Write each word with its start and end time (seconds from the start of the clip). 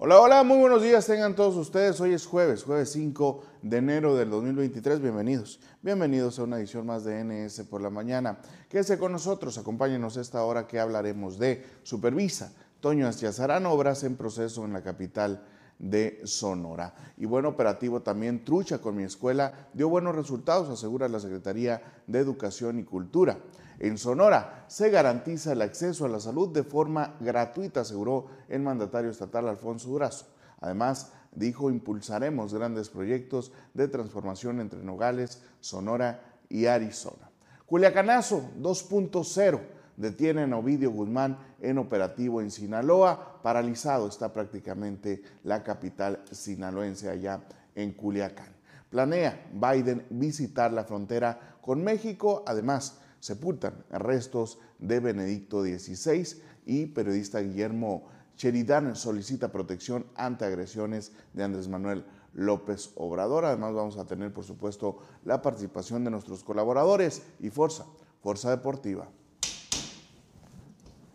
Hola, 0.00 0.20
hola, 0.20 0.44
muy 0.44 0.58
buenos 0.58 0.80
días 0.80 1.06
tengan 1.06 1.34
todos 1.34 1.56
ustedes. 1.56 2.00
Hoy 2.00 2.12
es 2.12 2.24
jueves, 2.24 2.62
jueves 2.62 2.92
5 2.92 3.42
de 3.62 3.78
enero 3.78 4.14
del 4.14 4.30
2023. 4.30 5.00
Bienvenidos, 5.00 5.58
bienvenidos 5.82 6.38
a 6.38 6.44
una 6.44 6.58
edición 6.58 6.86
más 6.86 7.02
de 7.02 7.24
NS 7.24 7.64
por 7.64 7.82
la 7.82 7.90
mañana. 7.90 8.38
Quédese 8.68 8.96
con 8.96 9.10
nosotros, 9.10 9.58
acompáñenos 9.58 10.16
esta 10.16 10.44
hora 10.44 10.68
que 10.68 10.78
hablaremos 10.78 11.40
de 11.40 11.66
Supervisa. 11.82 12.52
Toño 12.78 13.08
Astiazarán, 13.08 13.66
obras 13.66 14.04
en 14.04 14.14
proceso 14.14 14.64
en 14.64 14.72
la 14.72 14.84
capital 14.84 15.44
de 15.80 16.20
Sonora. 16.22 16.94
Y 17.16 17.26
buen 17.26 17.44
operativo 17.46 18.00
también 18.00 18.44
Trucha 18.44 18.78
con 18.78 18.94
mi 18.94 19.02
escuela 19.02 19.68
dio 19.74 19.88
buenos 19.88 20.14
resultados, 20.14 20.68
asegura 20.68 21.08
la 21.08 21.18
Secretaría 21.18 21.82
de 22.06 22.20
Educación 22.20 22.78
y 22.78 22.84
Cultura. 22.84 23.36
En 23.78 23.96
Sonora 23.96 24.64
se 24.66 24.90
garantiza 24.90 25.52
el 25.52 25.62
acceso 25.62 26.04
a 26.04 26.08
la 26.08 26.18
salud 26.18 26.48
de 26.52 26.64
forma 26.64 27.16
gratuita, 27.20 27.80
aseguró 27.80 28.26
el 28.48 28.60
mandatario 28.60 29.10
estatal 29.10 29.48
Alfonso 29.48 29.88
Durazo. 29.88 30.26
Además, 30.60 31.12
dijo, 31.32 31.70
impulsaremos 31.70 32.52
grandes 32.52 32.88
proyectos 32.88 33.52
de 33.74 33.86
transformación 33.86 34.60
entre 34.60 34.82
Nogales, 34.82 35.42
Sonora 35.60 36.20
y 36.48 36.66
Arizona. 36.66 37.30
Culiacanazo 37.66 38.50
2.0 38.60 39.60
detienen 39.96 40.52
a 40.52 40.56
Ovidio 40.56 40.90
Guzmán 40.90 41.38
en 41.60 41.78
operativo 41.78 42.40
en 42.40 42.50
Sinaloa. 42.50 43.40
Paralizado 43.42 44.08
está 44.08 44.32
prácticamente 44.32 45.22
la 45.44 45.62
capital 45.62 46.22
sinaloense 46.30 47.10
allá 47.10 47.42
en 47.74 47.92
Culiacán. 47.92 48.56
Planea 48.90 49.48
Biden 49.52 50.06
visitar 50.10 50.72
la 50.72 50.84
frontera 50.84 51.56
con 51.60 51.84
México. 51.84 52.42
Además, 52.46 53.00
sepultan 53.20 53.84
restos 53.90 54.58
de 54.78 55.00
Benedicto 55.00 55.62
XVI 55.62 56.40
y 56.66 56.86
periodista 56.86 57.40
Guillermo 57.40 58.06
Sheridan 58.36 58.94
solicita 58.94 59.50
protección 59.50 60.06
ante 60.14 60.44
agresiones 60.44 61.12
de 61.32 61.42
Andrés 61.42 61.66
Manuel 61.68 62.04
López 62.34 62.92
Obrador. 62.94 63.44
Además 63.44 63.74
vamos 63.74 63.98
a 63.98 64.06
tener, 64.06 64.32
por 64.32 64.44
supuesto, 64.44 64.98
la 65.24 65.42
participación 65.42 66.04
de 66.04 66.12
nuestros 66.12 66.44
colaboradores 66.44 67.22
y 67.40 67.50
Fuerza, 67.50 67.84
Fuerza 68.22 68.50
Deportiva. 68.50 69.08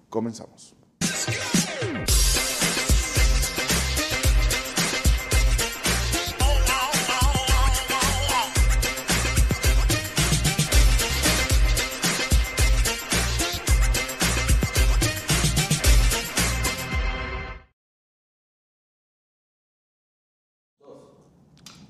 Comenzamos. 0.10 0.83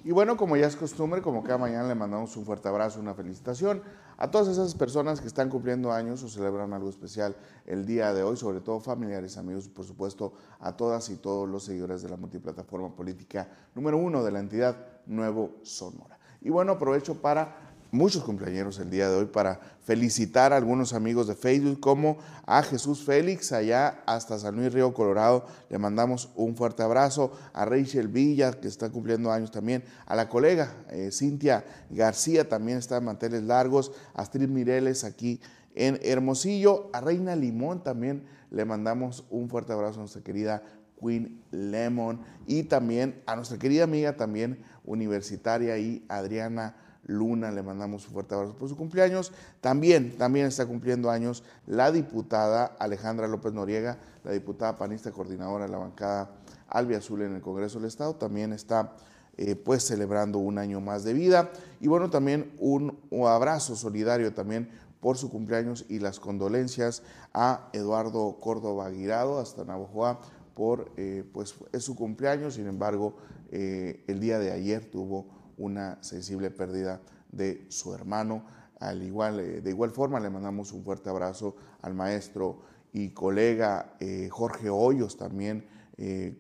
Y 0.06 0.12
bueno, 0.12 0.36
como 0.36 0.58
ya 0.58 0.68
es 0.68 0.76
costumbre, 0.76 1.22
como 1.22 1.44
cada 1.44 1.58
mañana 1.58 1.88
le 1.88 1.96
mandamos 1.96 2.36
un 2.36 2.46
fuerte 2.46 2.68
abrazo, 2.68 3.00
una 3.00 3.14
felicitación 3.14 3.82
a 4.18 4.30
todas 4.30 4.50
esas 4.50 4.76
personas 4.76 5.22
que 5.22 5.28
están 5.28 5.50
cumpliendo 5.50 5.94
años 5.94 6.22
o 6.24 6.30
celebran 6.30 6.74
algo 6.74 6.90
especial 6.90 7.38
el 7.66 7.86
día 7.86 8.14
de 8.14 8.22
hoy, 8.22 8.36
sobre 8.36 8.60
todo 8.60 8.82
familiares, 8.82 9.38
amigos, 9.38 9.70
por 9.70 9.86
supuesto, 9.86 10.34
a 10.60 10.76
todas 10.76 11.10
y 11.10 11.16
todos 11.16 11.48
los 11.48 11.64
seguidores 11.64 12.02
de 12.02 12.10
la 12.10 12.18
multiplataforma 12.18 12.94
política 12.94 13.48
número 13.76 13.98
uno 13.98 14.24
de 14.24 14.32
la 14.32 14.40
entidad 14.40 14.76
Nuevo 15.06 15.56
Sonora. 15.64 16.20
Y 16.42 16.50
bueno, 16.50 16.74
aprovecho 16.74 17.22
para 17.22 17.73
muchos 17.94 18.24
cumpleaños 18.24 18.80
el 18.80 18.90
día 18.90 19.08
de 19.08 19.16
hoy 19.16 19.26
para 19.26 19.60
felicitar 19.84 20.52
a 20.52 20.58
algunos 20.58 20.94
amigos 20.94 21.28
de 21.28 21.36
Facebook 21.36 21.80
como 21.80 22.18
a 22.48 22.64
Jesús 22.64 23.04
Félix 23.04 23.52
allá 23.52 24.02
hasta 24.08 24.40
San 24.40 24.56
Luis 24.56 24.74
Río 24.74 24.96
Colorado. 24.96 25.46
Le 25.70 25.78
mandamos 25.78 26.32
un 26.36 26.56
fuerte 26.56 26.82
abrazo. 26.82 27.34
A 27.54 27.66
Rachel 27.66 28.08
Villa 28.08 28.52
que 28.54 28.68
está 28.68 28.90
cumpliendo 28.90 29.32
años 29.32 29.52
también, 29.52 29.84
a 30.08 30.16
la 30.16 30.28
colega 30.28 30.74
eh, 30.90 31.12
Cintia 31.12 31.66
García 31.92 32.50
también 32.50 32.80
está 32.80 32.98
en 32.98 33.06
manteles 33.06 33.44
largos, 33.44 33.92
a 34.16 34.24
Astrid 34.24 34.50
Mireles 34.50 35.04
aquí 35.04 35.40
en 35.76 36.00
Hermosillo, 36.02 36.90
a 36.94 37.02
Reina 37.02 37.36
Limón 37.36 37.84
también 37.84 38.26
le 38.50 38.66
mandamos 38.66 39.26
un 39.30 39.50
fuerte 39.50 39.74
abrazo 39.74 39.98
a 39.98 40.00
nuestra 40.00 40.24
querida 40.24 40.64
Queen 41.00 41.44
Lemon. 41.52 42.22
Y 42.48 42.64
también 42.64 43.22
a 43.28 43.36
nuestra 43.36 43.60
querida 43.60 43.84
amiga 43.84 44.18
también 44.18 44.64
universitaria 44.84 45.78
y 45.78 46.04
Adriana 46.10 46.76
Luna, 47.06 47.52
le 47.52 47.62
mandamos 47.64 48.08
un 48.08 48.14
fuerte 48.14 48.36
abrazo 48.36 48.56
por 48.56 48.70
su 48.70 48.78
cumpleaños. 48.78 49.32
También, 49.62 50.18
también 50.18 50.46
está 50.48 50.66
cumpliendo 50.66 51.10
años 51.10 51.44
la 51.68 51.92
diputada 51.92 52.76
Alejandra 52.80 53.28
López 53.28 53.54
Noriega, 53.54 53.98
la 54.24 54.32
diputada 54.32 54.78
panista 54.78 55.12
coordinadora 55.12 55.66
de 55.66 55.72
la 55.72 55.78
bancada 55.78 56.32
Albia 56.68 56.98
Azul 56.98 57.22
en 57.22 57.36
el 57.36 57.42
Congreso 57.42 57.80
del 57.80 57.88
Estado, 57.88 58.16
también 58.16 58.52
está 58.52 58.94
eh, 59.38 59.56
pues 59.56 59.84
celebrando 59.84 60.40
un 60.40 60.58
año 60.58 60.80
más 60.80 61.04
de 61.04 61.14
vida. 61.14 61.52
Y 61.80 61.88
bueno, 61.88 62.10
también 62.10 62.52
un, 62.60 63.00
abrazo 63.28 63.76
solidario 63.76 64.34
también 64.34 64.70
por 65.00 65.18
su 65.18 65.30
cumpleaños 65.30 65.86
y 65.90 66.00
las 66.00 66.20
condolencias 66.20 67.04
a 67.34 67.70
Eduardo 67.74 68.38
Córdoba 68.40 68.86
Aguirado 68.86 69.40
hasta 69.40 69.66
Navajoa 69.66 70.20
por 70.56 70.92
eh, 70.98 71.24
pues 71.34 71.56
es 71.72 71.84
su 71.84 71.96
cumpleaños, 71.96 72.54
sin 72.54 72.68
embargo, 72.68 73.16
eh, 73.52 74.04
el 74.08 74.20
día 74.20 74.38
de 74.38 74.52
ayer 74.52 74.86
tuvo 74.86 75.26
una 75.58 76.02
sensible 76.02 76.52
pérdida 76.52 77.02
de 77.32 77.66
su 77.70 77.94
hermano. 77.94 78.46
Al 78.80 79.02
igual, 79.04 79.40
eh, 79.40 79.62
de 79.62 79.70
igual 79.70 79.92
forma 79.92 80.20
le 80.20 80.30
mandamos 80.30 80.72
un 80.74 80.84
fuerte 80.84 81.10
abrazo 81.10 81.56
al 81.82 81.94
maestro 81.94 82.62
y 82.92 83.10
colega 83.10 83.96
eh, 84.00 84.30
Jorge 84.32 84.70
Hoyos, 84.70 85.18
también 85.18 85.66
eh, 85.98 86.40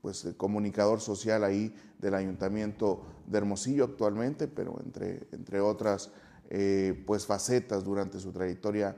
pues, 0.00 0.28
comunicador 0.36 1.00
social 1.00 1.44
ahí 1.44 1.74
del 1.98 2.14
Ayuntamiento 2.14 3.02
de 3.26 3.38
Hermosillo 3.38 3.84
actualmente, 3.84 4.48
pero 4.48 4.78
entre, 4.84 5.28
entre 5.32 5.60
otras 5.60 6.10
pues, 7.06 7.26
facetas 7.26 7.84
durante 7.84 8.18
su 8.20 8.32
trayectoria 8.32 8.96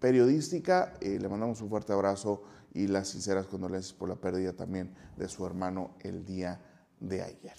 periodística. 0.00 0.94
le 1.00 1.28
mandamos 1.28 1.60
un 1.60 1.68
fuerte 1.68 1.92
abrazo 1.92 2.42
y 2.74 2.88
las 2.88 3.08
sinceras 3.08 3.46
condolencias 3.46 3.92
por 3.92 4.08
la 4.08 4.16
pérdida 4.16 4.52
también 4.52 4.92
de 5.16 5.28
su 5.28 5.46
hermano 5.46 5.92
el 6.00 6.24
día 6.24 6.60
de 6.98 7.22
ayer. 7.22 7.54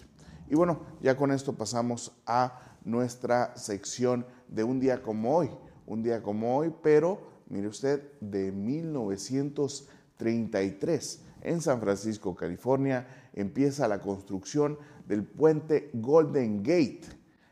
Y 0.51 0.56
bueno, 0.56 0.81
ya 1.01 1.16
con 1.16 1.31
esto 1.31 1.53
pasamos 1.53 2.12
a 2.25 2.59
nuestra 2.84 3.56
sección 3.56 4.25
de 4.50 4.66
un 4.66 4.81
día 4.81 5.01
como 5.01 5.38
hoy. 5.38 5.50
Un 5.88 6.03
día 6.03 6.22
como 6.22 6.57
hoy, 6.57 6.73
pero 6.84 7.22
mire 7.47 7.69
usted, 7.69 8.01
de 8.19 8.51
1933, 8.51 11.22
en 11.44 11.61
San 11.61 11.79
Francisco, 11.79 12.35
California, 12.35 13.07
empieza 13.34 13.88
la 13.88 14.01
construcción 14.01 14.78
del 15.07 15.23
puente 15.23 15.90
Golden 15.94 16.61
Gate. 16.61 17.03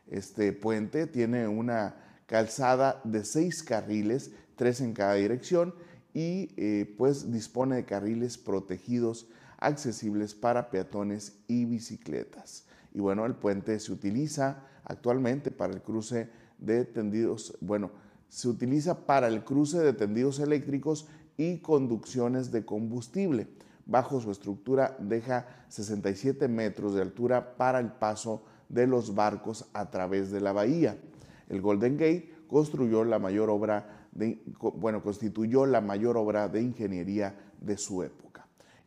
Este 0.07 0.51
puente 0.51 1.07
tiene 1.07 1.47
una 1.47 1.95
calzada 2.25 2.99
de 3.05 3.23
seis 3.23 3.63
carriles, 3.63 4.31
tres 4.57 4.81
en 4.81 4.91
cada 4.91 5.13
dirección, 5.13 5.73
y 6.13 6.49
eh, 6.57 6.93
pues 6.97 7.31
dispone 7.31 7.77
de 7.77 7.85
carriles 7.85 8.37
protegidos 8.37 9.29
accesibles 9.57 10.35
para 10.35 10.69
peatones 10.69 11.37
y 11.47 11.63
bicicletas. 11.63 12.65
Y 12.93 12.99
bueno, 12.99 13.25
el 13.25 13.35
puente 13.35 13.79
se 13.79 13.91
utiliza 13.91 14.65
actualmente 14.83 15.51
para 15.51 15.73
el 15.73 15.81
cruce 15.81 16.29
de 16.57 16.85
tendidos, 16.85 17.57
bueno, 17.61 17.91
se 18.27 18.47
utiliza 18.47 19.05
para 19.05 19.27
el 19.27 19.43
cruce 19.43 19.79
de 19.79 19.93
tendidos 19.93 20.39
eléctricos 20.39 21.07
y 21.37 21.59
conducciones 21.59 22.51
de 22.51 22.65
combustible. 22.65 23.47
Bajo 23.85 24.19
su 24.19 24.29
estructura 24.29 24.95
deja 24.99 25.47
67 25.69 26.47
metros 26.47 26.93
de 26.93 27.01
altura 27.01 27.57
para 27.57 27.79
el 27.79 27.91
paso 27.91 28.43
de 28.67 28.85
los 28.85 29.15
barcos 29.15 29.67
a 29.73 29.89
través 29.89 30.31
de 30.31 30.41
la 30.41 30.53
bahía. 30.53 30.97
El 31.47 31.61
Golden 31.61 31.97
Gate 31.97 32.31
construyó 32.47 33.03
la 33.03 33.17
mayor 33.17 33.49
obra 33.49 33.99
bueno, 34.75 35.01
constituyó 35.01 35.65
la 35.65 35.81
mayor 35.81 36.17
obra 36.17 36.49
de 36.49 36.61
ingeniería 36.61 37.35
de 37.61 37.77
su 37.77 38.03
época. 38.03 38.38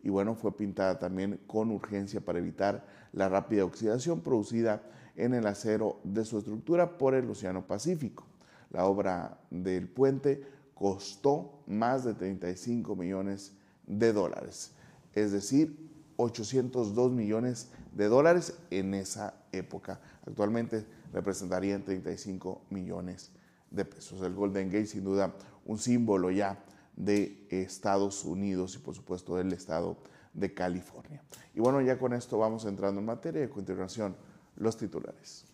Y 0.03 0.11
bueno, 0.11 0.35
fue 0.35 0.57
pintada 0.57 0.99
también 0.99 1.41
con 1.47 1.71
urgencia 1.71 2.21
para 2.21 2.39
evitar 2.39 2.85
la 3.13 3.29
rápida 3.29 3.65
oxidación 3.65 4.21
producida 4.21 4.83
en 5.17 5.35
el 5.35 5.47
acero 5.47 6.01
de 6.05 6.25
su 6.25 6.39
estructura 6.39 6.99
por 6.99 7.15
el 7.15 7.29
Océano 7.31 7.67
Pacífico. 7.67 8.27
La 8.71 8.87
obra 8.87 9.39
del 9.51 9.89
puente 9.89 10.43
costó 10.75 11.63
más 11.67 12.05
de 12.05 12.15
35 12.15 12.97
millones 12.97 13.53
de 13.87 14.13
dólares, 14.13 14.73
es 15.15 15.33
decir, 15.33 15.91
802 16.17 17.13
millones 17.13 17.69
de 17.95 18.07
dólares 18.07 18.55
en 18.71 18.95
esa 18.95 19.35
época. 19.53 20.01
Actualmente 20.27 20.87
representarían 21.13 21.85
35 21.85 22.63
millones 22.71 23.31
de 23.71 23.85
pesos. 23.85 24.23
El 24.23 24.35
Golden 24.35 24.69
Gate, 24.71 24.87
sin 24.87 25.05
duda, 25.05 25.35
un 25.67 25.79
símbolo 25.79 26.31
ya 26.31 26.59
de 26.97 27.47
Estados 27.51 28.25
Unidos 28.25 28.77
y 28.77 28.79
por 28.79 28.95
supuesto 28.95 29.37
del 29.37 29.53
estado 29.53 29.99
de 30.33 30.55
California. 30.55 31.23
Y 31.55 31.61
bueno, 31.61 31.81
ya 31.81 31.99
con 31.99 32.13
esto 32.13 32.39
vamos 32.39 32.65
entrando 32.65 33.01
en 33.01 33.07
materia 33.07 33.43
y 33.43 33.45
a 33.45 33.51
continuación 33.51 34.17
los 34.57 34.77
titulares. 34.77 35.47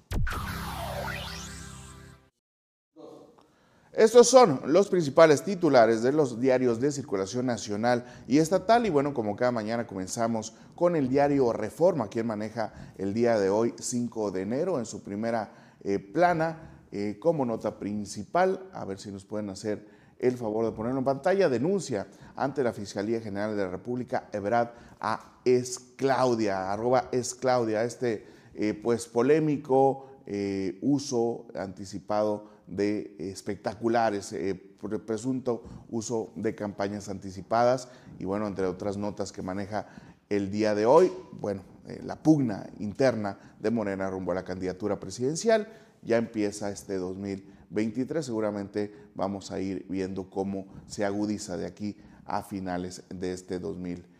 Estos 3.98 4.28
son 4.28 4.60
los 4.66 4.88
principales 4.88 5.42
titulares 5.42 6.04
de 6.04 6.12
los 6.12 6.38
diarios 6.38 6.78
de 6.78 6.92
circulación 6.92 7.46
nacional 7.46 8.04
y 8.28 8.38
estatal. 8.38 8.86
Y 8.86 8.90
bueno, 8.90 9.12
como 9.12 9.34
cada 9.34 9.50
mañana 9.50 9.88
comenzamos 9.88 10.54
con 10.76 10.94
el 10.94 11.08
diario 11.08 11.52
Reforma, 11.52 12.08
quien 12.08 12.28
maneja 12.28 12.72
el 12.96 13.12
día 13.12 13.40
de 13.40 13.50
hoy, 13.50 13.74
5 13.76 14.30
de 14.30 14.42
enero, 14.42 14.78
en 14.78 14.86
su 14.86 15.02
primera 15.02 15.74
eh, 15.82 15.98
plana, 15.98 16.84
eh, 16.92 17.16
como 17.18 17.44
nota 17.44 17.80
principal. 17.80 18.70
A 18.72 18.84
ver 18.84 19.00
si 19.00 19.10
nos 19.10 19.24
pueden 19.24 19.50
hacer 19.50 19.97
el 20.18 20.36
favor 20.36 20.64
de 20.64 20.72
ponerlo 20.72 20.98
en 20.98 21.04
pantalla. 21.04 21.48
Denuncia 21.48 22.06
ante 22.36 22.62
la 22.62 22.72
Fiscalía 22.72 23.20
General 23.20 23.56
de 23.56 23.64
la 23.64 23.70
República, 23.70 24.28
Ebrad, 24.32 24.70
a. 25.00 25.34
Es 25.44 25.78
Claudia, 25.96 26.70
arroba 26.70 27.08
Es 27.10 27.34
Claudia, 27.34 27.82
este 27.84 28.26
eh, 28.54 28.74
pues 28.74 29.06
polémico 29.06 30.04
uso 30.82 31.46
anticipado 31.54 32.50
de 32.66 33.16
espectaculares, 33.18 34.32
eh, 34.34 34.54
presunto 35.06 35.62
uso 35.90 36.32
de 36.36 36.54
campañas 36.54 37.08
anticipadas 37.08 37.88
y 38.18 38.24
bueno, 38.24 38.46
entre 38.46 38.66
otras 38.66 38.96
notas 38.96 39.32
que 39.32 39.42
maneja 39.42 39.86
el 40.28 40.50
día 40.50 40.74
de 40.74 40.86
hoy, 40.86 41.10
bueno, 41.32 41.62
eh, 41.86 42.00
la 42.04 42.16
pugna 42.22 42.68
interna 42.78 43.38
de 43.58 43.70
Morena 43.70 44.10
rumbo 44.10 44.32
a 44.32 44.36
la 44.36 44.44
candidatura 44.44 45.00
presidencial. 45.00 45.68
Ya 46.02 46.16
empieza 46.16 46.70
este 46.70 46.96
2023, 47.70 48.24
seguramente 48.24 48.92
vamos 49.14 49.50
a 49.50 49.60
ir 49.60 49.86
viendo 49.88 50.30
cómo 50.30 50.66
se 50.86 51.04
agudiza 51.04 51.56
de 51.56 51.66
aquí 51.66 51.96
a 52.24 52.42
finales 52.42 53.04
de 53.10 53.32
este 53.32 53.58
2023. 53.58 54.18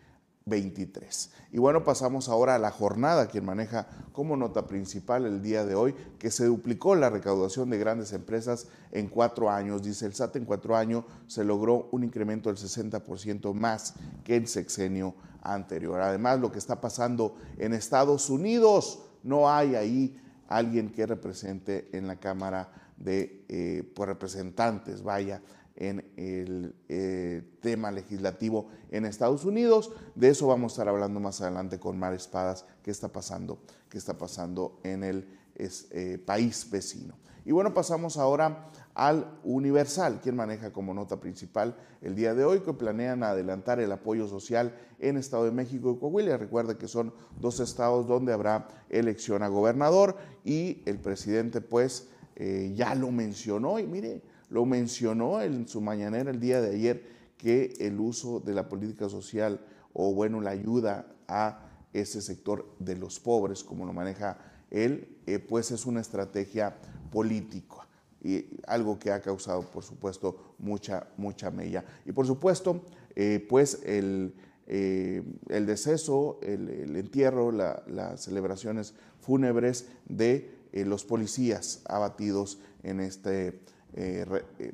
23. 0.49 1.31
Y 1.51 1.59
bueno, 1.59 1.83
pasamos 1.83 2.27
ahora 2.27 2.55
a 2.55 2.59
la 2.59 2.71
jornada, 2.71 3.27
quien 3.27 3.45
maneja 3.45 3.87
como 4.11 4.35
nota 4.35 4.67
principal 4.67 5.25
el 5.25 5.41
día 5.41 5.65
de 5.65 5.75
hoy, 5.75 5.95
que 6.17 6.31
se 6.31 6.45
duplicó 6.45 6.95
la 6.95 7.09
recaudación 7.09 7.69
de 7.69 7.77
grandes 7.77 8.11
empresas 8.11 8.67
en 8.91 9.07
cuatro 9.07 9.49
años. 9.49 9.83
Dice 9.83 10.05
el 10.05 10.13
SAT, 10.13 10.37
en 10.37 10.45
cuatro 10.45 10.75
años 10.75 11.05
se 11.27 11.43
logró 11.43 11.87
un 11.91 12.03
incremento 12.03 12.49
del 12.49 12.57
60% 12.57 13.53
más 13.53 13.93
que 14.23 14.35
el 14.35 14.47
sexenio 14.47 15.15
anterior. 15.41 16.01
Además, 16.01 16.39
lo 16.39 16.51
que 16.51 16.59
está 16.59 16.81
pasando 16.81 17.37
en 17.57 17.73
Estados 17.73 18.29
Unidos, 18.29 18.99
no 19.23 19.49
hay 19.49 19.75
ahí 19.75 20.21
alguien 20.47 20.89
que 20.89 21.05
represente 21.05 21.89
en 21.93 22.07
la 22.07 22.15
Cámara 22.15 22.88
de 22.99 23.45
eh, 23.47 23.91
pues, 23.95 24.07
Representantes, 24.07 25.01
vaya, 25.01 25.41
en 25.75 26.11
el 26.17 26.75
eh, 26.89 27.41
tema 27.61 27.89
legislativo 27.89 28.67
en 28.91 29.05
Estados 29.05 29.45
Unidos. 29.45 29.91
De 30.13 30.29
eso 30.29 30.47
vamos 30.47 30.73
a 30.73 30.75
estar 30.75 30.89
hablando 30.89 31.19
más 31.19 31.41
adelante 31.41 31.79
con 31.79 31.97
Mar 31.97 32.13
Espadas, 32.13 32.65
qué 32.83 32.91
está 32.91 33.07
pasando, 33.07 33.61
qué 33.89 33.97
está 33.97 34.17
pasando 34.17 34.79
en 34.83 35.03
el 35.03 35.27
eh, 35.55 36.21
país 36.23 36.69
vecino. 36.69 37.15
Y 37.45 37.53
bueno, 37.53 37.73
pasamos 37.73 38.17
ahora 38.17 38.69
al 38.93 39.39
Universal, 39.43 40.19
quien 40.21 40.35
maneja 40.35 40.73
como 40.73 40.93
nota 40.93 41.21
principal 41.21 41.75
el 42.01 42.15
día 42.15 42.33
de 42.33 42.43
hoy, 42.43 42.59
que 42.59 42.73
planean 42.73 43.23
adelantar 43.23 43.79
el 43.79 43.91
apoyo 43.93 44.27
social 44.27 44.75
en 44.99 45.15
Estado 45.15 45.45
de 45.45 45.51
México 45.51 45.91
y 45.91 45.99
Coahuila. 45.99 46.37
Recuerda 46.37 46.77
que 46.77 46.89
son 46.89 47.13
dos 47.39 47.61
estados 47.61 48.07
donde 48.07 48.33
habrá 48.33 48.67
elección 48.89 49.41
a 49.41 49.47
gobernador 49.47 50.17
y 50.43 50.83
el 50.85 50.99
presidente 50.99 51.61
pues 51.61 52.09
eh, 52.41 52.71
ya 52.73 52.95
lo 52.95 53.11
mencionó 53.11 53.79
y 53.79 53.85
mire, 53.85 54.21
lo 54.49 54.65
mencionó 54.65 55.41
en 55.41 55.67
su 55.67 55.81
mañanera 55.81 56.31
el 56.31 56.39
día 56.39 56.61
de 56.61 56.73
ayer, 56.73 57.03
que 57.37 57.73
el 57.79 57.99
uso 57.99 58.39
de 58.39 58.53
la 58.53 58.69
política 58.69 59.09
social 59.09 59.59
o 59.91 60.13
bueno, 60.13 60.39
la 60.39 60.51
ayuda 60.51 61.05
a 61.27 61.69
ese 61.91 62.21
sector 62.21 62.65
de 62.79 62.95
los 62.95 63.19
pobres, 63.19 63.61
como 63.61 63.85
lo 63.85 63.91
maneja 63.91 64.37
él, 64.71 65.17
eh, 65.25 65.39
pues 65.39 65.71
es 65.71 65.85
una 65.85 65.99
estrategia 65.99 66.77
política 67.11 67.87
y 68.23 68.45
algo 68.67 68.97
que 68.97 69.11
ha 69.11 69.21
causado, 69.21 69.61
por 69.61 69.83
supuesto, 69.83 70.55
mucha, 70.59 71.07
mucha 71.17 71.51
mella. 71.51 71.83
Y 72.05 72.13
por 72.13 72.25
supuesto, 72.25 72.83
eh, 73.15 73.45
pues 73.49 73.81
el, 73.85 74.33
el 74.67 75.65
deceso, 75.65 76.39
el, 76.41 76.95
entierro, 76.95 77.51
las 77.51 78.21
celebraciones 78.21 78.93
fúnebres 79.19 79.87
de 80.07 80.58
los 80.73 81.03
policías 81.05 81.81
abatidos 81.85 82.59
en 82.83 82.99
este 82.99 83.61
eh, 83.93 84.25
eh, 84.59 84.73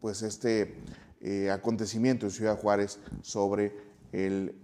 pues 0.00 0.22
este 0.22 0.76
eh, 1.20 1.50
acontecimiento 1.50 2.26
en 2.26 2.32
Ciudad 2.32 2.58
Juárez 2.58 3.00
sobre 3.22 3.94
el, 4.12 4.54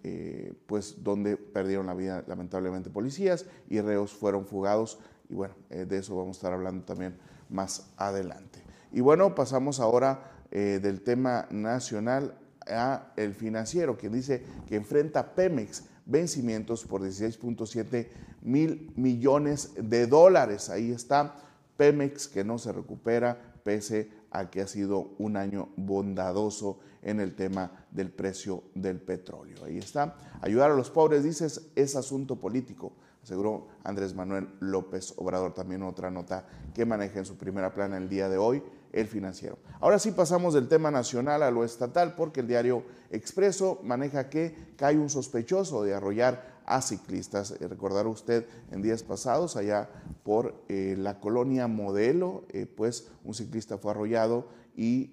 pues 0.66 1.02
donde 1.02 1.36
perdieron 1.36 1.86
la 1.86 1.94
vida 1.94 2.22
lamentablemente 2.28 2.88
policías 2.88 3.46
y 3.68 3.80
reos 3.80 4.12
fueron 4.12 4.46
fugados 4.46 5.00
y 5.28 5.34
bueno, 5.34 5.54
de 5.68 5.98
eso 5.98 6.16
vamos 6.16 6.36
a 6.36 6.38
estar 6.38 6.52
hablando 6.52 6.84
también 6.84 7.16
más 7.48 7.90
adelante. 7.96 8.62
Y 8.92 9.00
bueno, 9.00 9.34
pasamos 9.34 9.80
ahora 9.80 10.30
del 10.52 11.00
tema 11.02 11.48
nacional 11.50 12.38
a 12.68 13.12
el 13.16 13.34
financiero, 13.34 13.96
quien 13.96 14.12
dice 14.12 14.44
que 14.68 14.76
enfrenta 14.76 15.34
Pemex 15.34 15.84
vencimientos 16.06 16.84
por 16.84 17.02
16.7 17.02 18.08
mil 18.42 18.92
millones 18.96 19.72
de 19.76 20.06
dólares. 20.06 20.70
Ahí 20.70 20.92
está 20.92 21.36
Pemex 21.76 22.28
que 22.28 22.44
no 22.44 22.58
se 22.58 22.72
recupera, 22.72 23.54
pese 23.62 24.10
a 24.30 24.50
que 24.50 24.60
ha 24.60 24.66
sido 24.66 25.10
un 25.18 25.36
año 25.36 25.70
bondadoso 25.76 26.78
en 27.02 27.20
el 27.20 27.34
tema 27.34 27.86
del 27.90 28.10
precio 28.10 28.64
del 28.74 29.00
petróleo. 29.00 29.64
Ahí 29.64 29.78
está. 29.78 30.16
Ayudar 30.40 30.70
a 30.70 30.74
los 30.74 30.90
pobres, 30.90 31.24
dices, 31.24 31.70
es 31.74 31.96
asunto 31.96 32.36
político, 32.36 32.92
aseguró 33.22 33.68
Andrés 33.84 34.14
Manuel 34.14 34.48
López 34.60 35.14
Obrador. 35.16 35.54
También 35.54 35.82
otra 35.82 36.10
nota 36.10 36.46
que 36.74 36.84
maneja 36.84 37.18
en 37.18 37.24
su 37.24 37.36
primera 37.36 37.72
plana 37.72 37.96
el 37.96 38.08
día 38.08 38.28
de 38.28 38.38
hoy, 38.38 38.62
el 38.92 39.06
financiero. 39.06 39.58
Ahora 39.80 39.98
sí 39.98 40.10
pasamos 40.10 40.54
del 40.54 40.68
tema 40.68 40.90
nacional 40.90 41.42
a 41.42 41.50
lo 41.50 41.64
estatal, 41.64 42.14
porque 42.14 42.40
el 42.40 42.46
diario 42.46 42.84
Expreso 43.10 43.80
maneja 43.82 44.28
que 44.28 44.74
cae 44.76 44.96
un 44.96 45.10
sospechoso 45.10 45.82
de 45.82 45.94
arrollar 45.94 46.49
a 46.70 46.80
ciclistas. 46.80 47.50
Eh, 47.50 47.68
recordará 47.68 48.08
usted 48.08 48.46
en 48.70 48.80
días 48.80 49.02
pasados, 49.02 49.56
allá 49.56 49.90
por 50.22 50.64
eh, 50.68 50.94
la 50.96 51.18
colonia 51.20 51.66
Modelo, 51.66 52.44
eh, 52.48 52.66
pues 52.66 53.10
un 53.24 53.34
ciclista 53.34 53.76
fue 53.76 53.90
arrollado 53.90 54.48
y 54.76 55.08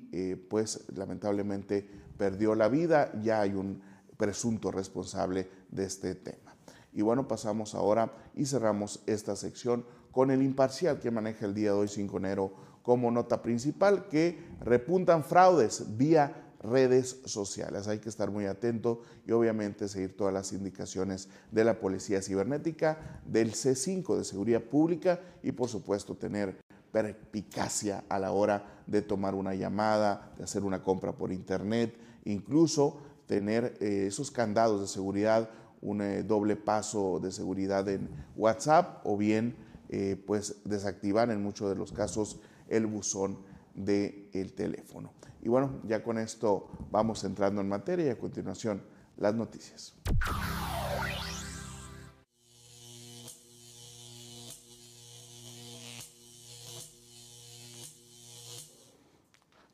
pues 0.50 0.86
lamentablemente 0.96 1.90
perdió 2.18 2.56
la 2.56 2.70
vida. 2.70 3.12
Ya 3.22 3.42
hay 3.42 3.54
un 3.54 3.82
presunto 4.16 4.72
responsable 4.72 5.50
de 5.70 5.84
este 5.84 6.16
tema. 6.16 6.56
Y 6.94 7.02
bueno, 7.02 7.28
pasamos 7.28 7.76
ahora 7.76 8.14
y 8.34 8.46
cerramos 8.46 9.02
esta 9.08 9.36
sección 9.36 9.86
con 10.12 10.32
el 10.32 10.42
imparcial 10.42 11.00
que 11.00 11.12
maneja 11.12 11.46
el 11.46 11.54
día 11.54 11.72
de 11.72 11.78
hoy, 11.80 11.88
5 11.90 12.14
de 12.14 12.26
enero, 12.26 12.54
como 12.82 13.12
nota 13.12 13.42
principal, 13.42 14.08
que 14.08 14.40
repuntan 14.62 15.26
fraudes 15.26 15.98
vía 15.98 16.47
redes 16.62 17.22
sociales. 17.26 17.88
Hay 17.88 18.00
que 18.00 18.10
estar 18.10 18.32
muy 18.32 18.46
atento 18.46 19.02
y 19.26 19.32
obviamente 19.32 19.88
seguir 19.88 20.16
todas 20.16 20.34
las 20.34 20.54
indicaciones 20.54 21.30
de 21.52 21.64
la 21.64 21.80
Policía 21.80 22.22
Cibernética, 22.22 23.22
del 23.26 23.54
C5 23.54 24.18
de 24.18 24.24
Seguridad 24.24 24.62
Pública 24.62 25.20
y 25.44 25.52
por 25.52 25.70
supuesto 25.70 26.16
tener 26.16 26.58
perspicacia 26.92 28.04
a 28.10 28.20
la 28.20 28.32
hora 28.32 28.82
de 28.88 29.02
tomar 29.02 29.36
una 29.36 29.54
llamada, 29.54 30.34
de 30.38 30.44
hacer 30.44 30.64
una 30.64 30.82
compra 30.82 31.12
por 31.14 31.32
internet, 31.32 31.96
incluso 32.26 33.02
tener 33.28 33.78
eh, 33.80 34.06
esos 34.08 34.32
candados 34.32 34.82
de 34.82 34.88
seguridad, 34.88 35.50
un 35.82 36.02
eh, 36.02 36.24
doble 36.24 36.56
paso 36.56 37.20
de 37.20 37.32
seguridad 37.32 37.88
en 37.88 38.10
WhatsApp 38.36 39.06
o 39.06 39.18
bien 39.18 39.56
eh, 39.90 40.22
pues 40.26 40.56
desactivar 40.66 41.30
en 41.30 41.44
muchos 41.44 41.70
de 41.70 41.76
los 41.76 41.92
casos 41.92 42.40
el 42.68 42.88
buzón 42.88 43.38
del 43.76 44.54
teléfono. 44.56 45.17
Y 45.48 45.50
bueno, 45.50 45.80
ya 45.88 46.04
con 46.04 46.18
esto 46.18 46.68
vamos 46.92 47.24
entrando 47.24 47.62
en 47.62 47.70
materia 47.70 48.08
y 48.08 48.10
a 48.10 48.18
continuación 48.18 48.84
las 49.16 49.34
noticias. 49.34 49.96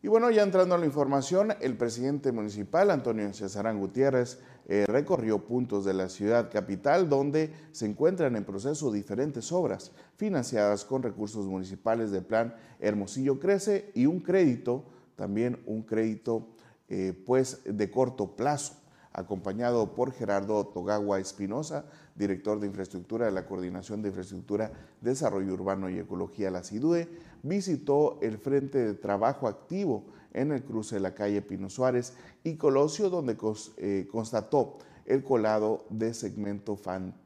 Y 0.03 0.07
bueno, 0.07 0.29
ya 0.29 0.43
entrando 0.43 0.75
en 0.75 0.81
la 0.81 0.85
información, 0.85 1.55
el 1.59 1.75
presidente 1.75 2.31
municipal, 2.31 2.91
Antonio 2.91 3.33
Cesarán 3.33 3.79
Gutiérrez, 3.79 4.43
eh, 4.67 4.85
recorrió 4.87 5.43
puntos 5.43 5.85
de 5.85 5.95
la 5.95 6.07
ciudad 6.07 6.51
capital 6.51 7.09
donde 7.09 7.51
se 7.71 7.87
encuentran 7.87 8.35
en 8.35 8.45
proceso 8.45 8.91
diferentes 8.91 9.51
obras 9.51 9.91
financiadas 10.17 10.85
con 10.85 11.01
recursos 11.01 11.47
municipales 11.47 12.11
del 12.11 12.25
plan 12.25 12.53
Hermosillo 12.79 13.39
Crece 13.39 13.91
y 13.95 14.05
un 14.05 14.19
crédito 14.19 14.92
también 15.15 15.62
un 15.65 15.84
crédito 15.84 16.48
eh, 16.89 17.13
pues 17.25 17.62
de 17.65 17.89
corto 17.89 18.36
plazo, 18.36 18.75
acompañado 19.13 19.93
por 19.93 20.12
Gerardo 20.12 20.65
Togawa 20.67 21.20
Espinosa, 21.20 21.86
director 22.15 22.60
de 22.60 22.67
infraestructura 22.67 23.25
de 23.25 23.32
la 23.32 23.46
Coordinación 23.46 24.01
de 24.01 24.10
Infraestructura, 24.10 24.72
Desarrollo 25.01 25.53
Urbano 25.53 25.89
y 25.89 26.00
Ecología, 26.00 26.51
la 26.51 26.63
CIDUE, 26.63 27.08
visitó 27.43 28.20
el 28.22 28.38
frente 28.38 28.79
de 28.79 28.93
trabajo 28.96 29.48
activo 29.48 30.05
en 30.34 30.51
el 30.51 30.63
cruce 30.63 30.96
de 30.96 31.01
la 31.01 31.13
calle 31.13 31.41
Pino 31.41 31.70
Suárez 31.70 32.13
y 32.43 32.55
Colosio, 32.55 33.10
donde 33.10 33.38
eh, 33.77 34.08
constató 34.12 34.77
el 35.05 35.24
colado 35.24 35.86
de 35.89 36.13
segmento 36.13 36.77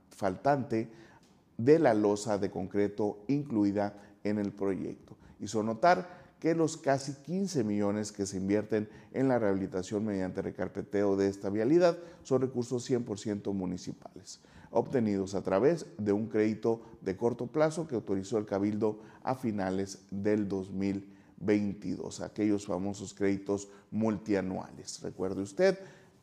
faltante 0.09 0.89
de 1.57 1.79
la 1.79 1.93
losa 1.93 2.37
de 2.37 2.51
concreto 2.51 3.19
incluida 3.27 3.95
en 4.23 4.39
el 4.39 4.51
proyecto. 4.51 5.15
Hizo 5.39 5.63
notar 5.63 6.26
que 6.39 6.53
los 6.53 6.77
casi 6.77 7.13
15 7.13 7.63
millones 7.63 8.11
que 8.11 8.25
se 8.25 8.37
invierten 8.37 8.87
en 9.13 9.27
la 9.27 9.39
rehabilitación 9.39 10.05
mediante 10.05 10.41
recarpeteo 10.41 11.15
de 11.15 11.27
esta 11.27 11.49
vialidad 11.49 11.97
son 12.23 12.41
recursos 12.41 12.89
100% 12.89 13.53
municipales, 13.53 14.39
obtenidos 14.71 15.33
a 15.33 15.41
través 15.41 15.87
de 15.97 16.13
un 16.13 16.27
crédito 16.27 16.81
de 17.01 17.17
corto 17.17 17.47
plazo 17.47 17.87
que 17.87 17.95
autorizó 17.95 18.37
el 18.37 18.45
Cabildo 18.45 18.99
a 19.23 19.35
finales 19.35 19.99
del 20.11 20.47
2022, 20.47 22.21
aquellos 22.21 22.67
famosos 22.67 23.13
créditos 23.13 23.69
multianuales. 23.89 25.01
Recuerde 25.01 25.41
usted, 25.41 25.79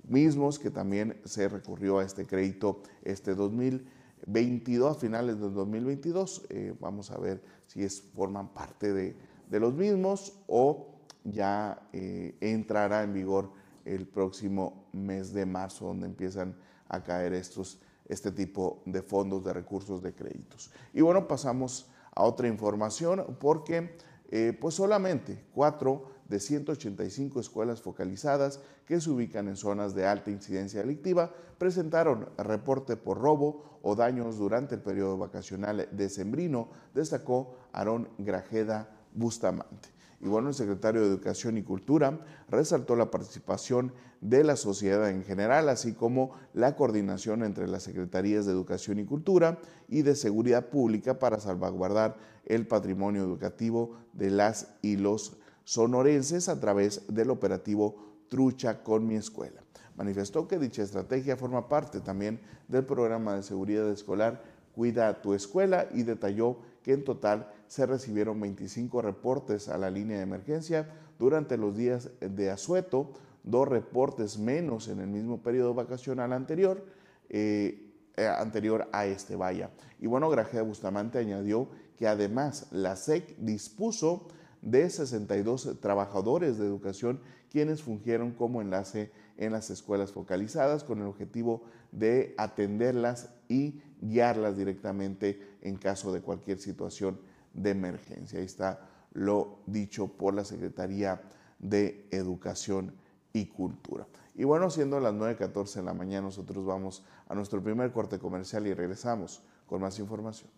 mismos 0.06 0.58
que 0.60 0.70
también 0.70 1.20
se 1.24 1.48
recurrió 1.48 1.98
a 1.98 2.04
este 2.04 2.24
crédito 2.26 2.82
este 3.02 3.34
2022, 3.34 4.96
a 4.96 5.00
finales 5.00 5.40
del 5.40 5.54
2022. 5.54 6.46
Eh, 6.50 6.74
vamos 6.78 7.10
a 7.10 7.18
ver 7.18 7.42
si 7.66 7.88
forman 7.88 8.52
parte 8.52 8.92
de, 8.92 9.16
los 9.50 9.74
mismos 9.74 10.38
o 10.46 10.88
ya 11.24 11.88
eh, 11.92 12.36
entrará 12.40 13.02
en 13.02 13.12
vigor 13.12 13.50
el 13.84 14.06
próximo 14.06 14.86
mes 14.92 15.32
de 15.32 15.46
marzo, 15.46 15.86
donde 15.86 16.06
empiezan 16.06 16.56
a 16.88 17.02
caer 17.02 17.32
estos, 17.34 17.80
este 18.08 18.30
tipo 18.30 18.82
de 18.86 19.02
fondos 19.02 19.44
de 19.44 19.52
recursos 19.52 20.02
de 20.02 20.14
créditos. 20.14 20.70
Y 20.92 21.00
bueno, 21.00 21.26
pasamos 21.26 21.90
a 22.14 22.22
otra 22.22 22.48
información 22.48 23.36
porque 23.40 23.96
eh, 24.30 24.56
pues 24.58 24.74
solamente 24.74 25.44
cuatro 25.52 26.10
de 26.28 26.40
185 26.40 27.40
escuelas 27.40 27.82
focalizadas 27.82 28.60
que 28.86 29.00
se 29.00 29.10
ubican 29.10 29.48
en 29.48 29.56
zonas 29.56 29.94
de 29.94 30.06
alta 30.06 30.30
incidencia 30.30 30.80
delictiva 30.80 31.32
presentaron 31.58 32.28
reporte 32.38 32.96
por 32.96 33.18
robo 33.18 33.78
o 33.82 33.94
daños 33.94 34.38
durante 34.38 34.74
el 34.74 34.80
periodo 34.80 35.18
vacacional 35.18 35.88
decembrino, 35.92 36.70
destacó 36.94 37.54
Aarón 37.72 38.08
Grajeda 38.18 38.88
Bustamante. 39.14 39.94
Y 40.20 40.28
bueno, 40.28 40.48
el 40.48 40.54
secretario 40.54 41.02
de 41.02 41.08
Educación 41.08 41.58
y 41.58 41.62
Cultura 41.62 42.18
resaltó 42.48 42.96
la 42.96 43.10
participación 43.10 43.92
de 44.20 44.42
la 44.42 44.56
sociedad 44.56 45.10
en 45.10 45.22
general, 45.22 45.68
así 45.68 45.92
como 45.92 46.32
la 46.54 46.76
coordinación 46.76 47.42
entre 47.42 47.68
las 47.68 47.82
Secretarías 47.82 48.46
de 48.46 48.52
Educación 48.52 48.98
y 48.98 49.04
Cultura 49.04 49.58
y 49.86 50.00
de 50.00 50.16
Seguridad 50.16 50.70
Pública 50.70 51.18
para 51.18 51.40
salvaguardar 51.40 52.16
el 52.46 52.66
patrimonio 52.66 53.22
educativo 53.22 53.98
de 54.14 54.30
las 54.30 54.74
y 54.80 54.96
los 54.96 55.36
sonorenses 55.64 56.48
a 56.48 56.58
través 56.58 57.02
del 57.08 57.30
operativo 57.30 57.96
Trucha 58.30 58.82
con 58.82 59.06
mi 59.06 59.16
escuela. 59.16 59.62
Manifestó 59.96 60.48
que 60.48 60.58
dicha 60.58 60.82
estrategia 60.82 61.36
forma 61.36 61.68
parte 61.68 62.00
también 62.00 62.40
del 62.66 62.84
programa 62.84 63.36
de 63.36 63.42
seguridad 63.42 63.88
escolar 63.90 64.42
Cuida 64.74 65.22
tu 65.22 65.34
escuela 65.34 65.86
y 65.92 66.02
detalló 66.02 66.58
que 66.84 66.92
en 66.92 67.02
total 67.02 67.50
se 67.66 67.86
recibieron 67.86 68.38
25 68.40 69.02
reportes 69.02 69.68
a 69.68 69.78
la 69.78 69.90
línea 69.90 70.18
de 70.18 70.22
emergencia 70.22 70.88
durante 71.18 71.56
los 71.56 71.76
días 71.76 72.10
de 72.20 72.50
asueto, 72.50 73.12
dos 73.42 73.66
reportes 73.66 74.38
menos 74.38 74.88
en 74.88 75.00
el 75.00 75.08
mismo 75.08 75.42
periodo 75.42 75.74
vacacional 75.74 76.32
anterior, 76.32 76.84
eh, 77.30 77.90
eh, 78.16 78.26
anterior 78.26 78.88
a 78.92 79.06
este 79.06 79.34
vaya. 79.34 79.70
Y 79.98 80.06
bueno, 80.06 80.28
Grajea 80.28 80.62
Bustamante 80.62 81.18
añadió 81.18 81.68
que 81.96 82.06
además 82.06 82.68
la 82.70 82.96
SEC 82.96 83.36
dispuso 83.38 84.28
de 84.60 84.88
62 84.88 85.80
trabajadores 85.80 86.58
de 86.58 86.66
educación 86.66 87.20
quienes 87.50 87.82
fungieron 87.82 88.32
como 88.32 88.60
enlace 88.60 89.10
en 89.36 89.52
las 89.52 89.70
escuelas 89.70 90.12
focalizadas 90.12 90.84
con 90.84 91.00
el 91.00 91.06
objetivo 91.06 91.64
de 91.92 92.34
atenderlas 92.38 93.30
y 93.48 93.82
guiarlas 94.00 94.56
directamente 94.56 95.56
en 95.62 95.76
caso 95.76 96.12
de 96.12 96.20
cualquier 96.20 96.58
situación 96.58 97.20
de 97.52 97.70
emergencia. 97.70 98.38
Ahí 98.38 98.44
está 98.44 98.88
lo 99.12 99.60
dicho 99.66 100.08
por 100.08 100.34
la 100.34 100.44
Secretaría 100.44 101.22
de 101.58 102.06
Educación 102.10 102.94
y 103.32 103.46
Cultura. 103.46 104.06
Y 104.34 104.44
bueno, 104.44 104.68
siendo 104.70 104.98
las 104.98 105.14
9.14 105.14 105.74
de 105.74 105.82
la 105.82 105.94
mañana, 105.94 106.22
nosotros 106.22 106.64
vamos 106.64 107.04
a 107.28 107.34
nuestro 107.34 107.62
primer 107.62 107.92
corte 107.92 108.18
comercial 108.18 108.66
y 108.66 108.74
regresamos 108.74 109.42
con 109.66 109.80
más 109.80 109.98
información. 109.98 110.50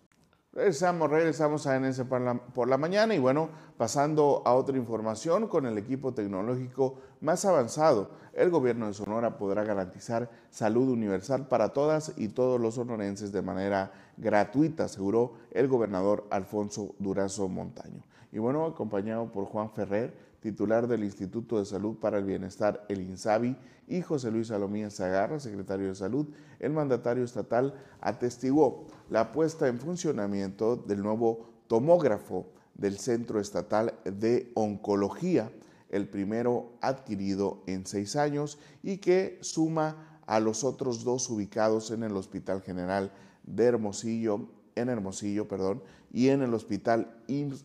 Regresamos, 0.57 1.11
regresamos 1.11 1.67
a 1.67 1.79
NS 1.79 2.05
por 2.05 2.19
la, 2.23 2.33
por 2.35 2.67
la, 2.67 2.79
mañana 2.79 3.15
y 3.15 3.19
bueno, 3.19 3.51
pasando 3.77 4.41
a 4.47 4.55
otra 4.55 4.79
información, 4.79 5.49
con 5.49 5.67
el 5.67 5.77
equipo 5.77 6.15
tecnológico 6.15 6.95
más 7.21 7.45
avanzado, 7.45 8.09
el 8.33 8.49
gobierno 8.49 8.87
de 8.87 8.95
Sonora 8.95 9.37
podrá 9.37 9.65
garantizar 9.65 10.31
salud 10.49 10.89
universal 10.89 11.47
para 11.47 11.75
todas 11.75 12.15
y 12.17 12.29
todos 12.29 12.59
los 12.59 12.77
sonorenses 12.77 13.33
de 13.33 13.43
manera 13.43 13.93
gratuita, 14.17 14.85
aseguró 14.85 15.35
el 15.51 15.69
gobernador 15.69 16.27
Alfonso 16.31 16.95
Durazo 16.99 17.49
Montaño. 17.49 18.03
Y 18.33 18.39
bueno, 18.39 18.65
acompañado 18.65 19.31
por 19.31 19.45
Juan 19.45 19.71
Ferrer, 19.71 20.15
titular 20.47 20.87
del 20.87 21.03
Instituto 21.03 21.59
de 21.59 21.65
Salud 21.65 21.97
para 21.97 22.19
el 22.19 22.25
Bienestar, 22.25 22.87
el 22.89 23.01
INSABI, 23.01 23.57
y 23.89 24.01
José 24.01 24.31
Luis 24.31 24.47
Salomía 24.47 24.91
Zagarra, 24.91 25.41
secretario 25.41 25.89
de 25.89 25.97
Salud, 25.97 26.29
el 26.61 26.73
mandatario 26.73 27.25
estatal 27.25 27.75
atestiguó 28.01 28.87
la 29.11 29.33
puesta 29.33 29.67
en 29.67 29.81
funcionamiento 29.81 30.77
del 30.77 31.03
nuevo 31.03 31.49
tomógrafo 31.67 32.47
del 32.75 32.97
Centro 32.99 33.41
Estatal 33.41 33.95
de 34.05 34.53
Oncología, 34.55 35.51
el 35.91 36.09
primero 36.09 36.75
adquirido 36.81 37.65
en 37.67 37.85
seis 37.85 38.15
años 38.15 38.61
y 38.85 38.99
que 38.99 39.39
suma 39.41 40.21
a 40.27 40.39
los 40.39 40.63
otros 40.63 41.03
dos 41.03 41.29
ubicados 41.29 41.91
en 41.91 42.05
el 42.05 42.17
Hospital 42.17 42.63
General 42.63 43.11
de 43.43 43.65
Hermosillo, 43.65 44.49
en 44.77 44.91
Hermosillo, 44.91 45.49
perdón, 45.49 45.83
y 46.13 46.29
en 46.29 46.43
el 46.43 46.55
Hospital 46.55 47.17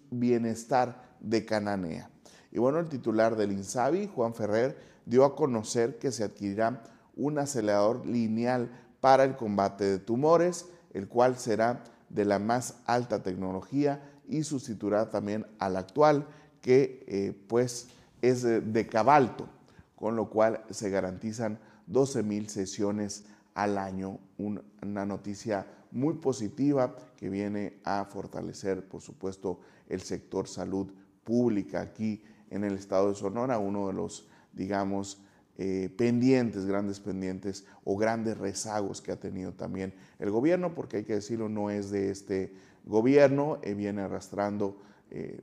Bienestar 0.09 1.15
de 1.19 1.45
Cananea. 1.45 2.10
Y 2.51 2.59
bueno, 2.59 2.79
el 2.79 2.89
titular 2.89 3.35
del 3.35 3.51
INSABI, 3.51 4.07
Juan 4.07 4.33
Ferrer, 4.33 4.77
dio 5.05 5.25
a 5.25 5.35
conocer 5.35 5.97
que 5.97 6.11
se 6.11 6.23
adquirirá 6.23 6.83
un 7.15 7.39
acelerador 7.39 8.05
lineal 8.05 8.69
para 8.99 9.23
el 9.23 9.35
combate 9.35 9.85
de 9.85 9.99
tumores, 9.99 10.67
el 10.93 11.07
cual 11.07 11.37
será 11.37 11.83
de 12.09 12.25
la 12.25 12.39
más 12.39 12.75
alta 12.85 13.23
tecnología 13.23 14.01
y 14.27 14.43
sustituirá 14.43 15.09
también 15.09 15.45
al 15.59 15.77
actual, 15.77 16.27
que 16.61 17.03
eh, 17.07 17.33
pues 17.47 17.87
es 18.21 18.43
de, 18.43 18.87
cabalto, 18.87 19.47
con 19.95 20.15
lo 20.15 20.29
cual 20.29 20.63
se 20.69 20.89
garantizan 20.89 21.59
12 21.87 22.23
mil 22.23 22.49
sesiones 22.49 23.25
al 23.55 23.77
año, 23.77 24.19
una 24.37 25.05
noticia 25.05 25.65
muy 25.91 26.15
positiva 26.15 26.95
que 27.17 27.29
viene 27.29 27.79
a 27.83 28.05
fortalecer, 28.05 28.87
por 28.87 29.01
supuesto, 29.01 29.59
el 29.89 30.01
sector 30.01 30.47
salud 30.47 30.91
pública 31.23 31.81
aquí 31.81 32.23
en 32.51 32.63
el 32.63 32.75
estado 32.75 33.09
de 33.09 33.15
Sonora, 33.15 33.57
uno 33.57 33.87
de 33.87 33.93
los, 33.93 34.29
digamos, 34.53 35.23
eh, 35.57 35.93
pendientes, 35.97 36.65
grandes 36.65 36.99
pendientes 36.99 37.65
o 37.83 37.97
grandes 37.97 38.37
rezagos 38.37 39.01
que 39.01 39.11
ha 39.11 39.19
tenido 39.19 39.53
también 39.53 39.93
el 40.19 40.29
gobierno, 40.29 40.75
porque 40.75 40.97
hay 40.97 41.03
que 41.03 41.15
decirlo, 41.15 41.49
no 41.49 41.69
es 41.69 41.91
de 41.91 42.09
este 42.09 42.53
gobierno, 42.85 43.59
eh, 43.61 43.73
viene 43.73 44.01
arrastrando 44.01 44.81
eh, 45.09 45.39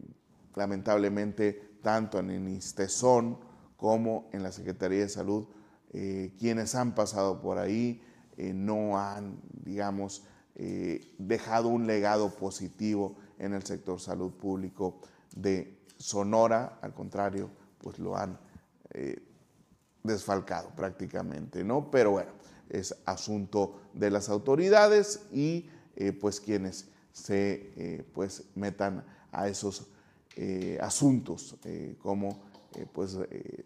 lamentablemente 0.55 1.77
tanto 1.83 2.19
en 2.19 2.31
el 2.31 2.49
ISTESON 2.49 3.39
como 3.77 4.29
en 4.33 4.43
la 4.43 4.53
Secretaría 4.53 5.01
de 5.01 5.09
Salud, 5.09 5.47
quienes 6.39 6.75
han 6.75 6.95
pasado 6.95 7.41
por 7.41 7.57
ahí 7.57 8.03
no 8.37 8.99
han, 8.99 9.41
digamos, 9.65 10.27
dejado 11.17 11.69
un 11.69 11.87
legado 11.87 12.35
positivo 12.35 13.17
en 13.39 13.55
el 13.55 13.63
sector 13.63 13.99
salud 13.99 14.33
público 14.33 15.01
de 15.35 15.78
Sonora, 15.99 16.79
al 16.81 16.95
contrario, 16.95 17.51
pues 17.79 17.99
lo 17.99 18.17
han 18.17 18.39
eh, 18.95 19.23
desfalcado 20.03 20.71
prácticamente, 20.71 21.65
¿no? 21.65 21.91
Pero 21.91 22.13
bueno, 22.13 22.31
es 22.69 22.97
asunto 23.05 23.81
de 23.93 24.11
las 24.11 24.29
autoridades 24.29 25.27
y 25.33 25.69
eh, 25.97 26.13
pues 26.13 26.41
quienes 26.41 26.89
se 27.13 27.73
eh, 27.77 28.07
pues 28.15 28.45
metan 28.55 29.05
a 29.33 29.49
esos 29.49 29.89
asuntos 30.81 31.57
como 32.01 32.45
pues 32.93 33.19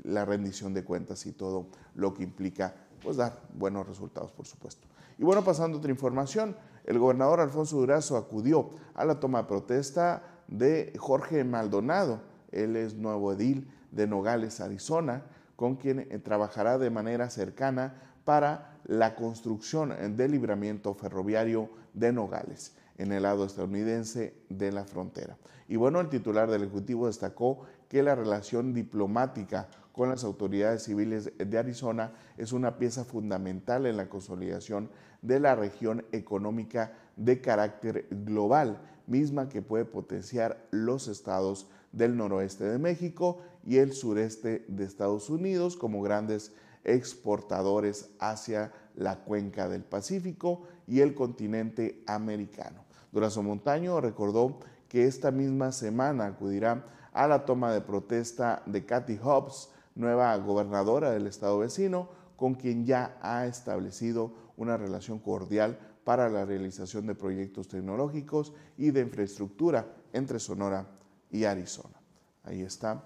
la 0.05 0.25
rendición 0.25 0.73
de 0.73 0.83
cuentas 0.83 1.27
y 1.27 1.33
todo 1.33 1.67
lo 1.95 2.15
que 2.15 2.23
implica 2.23 2.75
pues 3.03 3.19
dar 3.19 3.43
buenos 3.53 3.87
resultados, 3.87 4.33
por 4.33 4.47
supuesto. 4.47 4.89
Y 5.19 5.25
bueno, 5.25 5.45
pasando 5.45 5.77
a 5.77 5.81
otra 5.81 5.91
información, 5.91 6.57
el 6.85 6.99
gobernador 6.99 7.41
Alfonso 7.41 7.77
Durazo 7.77 8.17
acudió 8.17 8.71
a 8.95 9.05
la 9.05 9.21
toma 9.21 9.43
de 9.43 9.49
protesta 9.49 10.32
de 10.53 10.93
Jorge 10.99 11.45
Maldonado. 11.45 12.21
Él 12.51 12.77
es 12.77 12.95
nuevo 12.95 13.33
edil 13.33 13.69
de 13.91 14.07
Nogales, 14.07 14.61
Arizona, 14.61 15.25
con 15.57 15.77
quien 15.77 16.01
eh, 16.01 16.19
trabajará 16.19 16.79
de 16.79 16.91
manera 16.91 17.31
cercana 17.31 17.95
para 18.25 18.79
la 18.85 19.15
construcción 19.15 20.17
del 20.17 20.33
libramiento 20.33 20.95
ferroviario 20.95 21.71
de 21.95 22.13
Nogales 22.13 22.75
en 22.99 23.13
el 23.13 23.23
lado 23.23 23.45
estadounidense 23.45 24.35
de 24.49 24.73
la 24.73 24.85
frontera. 24.85 25.37
Y 25.69 25.77
bueno, 25.77 26.01
el 26.01 26.09
titular 26.09 26.51
del 26.51 26.63
Ejecutivo 26.63 27.07
destacó 27.07 27.63
que 27.89 28.03
la 28.03 28.15
relación 28.15 28.75
diplomática 28.75 29.69
con 29.93 30.09
las 30.09 30.25
autoridades 30.25 30.85
civiles 30.85 31.33
de 31.37 31.59
Arizona 31.59 32.13
es 32.37 32.53
una 32.53 32.79
pieza 32.79 33.05
fundamental 33.05 33.87
en 33.87 33.97
la 33.97 34.09
consolidación 34.09 34.91
de 35.21 35.39
la 35.39 35.55
región 35.55 36.05
económica 36.13 36.93
de 37.17 37.41
carácter 37.41 38.07
global 38.11 38.81
misma 39.07 39.49
que 39.49 39.63
puede 39.63 39.85
potenciar 39.85 40.67
los 40.71 41.09
estados 41.09 41.69
del 41.93 42.17
noroeste 42.17 42.65
de 42.65 42.79
México 42.79 43.41
y 43.65 43.77
el 43.77 43.93
sureste 43.93 44.65
de 44.69 44.85
Estados 44.85 45.29
Unidos 45.31 45.77
como 45.77 46.03
grandes 46.03 46.53
exportadores 46.85 48.11
hacia 48.19 48.73
la 48.97 49.21
cuenca 49.21 49.69
del 49.69 49.85
Pacífico 49.85 50.63
y 50.87 51.01
el 51.01 51.15
continente 51.15 52.03
americano. 52.07 52.85
Durazo 53.13 53.43
Montaño 53.43 54.01
recordó 54.01 54.59
que 54.89 55.07
esta 55.07 55.31
misma 55.31 55.73
semana 55.73 56.27
acudirá 56.27 56.85
a 57.13 57.27
la 57.29 57.45
toma 57.45 57.73
de 57.73 57.83
protesta 57.83 58.63
de 58.67 58.85
Kathy 58.85 59.19
Hobbs, 59.23 59.71
nueva 59.95 60.37
gobernadora 60.39 61.11
del 61.11 61.27
estado 61.27 61.59
vecino, 61.59 62.09
con 62.37 62.55
quien 62.55 62.85
ya 62.85 63.19
ha 63.21 63.47
establecido 63.47 64.35
una 64.57 64.77
relación 64.77 65.19
cordial 65.19 65.79
para 66.05 66.29
la 66.29 66.45
realización 66.45 67.07
de 67.07 67.15
proyectos 67.15 67.69
tecnológicos 67.69 68.53
y 68.77 68.91
de 68.91 69.01
infraestructura 69.03 69.95
entre 70.13 70.39
Sonora 70.39 70.87
y 71.31 71.45
Arizona. 71.45 72.01
Ahí 72.45 72.63
está 72.63 73.05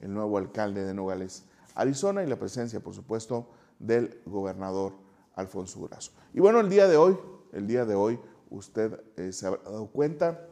el 0.00 0.12
nuevo 0.12 0.38
alcalde 0.38 0.84
de 0.84 0.94
Nogales, 0.94 1.44
Arizona, 1.74 2.22
y 2.22 2.26
la 2.26 2.38
presencia, 2.38 2.80
por 2.80 2.94
supuesto, 2.94 3.48
del 3.78 4.20
gobernador 4.26 4.94
Alfonso 5.34 5.80
Durazo. 5.80 6.12
Y 6.34 6.40
bueno, 6.40 6.60
el 6.60 6.68
día 6.68 6.88
de 6.88 6.96
hoy, 6.96 7.16
el 7.52 7.66
día 7.66 7.84
de 7.84 7.94
hoy, 7.94 8.18
usted 8.50 9.00
eh, 9.16 9.32
se 9.32 9.46
ha 9.46 9.50
dado 9.50 9.86
cuenta, 9.86 10.46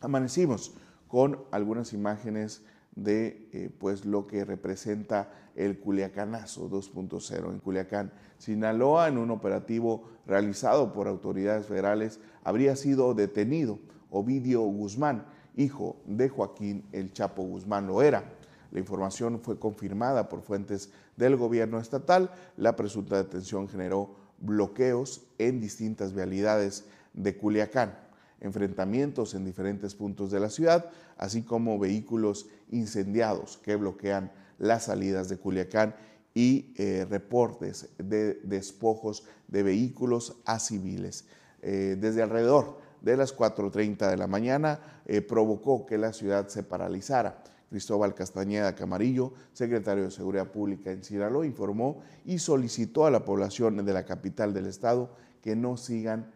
amanecimos 0.00 0.74
con 1.08 1.44
algunas 1.50 1.92
imágenes 1.92 2.62
de 2.96 3.48
eh, 3.52 3.70
pues 3.78 4.04
lo 4.04 4.26
que 4.26 4.44
representa 4.44 5.32
el 5.56 5.78
Culiacanazo 5.78 6.70
2.0 6.70 7.52
en 7.52 7.60
Culiacán, 7.60 8.12
Sinaloa, 8.38 9.08
en 9.08 9.18
un 9.18 9.30
operativo 9.30 10.08
realizado 10.26 10.92
por 10.92 11.08
autoridades 11.08 11.66
federales, 11.66 12.20
habría 12.42 12.76
sido 12.76 13.14
detenido 13.14 13.78
Ovidio 14.10 14.62
Guzmán, 14.62 15.26
hijo 15.56 15.96
de 16.06 16.28
Joaquín 16.28 16.84
El 16.92 17.12
Chapo 17.12 17.42
Guzmán 17.42 17.86
lo 17.86 18.02
era. 18.02 18.24
La 18.70 18.80
información 18.80 19.40
fue 19.40 19.58
confirmada 19.58 20.28
por 20.28 20.42
fuentes 20.42 20.90
del 21.16 21.36
gobierno 21.36 21.78
estatal. 21.78 22.32
La 22.56 22.74
presunta 22.74 23.16
detención 23.16 23.68
generó 23.68 24.16
bloqueos 24.38 25.26
en 25.38 25.60
distintas 25.60 26.12
vialidades 26.12 26.84
de 27.12 27.36
Culiacán, 27.36 27.96
enfrentamientos 28.40 29.34
en 29.34 29.44
diferentes 29.44 29.94
puntos 29.94 30.30
de 30.30 30.40
la 30.40 30.50
ciudad, 30.50 30.90
así 31.16 31.42
como 31.42 31.78
vehículos 31.78 32.46
incendiados 32.70 33.58
que 33.58 33.76
bloquean 33.76 34.30
las 34.58 34.84
salidas 34.84 35.28
de 35.28 35.38
Culiacán 35.38 35.94
y 36.34 36.72
eh, 36.76 37.06
reportes 37.08 37.90
de 37.98 38.34
despojos 38.42 39.24
de 39.48 39.62
vehículos 39.62 40.36
a 40.44 40.58
civiles. 40.58 41.26
Eh, 41.62 41.96
desde 41.98 42.22
alrededor 42.22 42.78
de 43.00 43.16
las 43.16 43.36
4.30 43.36 44.10
de 44.10 44.16
la 44.16 44.26
mañana 44.26 45.02
eh, 45.06 45.20
provocó 45.20 45.86
que 45.86 45.98
la 45.98 46.12
ciudad 46.12 46.48
se 46.48 46.62
paralizara. 46.62 47.42
Cristóbal 47.70 48.14
Castañeda 48.14 48.74
Camarillo, 48.74 49.32
secretario 49.52 50.04
de 50.04 50.10
Seguridad 50.10 50.50
Pública 50.50 50.92
en 50.92 51.02
Sinaloa, 51.02 51.46
informó 51.46 52.02
y 52.24 52.38
solicitó 52.38 53.06
a 53.06 53.10
la 53.10 53.24
población 53.24 53.84
de 53.84 53.92
la 53.92 54.04
capital 54.04 54.54
del 54.54 54.66
estado 54.66 55.10
que 55.42 55.56
no 55.56 55.76
sigan 55.76 56.30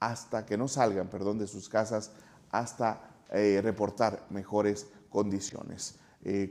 hasta 0.00 0.44
que 0.44 0.56
no 0.56 0.66
salgan, 0.66 1.08
perdón, 1.08 1.38
de 1.38 1.46
sus 1.46 1.68
casas 1.68 2.12
hasta 2.50 3.06
reportar 3.62 4.26
mejores 4.30 4.88
condiciones. 5.08 6.00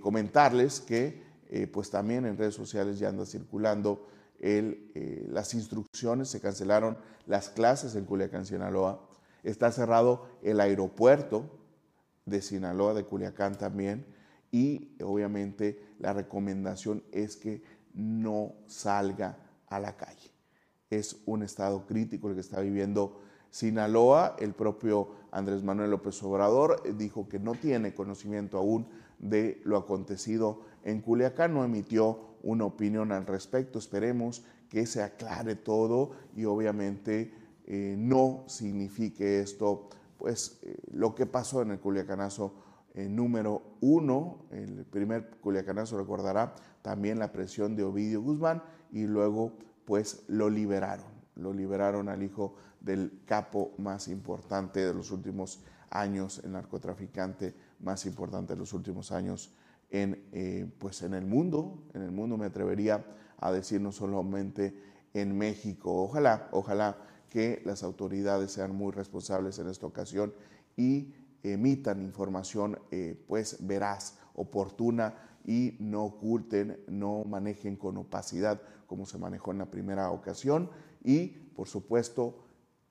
comentarles 0.01 0.79
que 0.79 1.29
eh, 1.51 1.65
pues 1.65 1.89
también 1.89 2.25
en 2.25 2.37
redes 2.37 2.53
sociales 2.53 2.99
ya 2.99 3.09
anda 3.09 3.25
circulando 3.25 4.07
eh, 4.37 5.27
las 5.31 5.55
instrucciones, 5.55 6.29
se 6.29 6.39
cancelaron 6.39 6.97
las 7.25 7.49
clases 7.49 7.95
en 7.95 8.05
Culiacán, 8.05 8.45
Sinaloa, 8.45 9.09
está 9.43 9.71
cerrado 9.71 10.27
el 10.43 10.59
aeropuerto 10.59 11.49
de 12.25 12.43
Sinaloa, 12.43 12.93
de 12.93 13.03
Culiacán 13.03 13.57
también, 13.57 14.05
y 14.51 14.95
obviamente 15.03 15.95
la 15.97 16.13
recomendación 16.13 17.03
es 17.11 17.35
que 17.35 17.63
no 17.93 18.53
salga 18.67 19.37
a 19.67 19.79
la 19.79 19.97
calle. 19.97 20.31
Es 20.91 21.17
un 21.25 21.41
estado 21.41 21.87
crítico 21.87 22.29
el 22.29 22.35
que 22.35 22.41
está 22.41 22.61
viviendo 22.61 23.21
Sinaloa. 23.51 24.35
El 24.39 24.53
propio 24.53 25.09
Andrés 25.31 25.63
Manuel 25.63 25.91
López 25.91 26.21
Obrador 26.23 26.81
dijo 26.97 27.27
que 27.27 27.39
no 27.39 27.53
tiene 27.55 27.93
conocimiento 27.93 28.57
aún 28.57 28.87
de 29.19 29.61
lo 29.65 29.77
acontecido 29.77 30.61
en 30.83 31.01
Culiacán, 31.01 31.53
no 31.53 31.63
emitió 31.63 32.19
una 32.43 32.65
opinión 32.65 33.11
al 33.11 33.25
respecto. 33.25 33.79
Esperemos 33.79 34.43
que 34.69 34.85
se 34.85 35.03
aclare 35.03 35.55
todo 35.55 36.11
y 36.35 36.45
obviamente 36.45 37.33
eh, 37.65 37.95
no 37.97 38.43
signifique 38.47 39.41
esto, 39.41 39.89
pues 40.17 40.59
eh, 40.63 40.75
lo 40.91 41.15
que 41.15 41.25
pasó 41.25 41.61
en 41.61 41.71
el 41.71 41.79
Culiacanazo 41.79 42.53
eh, 42.93 43.07
número 43.07 43.61
uno, 43.81 44.45
el 44.51 44.85
primer 44.85 45.29
Culiacanazo 45.41 45.97
recordará 45.97 46.55
también 46.81 47.19
la 47.19 47.31
presión 47.31 47.75
de 47.75 47.83
Ovidio 47.83 48.21
Guzmán 48.21 48.63
y 48.91 49.03
luego 49.03 49.53
pues 49.85 50.23
lo 50.27 50.49
liberaron, 50.49 51.05
lo 51.35 51.53
liberaron 51.53 52.09
al 52.09 52.23
hijo 52.23 52.55
del 52.79 53.21
capo 53.25 53.73
más 53.77 54.07
importante 54.07 54.85
de 54.85 54.93
los 54.93 55.11
últimos 55.11 55.61
años, 55.89 56.41
el 56.43 56.51
narcotraficante 56.51 57.55
más 57.79 58.05
importante 58.05 58.53
de 58.53 58.59
los 58.59 58.73
últimos 58.73 59.11
años 59.11 59.53
en, 59.89 60.27
eh, 60.31 60.69
pues 60.77 61.01
en 61.01 61.13
el 61.13 61.25
mundo, 61.25 61.83
en 61.93 62.03
el 62.03 62.11
mundo 62.11 62.37
me 62.37 62.45
atrevería 62.45 63.05
a 63.37 63.51
decir 63.51 63.81
no 63.81 63.91
solamente 63.91 64.75
en 65.13 65.37
México. 65.37 66.03
Ojalá, 66.03 66.49
ojalá 66.51 66.97
que 67.29 67.61
las 67.65 67.83
autoridades 67.83 68.51
sean 68.51 68.75
muy 68.75 68.91
responsables 68.91 69.59
en 69.59 69.69
esta 69.69 69.85
ocasión 69.85 70.33
y 70.75 71.13
emitan 71.43 72.01
información 72.01 72.79
eh, 72.91 73.21
pues 73.27 73.65
veraz, 73.65 74.17
oportuna 74.35 75.15
y 75.45 75.77
no 75.79 76.03
oculten, 76.03 76.79
no 76.87 77.23
manejen 77.23 77.75
con 77.75 77.97
opacidad 77.97 78.61
como 78.87 79.05
se 79.05 79.17
manejó 79.17 79.51
en 79.51 79.59
la 79.59 79.71
primera 79.71 80.11
ocasión 80.11 80.69
y 81.03 81.27
por 81.27 81.67
supuesto 81.67 82.48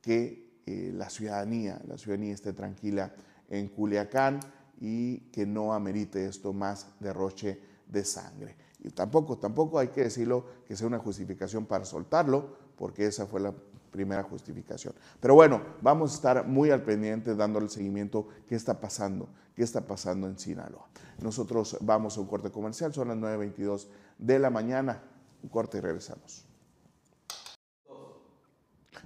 que 0.08 0.62
eh, 0.64 0.90
la 0.94 1.10
ciudadanía, 1.10 1.82
la 1.86 1.98
ciudadanía 1.98 2.32
esté 2.32 2.54
tranquila 2.54 3.12
en 3.50 3.68
Culiacán 3.68 4.40
y 4.80 5.18
que 5.30 5.44
no 5.44 5.74
amerite 5.74 6.24
esto 6.24 6.54
más 6.54 6.94
derroche 6.98 7.60
de 7.86 8.02
sangre. 8.06 8.56
Y 8.82 8.88
tampoco, 8.88 9.36
tampoco 9.36 9.78
hay 9.78 9.88
que 9.88 10.04
decirlo 10.04 10.46
que 10.66 10.76
sea 10.76 10.86
una 10.86 10.98
justificación 10.98 11.66
para 11.66 11.84
soltarlo, 11.84 12.56
porque 12.78 13.04
esa 13.04 13.26
fue 13.26 13.40
la 13.40 13.52
primera 13.90 14.22
justificación. 14.22 14.94
Pero 15.20 15.34
bueno, 15.34 15.60
vamos 15.82 16.12
a 16.12 16.14
estar 16.14 16.46
muy 16.46 16.70
al 16.70 16.82
pendiente 16.82 17.34
dándole 17.34 17.68
seguimiento 17.68 18.28
qué 18.48 18.54
está 18.54 18.80
pasando, 18.80 19.28
qué 19.54 19.62
está 19.62 19.86
pasando 19.86 20.26
en 20.26 20.38
Sinaloa. 20.38 20.88
Nosotros 21.20 21.76
vamos 21.82 22.16
a 22.16 22.22
un 22.22 22.28
corte 22.28 22.50
comercial, 22.50 22.94
son 22.94 23.08
las 23.08 23.18
9.22 23.18 23.88
de 24.16 24.38
la 24.38 24.48
mañana, 24.48 25.02
un 25.42 25.50
corte 25.50 25.76
y 25.76 25.80
regresamos. 25.82 26.47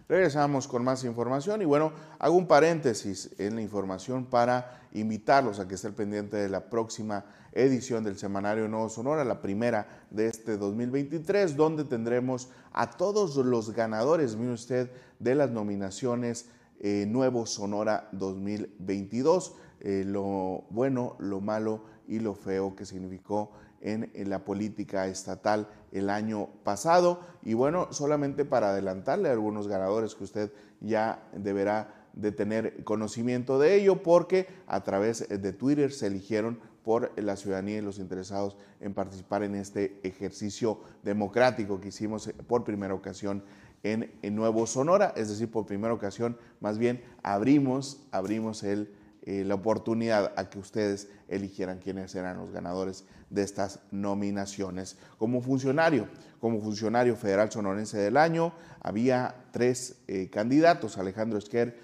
Regresamos 0.09 0.67
con 0.67 0.85
más 0.85 1.05
información 1.05 1.63
y 1.63 1.65
bueno, 1.65 1.93
hago 2.19 2.37
un 2.37 2.47
paréntesis 2.47 3.31
en 3.39 3.55
la 3.55 3.63
información 3.63 4.27
para 4.27 4.83
invitarlos 4.93 5.61
a 5.61 5.69
que 5.69 5.77
estén 5.77 5.95
pendiente 5.95 6.37
de 6.37 6.49
la 6.49 6.69
próxima 6.69 7.25
edición 7.53 8.03
del 8.05 8.19
Semanario 8.19 8.69
Nuevo 8.69 8.89
Sonora, 8.89 9.25
la 9.25 9.41
primera 9.41 10.05
de 10.11 10.27
este 10.27 10.57
2023, 10.57 11.57
donde 11.57 11.85
tendremos 11.85 12.51
a 12.73 12.91
todos 12.91 13.37
los 13.37 13.73
ganadores, 13.73 14.37
mire 14.37 14.53
usted, 14.53 14.91
de 15.19 15.35
las 15.35 15.51
nominaciones 15.51 16.49
eh, 16.81 17.07
Nuevo 17.09 17.47
Sonora 17.47 18.09
2022, 18.13 19.55
eh, 19.81 20.05
lo 20.07 20.65
bueno, 20.71 21.17
lo 21.21 21.41
malo 21.41 21.85
y 22.09 22.19
lo 22.19 22.35
feo 22.35 22.75
que 22.75 22.85
significó 22.85 23.53
en, 23.83 24.11
la 24.29 24.45
política 24.45 25.07
estatal 25.07 25.69
el 25.93 26.09
año 26.09 26.49
pasado. 26.65 27.21
Y 27.43 27.55
bueno, 27.55 27.89
solamente 27.93 28.45
para 28.45 28.71
adelantarle 28.71 29.29
a 29.29 29.33
algunos 29.33 29.69
ganadores 29.69 30.15
que 30.15 30.25
usted 30.25 30.53
ya 30.81 31.29
deberá 31.35 32.07
de 32.15 32.33
tener 32.33 32.85
conocimiento 32.85 33.59
de 33.59 33.75
ello, 33.75 34.03
porque 34.03 34.47
a 34.67 34.83
través 34.83 35.29
de 35.29 35.53
Twitter 35.53 35.93
se 35.93 36.07
eligieron 36.07 36.61
por 36.85 37.13
la 37.21 37.37
ciudadanía 37.37 37.79
y 37.79 37.81
los 37.81 37.99
interesados 37.99 38.57
en 38.81 38.93
participar 38.93 39.43
en 39.43 39.55
este 39.55 40.01
ejercicio 40.03 40.81
democrático 41.03 41.81
que 41.81 41.89
hicimos 41.89 42.31
por 42.47 42.65
primera 42.65 42.95
ocasión 42.95 43.45
en, 43.83 44.13
Nuevo 44.35 44.67
Sonora, 44.67 45.13
es 45.17 45.29
decir, 45.29 45.51
por 45.51 45.67
primera 45.67 45.93
ocasión, 45.93 46.37
más 46.61 46.79
bien 46.79 47.03
abrimos, 47.23 48.07
abrimos 48.13 48.63
el 48.63 48.95
eh, 49.25 49.45
la 49.45 49.55
oportunidad 49.55 50.33
a 50.37 50.51
que 50.51 50.59
ustedes 50.59 51.09
eligieran 51.29 51.79
quiénes 51.79 52.15
eran 52.15 52.39
los 52.39 52.51
ganadores 52.51 53.05
de 53.31 53.43
estas 53.43 53.79
nominaciones. 53.93 54.97
Como 55.17 55.41
funcionario, 55.41 56.09
como 56.41 56.61
funcionario 56.61 57.15
federal 57.15 57.51
sonorense 57.51 57.99
del 57.99 58.17
año, 58.17 58.53
había 58.81 59.35
tres 59.53 60.03
eh, 60.09 60.29
candidatos, 60.29 60.99
Alejandro 60.99 61.39
Esquer, 61.39 61.79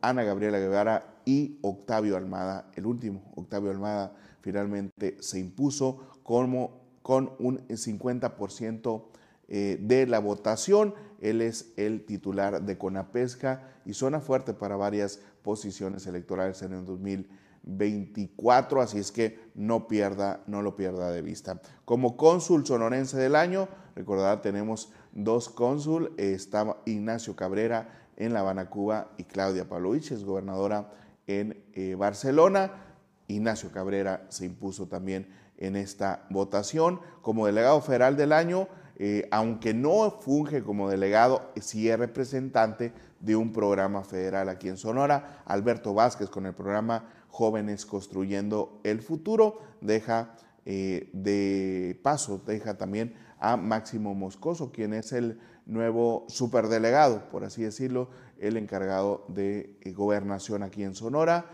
Ana 0.00 0.22
Gabriela 0.22 0.58
Guevara 0.58 1.16
y 1.24 1.58
Octavio 1.62 2.16
Almada. 2.16 2.70
El 2.76 2.86
último, 2.86 3.20
Octavio 3.34 3.72
Almada, 3.72 4.12
finalmente 4.40 5.16
se 5.20 5.40
impuso 5.40 6.20
como, 6.22 6.82
con 7.02 7.32
un 7.40 7.66
50% 7.66 9.02
eh, 9.48 9.78
de 9.80 10.06
la 10.06 10.20
votación. 10.20 10.94
Él 11.20 11.40
es 11.40 11.72
el 11.76 12.04
titular 12.04 12.62
de 12.62 12.78
Conapesca 12.78 13.72
y 13.84 13.94
zona 13.94 14.20
fuerte 14.20 14.54
para 14.54 14.76
varias 14.76 15.20
posiciones 15.46 16.04
electorales 16.08 16.60
en 16.62 16.72
el 16.72 16.84
2023. 16.84 17.46
2024, 17.66 18.80
así 18.80 18.98
es 18.98 19.10
que 19.10 19.50
no 19.54 19.88
pierda, 19.88 20.40
no 20.46 20.62
lo 20.62 20.76
pierda 20.76 21.10
de 21.10 21.20
vista. 21.20 21.60
Como 21.84 22.16
cónsul 22.16 22.64
sonorense 22.64 23.18
del 23.18 23.34
año, 23.34 23.68
recordará, 23.96 24.40
tenemos 24.40 24.92
dos 25.12 25.48
cónsul, 25.48 26.14
está 26.16 26.76
Ignacio 26.86 27.34
Cabrera 27.34 27.88
en 28.16 28.32
La 28.32 28.40
Habana, 28.40 28.70
Cuba, 28.70 29.10
y 29.18 29.24
Claudia 29.24 29.68
Pavlovich, 29.68 30.12
es 30.12 30.24
gobernadora 30.24 30.92
en 31.26 31.64
eh, 31.74 31.96
Barcelona. 31.96 32.84
Ignacio 33.26 33.72
Cabrera 33.72 34.26
se 34.28 34.46
impuso 34.46 34.86
también 34.86 35.28
en 35.58 35.74
esta 35.74 36.24
votación. 36.30 37.00
Como 37.20 37.46
delegado 37.46 37.80
federal 37.80 38.16
del 38.16 38.32
año, 38.32 38.68
eh, 38.98 39.28
aunque 39.32 39.74
no 39.74 40.20
funge 40.20 40.62
como 40.62 40.88
delegado, 40.88 41.50
sí 41.60 41.90
es 41.90 41.98
representante 41.98 42.92
de 43.26 43.34
un 43.34 43.52
programa 43.52 44.04
federal 44.04 44.48
aquí 44.48 44.68
en 44.68 44.76
Sonora. 44.76 45.42
Alberto 45.46 45.92
Vázquez 45.92 46.30
con 46.30 46.46
el 46.46 46.54
programa 46.54 47.08
Jóvenes 47.28 47.84
Construyendo 47.84 48.80
el 48.84 49.02
Futuro 49.02 49.58
deja 49.80 50.36
eh, 50.64 51.10
de 51.12 51.98
paso, 52.02 52.40
deja 52.46 52.78
también 52.78 53.14
a 53.40 53.56
Máximo 53.56 54.14
Moscoso, 54.14 54.70
quien 54.70 54.94
es 54.94 55.12
el 55.12 55.40
nuevo 55.66 56.24
superdelegado, 56.28 57.28
por 57.28 57.44
así 57.44 57.64
decirlo, 57.64 58.10
el 58.38 58.56
encargado 58.56 59.24
de 59.26 59.76
eh, 59.82 59.92
gobernación 59.92 60.62
aquí 60.62 60.84
en 60.84 60.94
Sonora, 60.94 61.46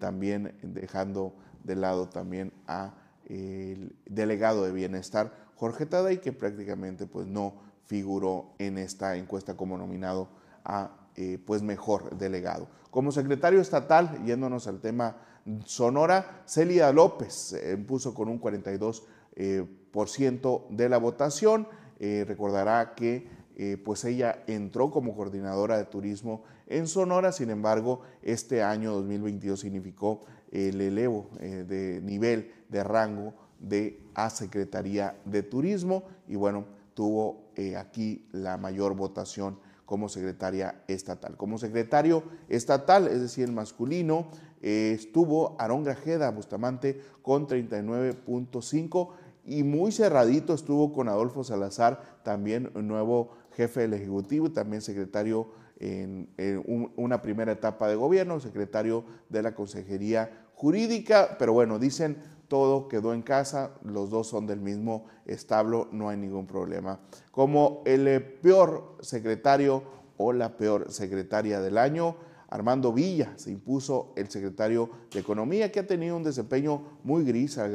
también 0.00 0.58
dejando 0.62 1.36
de 1.62 1.76
lado 1.76 2.08
también 2.08 2.52
a 2.66 2.92
el 3.26 3.94
delegado 4.04 4.64
de 4.64 4.72
bienestar 4.72 5.32
Jorge 5.54 5.86
Taday, 5.86 6.18
que 6.18 6.32
prácticamente 6.32 7.06
pues, 7.06 7.28
no 7.28 7.54
figuró 7.84 8.54
en 8.58 8.78
esta 8.78 9.16
encuesta 9.16 9.56
como 9.56 9.78
nominado 9.78 10.28
a 10.64 10.99
eh, 11.16 11.38
pues 11.44 11.62
mejor 11.62 12.16
delegado. 12.16 12.68
Como 12.90 13.12
secretario 13.12 13.60
estatal, 13.60 14.24
yéndonos 14.24 14.66
al 14.66 14.80
tema 14.80 15.16
Sonora, 15.64 16.42
Celia 16.46 16.92
López 16.92 17.54
impuso 17.72 18.14
con 18.14 18.28
un 18.28 18.40
42% 18.40 19.02
eh, 19.36 19.64
por 19.90 20.08
ciento 20.08 20.66
de 20.70 20.88
la 20.88 20.98
votación. 20.98 21.68
Eh, 21.98 22.24
recordará 22.26 22.94
que 22.94 23.40
pues 23.84 24.06
ella 24.06 24.42
entró 24.46 24.90
como 24.90 25.14
coordinadora 25.14 25.76
de 25.76 25.84
turismo 25.84 26.44
en 26.66 26.86
Sonora, 26.86 27.30
sin 27.30 27.50
embargo, 27.50 28.00
este 28.22 28.62
año 28.62 28.92
2022 28.92 29.60
significó 29.60 30.22
el 30.50 30.80
elevo 30.80 31.28
de 31.38 32.00
nivel 32.02 32.54
de 32.70 32.82
rango 32.82 33.34
de 33.58 34.00
a 34.14 34.30
Secretaría 34.30 35.20
de 35.26 35.42
Turismo 35.42 36.04
y 36.26 36.36
bueno, 36.36 36.64
tuvo 36.94 37.50
eh, 37.56 37.76
aquí 37.76 38.26
la 38.32 38.56
mayor 38.56 38.94
votación 38.94 39.58
como 39.90 40.08
secretaria 40.08 40.84
estatal. 40.86 41.36
Como 41.36 41.58
secretario 41.58 42.22
estatal, 42.48 43.08
es 43.08 43.20
decir, 43.20 43.46
el 43.46 43.52
masculino, 43.52 44.28
eh, 44.62 44.92
estuvo 44.94 45.56
Aarón 45.58 45.82
Grajeda 45.82 46.30
Bustamante 46.30 47.00
con 47.22 47.48
39.5 47.48 49.08
y 49.44 49.64
muy 49.64 49.90
cerradito 49.90 50.54
estuvo 50.54 50.92
con 50.92 51.08
Adolfo 51.08 51.42
Salazar, 51.42 52.20
también 52.22 52.70
nuevo 52.72 53.32
jefe 53.56 53.80
del 53.80 53.94
Ejecutivo 53.94 54.46
y 54.46 54.50
también 54.50 54.80
secretario 54.80 55.48
en, 55.80 56.28
en 56.36 56.92
una 56.94 57.20
primera 57.20 57.50
etapa 57.50 57.88
de 57.88 57.96
gobierno, 57.96 58.38
secretario 58.38 59.04
de 59.28 59.42
la 59.42 59.56
Consejería 59.56 60.46
Jurídica, 60.54 61.34
pero 61.36 61.52
bueno, 61.52 61.80
dicen 61.80 62.16
todo 62.50 62.88
quedó 62.88 63.14
en 63.14 63.22
casa, 63.22 63.70
los 63.84 64.10
dos 64.10 64.26
son 64.26 64.44
del 64.44 64.60
mismo 64.60 65.06
establo, 65.24 65.86
no 65.92 66.08
hay 66.08 66.16
ningún 66.16 66.48
problema. 66.48 66.98
Como 67.30 67.80
el 67.86 68.08
eh, 68.08 68.20
peor 68.20 68.96
secretario 69.00 69.84
o 70.16 70.32
la 70.32 70.56
peor 70.56 70.90
secretaria 70.90 71.60
del 71.60 71.78
año, 71.78 72.16
Armando 72.48 72.92
Villa 72.92 73.34
se 73.36 73.52
impuso 73.52 74.12
el 74.16 74.28
secretario 74.30 74.90
de 75.12 75.20
Economía, 75.20 75.70
que 75.70 75.78
ha 75.78 75.86
tenido 75.86 76.16
un 76.16 76.24
desempeño 76.24 76.98
muy 77.04 77.22
gris 77.22 77.56
al, 77.56 77.70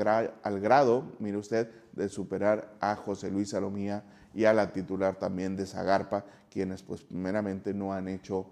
grado, 0.60 1.06
mire 1.20 1.38
usted, 1.38 1.72
de 1.94 2.10
superar 2.10 2.76
a 2.82 2.98
José 2.98 3.32
Luis 3.32 3.52
Salomía 3.52 4.04
y 4.34 4.44
a 4.44 4.54
la 4.54 4.74
titular 4.74 5.16
también 5.16 5.56
de 5.56 5.66
Zagarpa, 5.66 6.26
quienes 6.52 6.84
pues 6.84 7.02
primeramente 7.02 7.74
no 7.74 7.94
han 7.94 8.10
hecho 8.10 8.46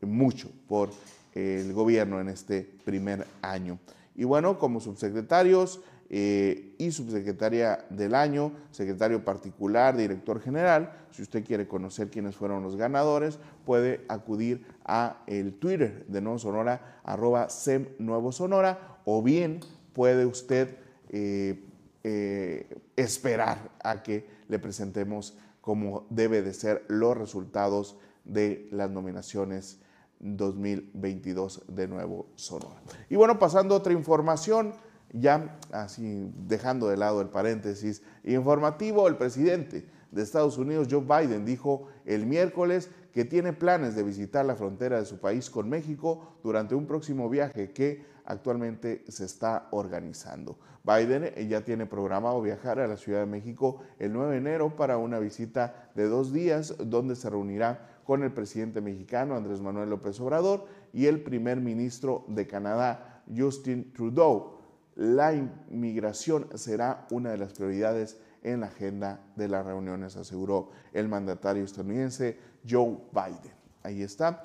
mucho 0.00 0.50
por 0.66 0.90
el 1.34 1.72
gobierno 1.72 2.20
en 2.20 2.30
este 2.30 2.68
primer 2.84 3.24
año. 3.42 3.78
Y 4.18 4.24
bueno, 4.24 4.58
como 4.58 4.80
subsecretarios 4.80 5.80
eh, 6.10 6.74
y 6.76 6.90
subsecretaria 6.90 7.86
del 7.88 8.16
año, 8.16 8.50
secretario 8.72 9.24
particular, 9.24 9.96
director 9.96 10.40
general, 10.40 10.92
si 11.12 11.22
usted 11.22 11.44
quiere 11.44 11.68
conocer 11.68 12.10
quiénes 12.10 12.34
fueron 12.34 12.64
los 12.64 12.74
ganadores, 12.74 13.38
puede 13.64 14.04
acudir 14.08 14.66
a 14.84 15.22
el 15.28 15.54
Twitter 15.54 16.04
de 16.08 16.20
Nuevo 16.20 16.40
Sonora, 16.40 17.00
arroba 17.04 17.48
SEM 17.48 17.90
Nuevo 18.00 18.32
Sonora, 18.32 18.98
o 19.04 19.22
bien 19.22 19.60
puede 19.92 20.26
usted 20.26 20.76
eh, 21.10 21.62
eh, 22.02 22.76
esperar 22.96 23.70
a 23.84 24.02
que 24.02 24.26
le 24.48 24.58
presentemos 24.58 25.38
como 25.60 26.08
debe 26.10 26.42
de 26.42 26.54
ser 26.54 26.84
los 26.88 27.16
resultados 27.16 27.96
de 28.24 28.66
las 28.72 28.90
nominaciones 28.90 29.78
2022 30.20 31.64
de 31.68 31.88
nuevo 31.88 32.26
Sonora. 32.34 32.80
Y 33.08 33.16
bueno, 33.16 33.38
pasando 33.38 33.74
a 33.74 33.78
otra 33.78 33.92
información, 33.92 34.72
ya 35.12 35.58
así 35.72 36.30
dejando 36.46 36.88
de 36.88 36.96
lado 36.96 37.20
el 37.20 37.28
paréntesis 37.28 38.02
informativo, 38.24 39.08
el 39.08 39.16
presidente 39.16 39.88
de 40.10 40.22
Estados 40.22 40.58
Unidos, 40.58 40.88
Joe 40.90 41.00
Biden, 41.00 41.44
dijo 41.44 41.88
el 42.04 42.26
miércoles 42.26 42.90
que 43.12 43.24
tiene 43.24 43.52
planes 43.52 43.94
de 43.94 44.02
visitar 44.02 44.44
la 44.44 44.56
frontera 44.56 44.98
de 44.98 45.06
su 45.06 45.18
país 45.18 45.50
con 45.50 45.68
México 45.68 46.38
durante 46.42 46.74
un 46.74 46.86
próximo 46.86 47.28
viaje 47.28 47.72
que 47.72 48.04
actualmente 48.24 49.04
se 49.08 49.24
está 49.24 49.68
organizando. 49.70 50.58
Biden 50.84 51.34
ya 51.48 51.62
tiene 51.64 51.86
programado 51.86 52.40
viajar 52.40 52.78
a 52.78 52.86
la 52.86 52.96
Ciudad 52.96 53.20
de 53.20 53.26
México 53.26 53.82
el 53.98 54.12
9 54.12 54.32
de 54.32 54.38
enero 54.38 54.76
para 54.76 54.98
una 54.98 55.18
visita 55.18 55.90
de 55.94 56.08
dos 56.08 56.32
días 56.32 56.74
donde 56.78 57.16
se 57.16 57.28
reunirá 57.28 57.97
con 58.08 58.22
el 58.22 58.32
presidente 58.32 58.80
mexicano 58.80 59.36
Andrés 59.36 59.60
Manuel 59.60 59.90
López 59.90 60.18
Obrador 60.18 60.64
y 60.94 61.04
el 61.04 61.22
primer 61.22 61.60
ministro 61.60 62.24
de 62.26 62.46
Canadá, 62.46 63.22
Justin 63.36 63.92
Trudeau. 63.92 64.60
La 64.94 65.34
inmigración 65.34 66.48
será 66.54 67.06
una 67.10 67.32
de 67.32 67.36
las 67.36 67.52
prioridades 67.52 68.18
en 68.42 68.60
la 68.60 68.68
agenda 68.68 69.20
de 69.36 69.48
las 69.48 69.66
reuniones, 69.66 70.16
aseguró 70.16 70.70
el 70.94 71.06
mandatario 71.06 71.64
estadounidense 71.64 72.38
Joe 72.66 72.96
Biden. 73.12 73.52
Ahí 73.82 74.00
está 74.00 74.42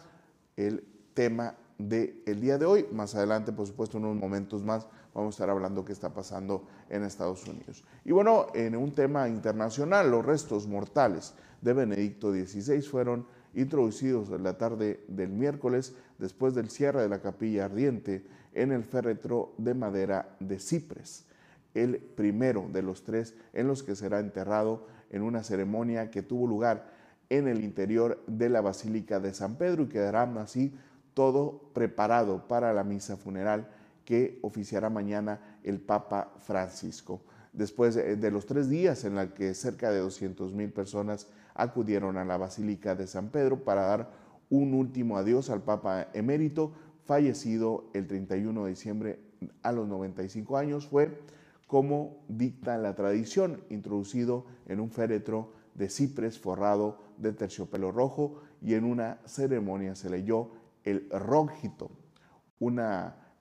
el 0.58 0.86
tema 1.14 1.56
del 1.78 2.42
día 2.42 2.58
de 2.58 2.66
hoy. 2.66 2.86
Más 2.92 3.16
adelante, 3.16 3.54
por 3.54 3.66
supuesto, 3.66 3.98
en 3.98 4.04
unos 4.04 4.22
momentos 4.22 4.62
más, 4.62 4.88
vamos 5.14 5.36
a 5.36 5.36
estar 5.36 5.50
hablando 5.50 5.86
qué 5.86 5.94
está 5.94 6.14
pasando 6.14 6.68
en 6.90 7.06
Estados 7.06 7.48
Unidos. 7.48 7.86
Y 8.04 8.12
bueno, 8.12 8.48
en 8.56 8.76
un 8.76 8.94
tema 8.94 9.30
internacional, 9.30 10.12
los 10.12 10.26
restos 10.26 10.68
mortales 10.68 11.34
de 11.62 11.72
Benedicto 11.72 12.34
XVI 12.34 12.82
fueron 12.82 13.26
introducidos 13.54 14.30
en 14.30 14.44
la 14.44 14.58
tarde 14.58 15.04
del 15.08 15.30
miércoles 15.30 15.96
después 16.18 16.54
del 16.54 16.70
cierre 16.70 17.02
de 17.02 17.10
la 17.10 17.22
capilla 17.22 17.66
ardiente 17.66 18.26
en 18.54 18.72
el 18.72 18.84
féretro 18.84 19.54
de 19.58 19.74
madera 19.74 20.36
de 20.40 20.60
Cipres, 20.60 21.26
el 21.74 21.98
primero 21.98 22.68
de 22.72 22.82
los 22.82 23.04
tres 23.04 23.36
en 23.54 23.68
los 23.68 23.84
que 23.84 23.96
será 23.96 24.20
enterrado 24.20 24.88
en 25.10 25.22
una 25.22 25.44
ceremonia 25.44 26.12
que 26.12 26.22
tuvo 26.22 26.48
lugar 26.48 26.92
en 27.30 27.48
el 27.48 27.64
interior 27.64 28.22
de 28.28 28.50
la 28.50 28.62
Basílica 28.62 29.20
de 29.20 29.34
San 29.34 29.56
Pedro 29.56 29.84
y 29.84 29.90
quedará 29.90 30.24
así 30.40 30.74
todo 31.14 31.70
preparado 31.74 32.48
para 32.48 32.74
la 32.74 32.84
misa 32.84 33.18
funeral 33.18 33.68
que 34.06 34.40
oficiará 34.42 34.90
mañana 34.90 35.60
el 35.64 35.80
Papa 35.80 36.34
Francisco. 36.40 37.22
Después 37.54 37.96
de 37.96 38.32
los 38.32 38.46
tres 38.46 38.70
días 38.70 39.04
en 39.06 39.16
la 39.16 39.34
que 39.34 39.54
cerca 39.54 39.92
de 39.92 40.00
200 40.00 40.54
mil 40.54 40.72
personas 40.72 41.28
acudieron 41.56 42.18
a 42.18 42.26
la 42.26 42.38
Basílica 42.38 42.96
de 42.96 43.08
San 43.08 43.30
Pedro 43.30 43.64
para 43.64 43.84
dar 43.84 44.12
un 44.50 44.74
último 44.74 45.18
adiós 45.18 45.50
al 45.50 45.62
Papa 45.62 46.08
emérito, 46.14 46.74
fallecido 47.06 47.90
el 47.94 48.08
31 48.08 48.64
de 48.64 48.70
diciembre 48.70 49.20
a 49.62 49.72
los 49.72 49.88
95 49.88 50.58
años. 50.58 50.88
Fue, 50.88 51.20
como 51.68 52.24
dicta 52.28 52.78
la 52.78 52.96
tradición, 52.96 53.62
introducido 53.70 54.46
en 54.68 54.80
un 54.80 54.92
féretro 54.92 55.52
de 55.76 55.90
cipres 55.90 56.40
forrado 56.40 57.00
de 57.18 57.34
terciopelo 57.34 57.92
rojo 57.92 58.42
y 58.62 58.76
en 58.76 58.84
una 58.84 59.20
ceremonia 59.26 59.96
se 59.96 60.10
leyó 60.10 60.52
el 60.84 61.10
rógito, 61.10 61.92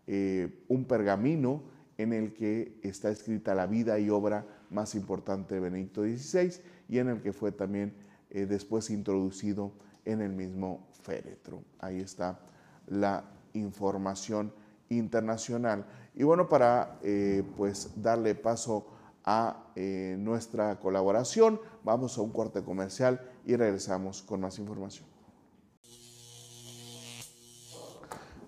eh, 0.06 0.64
un 0.68 0.84
pergamino 0.84 1.62
en 1.98 2.12
el 2.12 2.32
que 2.32 2.80
está 2.82 3.10
escrita 3.10 3.54
la 3.54 3.66
vida 3.66 3.98
y 3.98 4.10
obra 4.10 4.46
más 4.70 4.94
importante 4.94 5.54
de 5.54 5.60
Benedicto 5.60 6.02
XVI 6.02 6.60
y 6.92 6.98
en 6.98 7.08
el 7.08 7.22
que 7.22 7.32
fue 7.32 7.52
también 7.52 7.94
eh, 8.28 8.44
después 8.44 8.90
introducido 8.90 9.72
en 10.04 10.20
el 10.20 10.30
mismo 10.30 10.86
féretro. 11.02 11.64
Ahí 11.78 12.00
está 12.00 12.38
la 12.86 13.24
información 13.54 14.52
internacional. 14.90 15.86
Y 16.14 16.22
bueno, 16.24 16.50
para 16.50 16.98
eh, 17.02 17.44
pues 17.56 17.92
darle 17.96 18.34
paso 18.34 18.88
a 19.24 19.70
eh, 19.74 20.16
nuestra 20.18 20.78
colaboración, 20.80 21.58
vamos 21.82 22.18
a 22.18 22.20
un 22.20 22.30
corte 22.30 22.62
comercial 22.62 23.22
y 23.46 23.56
regresamos 23.56 24.20
con 24.20 24.42
más 24.42 24.58
información. 24.58 25.11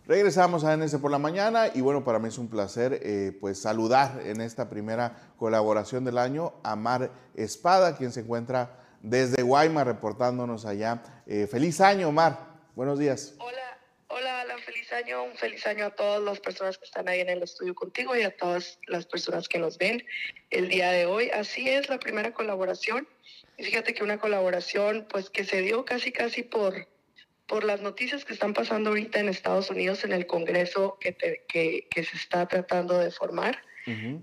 Regresamos 0.07 0.65
a 0.65 0.77
NS 0.77 0.97
por 0.97 1.11
la 1.11 1.19
mañana 1.19 1.69
y 1.75 1.81
bueno, 1.81 2.05
para 2.05 2.19
mí 2.19 2.29
es 2.29 2.37
un 2.37 2.51
placer 2.51 3.01
eh, 3.03 3.33
pues 3.41 3.63
saludar 3.63 4.21
en 4.27 4.43
esta 4.43 4.69
primera 4.69 5.33
colaboración 5.39 6.05
del 6.05 6.19
año 6.19 6.53
a 6.63 6.77
Mar 6.77 7.11
Espada, 7.35 7.97
quien 7.97 8.13
se 8.13 8.21
encuentra 8.21 8.77
desde 9.01 9.43
Guaymas 9.43 9.87
reportándonos 9.87 10.67
allá. 10.67 11.03
Eh, 11.27 11.47
feliz 11.47 11.81
año, 11.81 12.13
Mar. 12.13 12.39
Buenos 12.75 12.99
días. 12.99 13.35
Hola, 13.39 13.79
hola, 14.09 14.43
Alan. 14.43 14.59
Feliz 14.59 14.93
año. 14.93 15.23
Un 15.23 15.37
feliz 15.37 15.67
año 15.67 15.87
a 15.87 15.91
todas 15.91 16.23
las 16.23 16.39
personas 16.39 16.77
que 16.77 16.85
están 16.85 17.09
ahí 17.09 17.21
en 17.21 17.31
el 17.31 17.43
estudio 17.43 17.75
contigo 17.75 18.15
y 18.15 18.25
a 18.25 18.37
todas 18.37 18.79
las 18.89 19.07
personas 19.07 19.49
que 19.49 19.59
nos 19.59 19.79
ven 19.79 20.05
el 20.51 20.69
día 20.69 20.91
de 20.91 21.07
hoy. 21.07 21.31
Así 21.31 21.67
es, 21.67 21.89
la 21.89 21.99
primera 21.99 22.35
colaboración. 22.35 23.09
Y 23.57 23.65
fíjate 23.65 23.95
que 23.95 24.05
una 24.05 24.19
colaboración 24.19 25.07
pues 25.11 25.31
que 25.31 25.45
se 25.45 25.63
dio 25.63 25.87
casi 25.87 26.13
casi 26.13 26.43
por 26.43 26.89
por 27.47 27.65
las 27.65 27.81
noticias 27.83 28.25
que 28.25 28.33
están 28.33 28.55
pasando 28.55 28.91
ahorita 28.91 29.21
en 29.21 29.29
Estados 29.29 29.71
Unidos 29.71 30.05
en 30.05 30.13
el 30.13 30.27
Congreso 30.27 30.99
que, 31.01 31.15
que, 31.49 31.87
que, 31.91 32.05
se 32.05 32.17
está 32.17 32.47
tratando 32.47 32.99
de 32.99 33.11
formar. 33.11 33.63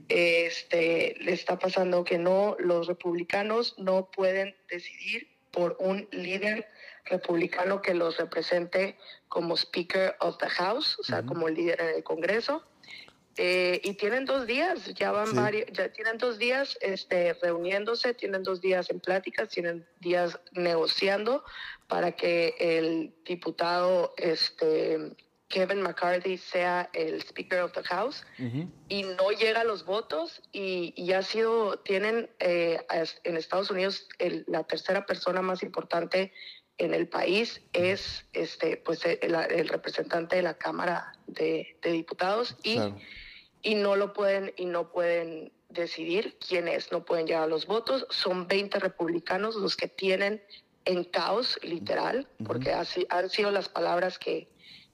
este, 0.09 1.15
le 1.19 1.33
está 1.33 1.59
pasando 1.59 2.03
que 2.03 2.17
no, 2.17 2.55
los 2.57 2.87
republicanos 2.87 3.75
no 3.77 4.09
pueden 4.09 4.55
decidir 4.67 5.29
por 5.51 5.77
un 5.79 6.07
líder 6.11 6.67
republicano 7.05 7.81
que 7.81 7.93
los 7.93 8.17
represente 8.17 8.97
como 9.27 9.55
Speaker 9.55 10.15
of 10.19 10.37
the 10.37 10.49
House, 10.49 10.97
o 10.99 11.03
sea, 11.03 11.23
como 11.23 11.47
líder 11.47 11.79
en 11.81 11.95
el 11.97 12.03
Congreso. 12.03 12.63
Eh, 13.37 13.79
y 13.83 13.93
tienen 13.93 14.25
dos 14.25 14.45
días, 14.45 14.93
ya 14.93 15.11
van 15.11 15.33
varios, 15.33 15.65
ya 15.71 15.89
tienen 15.93 16.17
dos 16.17 16.37
días 16.37 16.77
este, 16.81 17.33
reuniéndose, 17.41 18.13
tienen 18.13 18.43
dos 18.43 18.59
días 18.59 18.89
en 18.89 18.99
pláticas, 18.99 19.47
tienen 19.49 19.87
días 20.01 20.37
negociando 20.51 21.43
para 21.91 22.13
que 22.13 22.55
el 22.57 23.13
diputado 23.25 24.13
este, 24.15 25.13
Kevin 25.49 25.81
McCarthy 25.81 26.37
sea 26.37 26.89
el 26.93 27.21
Speaker 27.21 27.63
of 27.63 27.73
the 27.73 27.83
House 27.83 28.23
y 28.87 29.03
no 29.03 29.31
llega 29.31 29.59
a 29.59 29.63
los 29.65 29.83
votos 29.83 30.41
y, 30.53 30.93
y 30.95 31.11
ha 31.11 31.21
sido, 31.21 31.79
tienen 31.79 32.29
eh, 32.39 32.79
en 33.25 33.35
Estados 33.35 33.71
Unidos 33.71 34.07
la 34.47 34.63
tercera 34.63 35.05
persona 35.05 35.41
más 35.41 35.63
importante 35.63 36.31
en 36.77 36.93
el 36.93 37.09
país 37.09 37.61
es 37.73 38.25
este 38.31 38.77
pues 38.77 39.01
el, 39.05 39.67
representante 39.67 40.37
de 40.37 40.43
la 40.43 40.53
Cámara 40.53 41.11
de, 41.27 41.75
Diputados 41.83 42.55
y, 42.63 42.79
y 43.63 43.75
no 43.75 43.97
lo 43.97 44.13
pueden 44.13 44.53
y 44.55 44.63
no 44.63 44.93
pueden 44.93 45.51
decidir 45.67 46.37
quién 46.45 46.67
es, 46.67 46.89
no 46.93 47.03
pueden 47.03 47.27
llegar 47.27 47.43
a 47.43 47.47
los 47.47 47.65
votos. 47.65 48.05
Son 48.09 48.47
20 48.47 48.79
republicanos 48.79 49.55
los 49.55 49.75
que 49.75 49.87
tienen 49.87 50.41
en 50.85 51.03
caos, 51.03 51.59
literal, 51.63 52.27
porque 52.45 52.71
así 52.71 53.05
han 53.09 53.29
sido 53.29 53.51
las 53.51 53.69
palabras 53.69 54.17
que, 54.17 54.47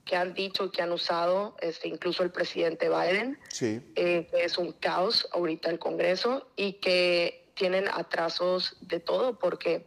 que 0.04 0.16
han 0.16 0.34
dicho 0.34 0.66
y 0.66 0.70
que 0.70 0.82
han 0.82 0.92
usado 0.92 1.56
este, 1.60 1.88
incluso 1.88 2.22
el 2.22 2.30
presidente 2.30 2.88
Biden, 2.88 3.38
sí. 3.48 3.80
Eh, 3.96 4.26
que 4.30 4.44
es 4.44 4.58
un 4.58 4.72
caos 4.72 5.28
ahorita 5.32 5.70
el 5.70 5.78
Congreso 5.78 6.48
y 6.56 6.74
que 6.74 7.50
tienen 7.54 7.88
atrasos 7.88 8.76
de 8.80 9.00
todo 9.00 9.38
porque 9.38 9.84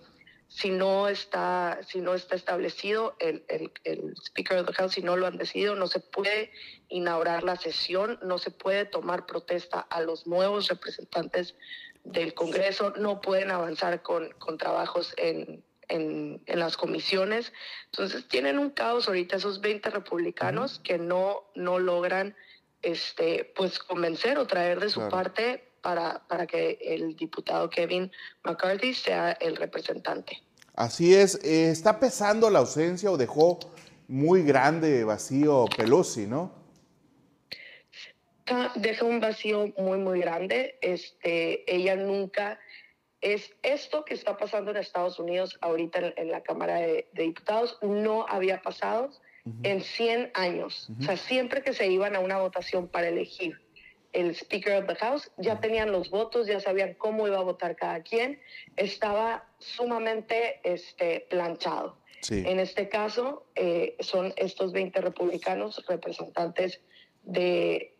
si 0.47 0.69
no 0.69 1.07
está, 1.07 1.79
si 1.87 2.01
no 2.01 2.13
está 2.13 2.35
establecido 2.35 3.15
el, 3.19 3.45
el, 3.47 3.71
el, 3.85 4.13
Speaker 4.21 4.59
of 4.59 4.67
the 4.67 4.73
House, 4.73 4.93
si 4.93 5.01
no 5.01 5.15
lo 5.15 5.25
han 5.25 5.37
decidido, 5.37 5.75
no 5.75 5.87
se 5.87 6.01
puede 6.01 6.51
inaugurar 6.89 7.43
la 7.43 7.55
sesión, 7.55 8.19
no 8.21 8.37
se 8.37 8.51
puede 8.51 8.83
tomar 8.83 9.25
protesta 9.25 9.79
a 9.79 10.01
los 10.01 10.27
nuevos 10.27 10.67
representantes 10.67 11.55
del 12.03 12.33
Congreso, 12.33 12.93
no 12.97 13.21
pueden 13.21 13.49
avanzar 13.49 14.01
con, 14.01 14.29
con 14.39 14.57
trabajos 14.57 15.13
en, 15.15 15.63
en, 15.91 16.41
en, 16.45 16.59
las 16.59 16.77
comisiones. 16.77 17.53
Entonces 17.91 18.27
tienen 18.27 18.57
un 18.57 18.71
caos 18.71 19.07
ahorita 19.07 19.35
esos 19.35 19.61
20 19.61 19.89
republicanos 19.89 20.79
que 20.83 20.97
no, 20.97 21.43
no 21.55 21.79
logran 21.79 22.35
este, 22.81 23.51
pues 23.55 23.79
convencer 23.79 24.37
o 24.37 24.47
traer 24.47 24.79
de 24.79 24.89
su 24.89 25.07
parte 25.09 25.63
para, 25.81 26.25
para 26.27 26.47
que 26.47 26.77
el 26.81 27.15
diputado 27.15 27.69
Kevin 27.69 28.11
McCarthy 28.43 28.93
sea 28.93 29.31
el 29.33 29.55
representante. 29.55 30.41
Así 30.75 31.13
es, 31.13 31.35
eh, 31.43 31.69
está 31.69 31.99
pesando 31.99 32.49
la 32.49 32.59
ausencia 32.59 33.11
o 33.11 33.17
dejó 33.17 33.59
muy 34.07 34.43
grande 34.43 35.03
vacío 35.03 35.65
Pelosi, 35.75 36.27
¿no? 36.27 36.59
Deja 38.75 39.05
un 39.05 39.19
vacío 39.19 39.71
muy, 39.77 39.99
muy 39.99 40.19
grande. 40.19 40.77
Este, 40.81 41.63
ella 41.73 41.95
nunca 41.95 42.59
es 43.21 43.53
esto 43.63 44.03
que 44.03 44.13
está 44.13 44.37
pasando 44.37 44.71
en 44.71 44.77
Estados 44.77 45.19
Unidos 45.19 45.57
ahorita 45.61 46.13
en, 46.15 46.31
la 46.31 46.41
Cámara 46.41 46.75
de, 46.77 47.07
Diputados 47.13 47.77
no 47.81 48.25
había 48.27 48.61
pasado 48.61 49.11
en 49.63 49.81
100 49.81 50.31
años. 50.33 50.89
O 50.99 51.03
sea, 51.03 51.17
siempre 51.17 51.61
que 51.61 51.73
se 51.73 51.87
iban 51.87 52.15
a 52.15 52.19
una 52.19 52.39
votación 52.39 52.87
para 52.87 53.07
elegir 53.07 53.59
el 54.13 54.31
Speaker 54.35 54.83
of 54.83 54.87
the 54.87 54.95
House, 54.95 55.31
ya 55.37 55.59
tenían 55.59 55.91
los 55.91 56.09
votos, 56.09 56.47
ya 56.47 56.59
sabían 56.59 56.95
cómo 56.95 57.27
iba 57.27 57.37
a 57.37 57.43
votar 57.43 57.75
cada 57.75 58.01
quien, 58.01 58.39
estaba 58.75 59.47
sumamente 59.59 60.59
este, 60.63 61.25
planchado. 61.29 61.97
En 62.29 62.59
este 62.59 62.87
caso, 62.87 63.47
eh, 63.55 63.95
son 63.99 64.31
estos 64.37 64.73
20 64.73 65.01
republicanos 65.01 65.83
representantes 65.87 66.79
de, 67.23 67.95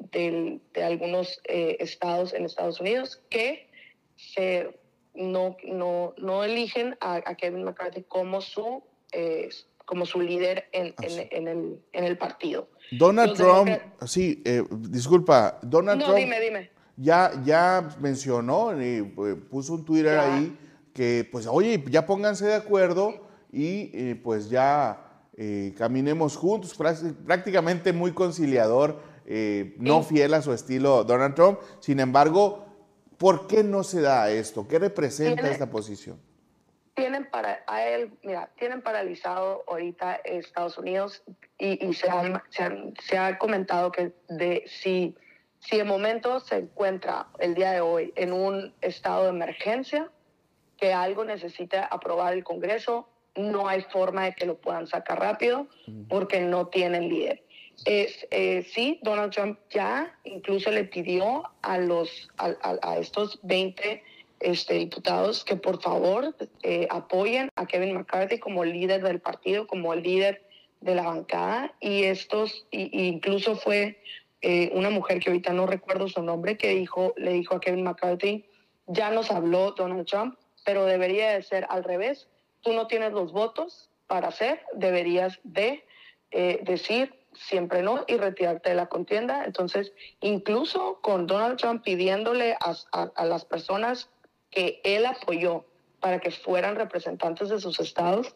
algunos 0.76 1.42
eh, 1.46 1.78
estados 1.80 2.34
en 2.34 2.46
Estados 2.46 2.80
Unidos 2.80 3.22
que 3.30 3.68
se, 4.16 4.70
no, 5.14 5.58
no, 5.66 6.14
no 6.18 6.44
eligen 6.44 6.98
a, 7.02 7.22
Kevin 7.36 7.64
McCarthy 7.64 8.04
como 8.04 8.42
su, 8.42 8.84
eh, 9.12 9.50
como 9.86 10.06
su 10.06 10.22
líder 10.22 10.70
en, 10.72 10.94
en, 11.02 11.48
el, 11.48 11.80
en 11.92 12.04
el 12.04 12.18
partido. 12.18 12.70
Donald 12.92 13.36
Trump, 13.36 13.70
sí, 14.06 14.42
eh, 14.46 14.64
disculpa, 14.70 15.60
Donald 15.62 16.00
no, 16.00 16.06
Trump 16.06 16.20
dime, 16.20 16.40
dime. 16.40 16.70
Ya, 16.98 17.32
ya 17.44 17.90
mencionó, 18.00 18.80
y, 18.82 18.98
eh, 18.98 19.36
puso 19.50 19.74
un 19.74 19.86
Twitter 19.86 20.20
ahí 20.20 20.58
que, 20.94 21.28
pues, 21.32 21.48
oye, 21.48 21.84
ya 21.90 22.06
pónganse 22.06 22.46
de 22.46 22.56
acuerdo 22.56 23.28
y 23.52 23.92
eh, 23.94 24.20
pues 24.22 24.50
ya 24.50 25.08
caminemos 25.76 26.36
juntos, 26.36 26.78
prácticamente 27.26 27.94
muy 27.94 28.12
conciliador, 28.12 29.02
no 29.78 30.04
fiel 30.04 30.36
a 30.36 30.42
su 30.42 30.54
estilo 30.54 31.04
Donald 31.04 31.34
Trump. 31.34 31.60
Sin 31.80 32.00
embargo, 32.00 32.71
¿por 33.22 33.48
qué 33.48 33.64
no 33.64 33.84
se 33.84 34.02
da 34.02 34.30
esto? 34.32 34.68
¿Qué 34.68 34.80
representa 34.80 35.50
esta 35.50 35.70
posición? 35.70 36.20
tienen 36.94 37.30
para 37.32 37.64
a 37.68 37.88
él, 37.88 38.12
mira, 38.22 38.50
tienen 38.60 38.82
paralizado 38.82 39.64
ahorita 39.66 40.16
Estados 40.26 40.78
Unidos 40.78 41.24
y, 41.58 41.84
y 41.88 41.94
se, 41.94 42.08
se, 43.00 43.18
ha 43.18 43.38
comentado 43.38 43.94
que 43.94 44.12
de 44.28 44.66
si 44.68 45.16
si 45.62 45.78
de 45.78 45.84
momento 45.84 46.40
se 46.40 46.58
encuentra 46.58 47.28
el 47.40 47.54
día 47.54 47.72
de 47.72 47.82
hoy 47.82 48.12
en 48.16 48.34
un 48.34 48.74
estado 48.82 49.24
de 49.24 49.30
emergencia, 49.30 50.10
que 50.78 50.92
algo 50.92 51.24
necesita 51.24 51.86
aprobar 51.86 52.34
el 52.34 52.44
Congreso, 52.44 53.08
no 53.36 53.68
hay 53.68 53.82
forma 53.84 54.26
de 54.26 54.34
que 54.34 54.46
lo 54.46 54.58
puedan 54.58 54.88
sacar 54.88 55.20
rápido 55.20 55.68
porque 56.10 56.42
no 56.42 56.68
tienen 56.68 57.08
líder. 57.08 57.44
Es, 57.86 58.28
eh, 58.32 58.64
sí, 58.74 59.00
Donald 59.02 59.34
Trump 59.34 59.60
ya 59.70 60.16
incluso 60.24 60.72
le 60.72 60.84
pidió 60.84 61.44
a, 61.62 61.78
los, 61.78 62.30
a, 62.38 62.54
a 62.82 62.98
estos 62.98 63.40
20 63.44 64.04
este, 64.42 64.74
diputados 64.76 65.44
que 65.44 65.56
por 65.56 65.82
favor 65.82 66.36
eh, 66.64 66.88
apoyen 66.90 67.50
a 67.56 67.66
Kevin 67.66 67.94
McCarthy 67.94 68.40
como 68.40 68.66
líder 68.66 69.04
del 69.04 69.20
partido, 69.20 69.68
como 69.68 69.94
líder 69.96 70.44
de 70.82 70.96
la 70.96 71.04
bancada. 71.04 71.74
Y 71.80 72.04
estos, 72.04 72.66
incluso 72.72 73.56
fue 73.56 74.00
eh, 74.42 74.72
una 74.74 74.90
mujer 74.90 75.20
que 75.20 75.30
ahorita 75.30 75.54
no 75.54 75.68
recuerdo 75.68 76.08
su 76.08 76.24
nombre, 76.24 76.58
que 76.58 76.70
dijo, 76.70 77.14
le 77.18 77.34
dijo 77.34 77.56
a 77.56 77.60
Kevin 77.60 77.84
McCarthy, 77.84 78.46
ya 78.88 79.12
nos 79.12 79.32
habló 79.32 79.72
Donald 79.72 80.08
Trump, 80.08 80.36
pero 80.66 80.86
debería 80.86 81.32
de 81.32 81.44
ser 81.44 81.66
al 81.70 81.84
revés. 81.84 82.28
Tú 82.62 82.74
no 82.74 82.88
tienes 82.88 83.14
los 83.14 83.32
votos 83.32 83.90
para 84.08 84.30
hacer, 84.30 84.62
deberías 84.74 85.40
de 85.44 85.84
eh, 86.32 86.60
decir 86.64 87.14
siempre 87.48 87.82
no 87.82 88.04
y 88.08 88.18
retirarte 88.18 88.70
de 88.70 88.76
la 88.76 88.88
contienda. 88.88 89.44
Entonces, 89.46 89.92
incluso 90.20 91.00
con 91.02 91.28
Donald 91.28 91.58
Trump 91.58 91.84
pidiéndole 91.84 92.56
a, 92.60 92.76
a 93.16 93.26
las 93.26 93.46
personas 93.46 94.10
que 94.50 94.82
él 94.84 95.06
apoyó 95.06 95.66
para 96.00 96.20
que 96.20 96.32
fueran 96.32 96.76
representantes 96.76 97.50
de 97.50 97.60
sus 97.60 97.80
estados, 97.80 98.36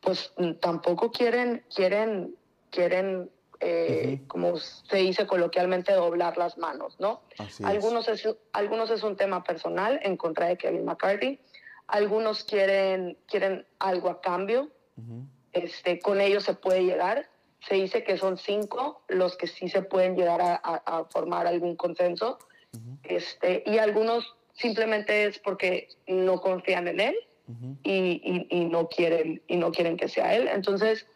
pues 0.00 0.32
mm, 0.36 0.52
tampoco 0.54 1.10
quieren, 1.10 1.64
quieren, 1.74 2.34
quieren, 2.70 3.30
eh, 3.60 4.20
como 4.28 4.56
se 4.58 4.98
dice 4.98 5.26
coloquialmente, 5.26 5.92
doblar 5.92 6.36
las 6.38 6.56
manos, 6.58 6.96
¿no? 7.00 7.22
algunos 7.64 8.08
es. 8.08 8.28
algunos 8.52 8.90
es 8.90 9.02
un 9.02 9.16
tema 9.16 9.42
personal 9.42 9.98
en 10.02 10.16
contra 10.16 10.46
de 10.46 10.56
Kevin 10.56 10.84
McCarthy, 10.84 11.40
algunos 11.86 12.44
quieren, 12.44 13.18
quieren 13.26 13.66
algo 13.78 14.08
a 14.08 14.20
cambio, 14.20 14.70
este, 15.52 15.98
con 15.98 16.20
ellos 16.20 16.44
se 16.44 16.54
puede 16.54 16.84
llegar. 16.84 17.28
Se 17.68 17.76
dice 17.76 18.04
que 18.04 18.18
son 18.18 18.36
cinco 18.36 19.02
los 19.08 19.36
que 19.36 19.46
sí 19.46 19.68
se 19.68 19.82
pueden 19.82 20.16
llegar 20.16 20.40
a, 20.42 21.04
formar 21.10 21.46
algún 21.46 21.76
consenso. 21.76 22.38
este, 23.04 23.62
y 23.66 23.78
algunos 23.78 24.36
simplemente 24.52 25.24
es 25.24 25.38
porque 25.38 25.88
no 26.06 26.40
confían 26.40 26.88
en 26.88 27.00
él 27.00 27.16
y, 27.82 28.68
no 28.70 28.88
quieren, 28.88 29.42
y 29.46 29.56
no 29.56 29.72
quieren 29.72 29.96
que 29.96 30.08
sea 30.08 30.34
él. 30.34 30.48
Entonces, 30.48 31.06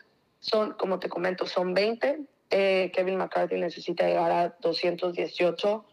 son, 0.40 0.72
como 0.74 0.98
te 0.98 1.08
comento, 1.08 1.46
son 1.46 1.74
20 1.74 2.26
eh, 2.50 2.90
Kevin 2.94 3.16
McCarthy 3.16 3.56
necesita 3.56 4.06
llegar 4.06 4.30
a 4.30 4.56
218 4.60 5.84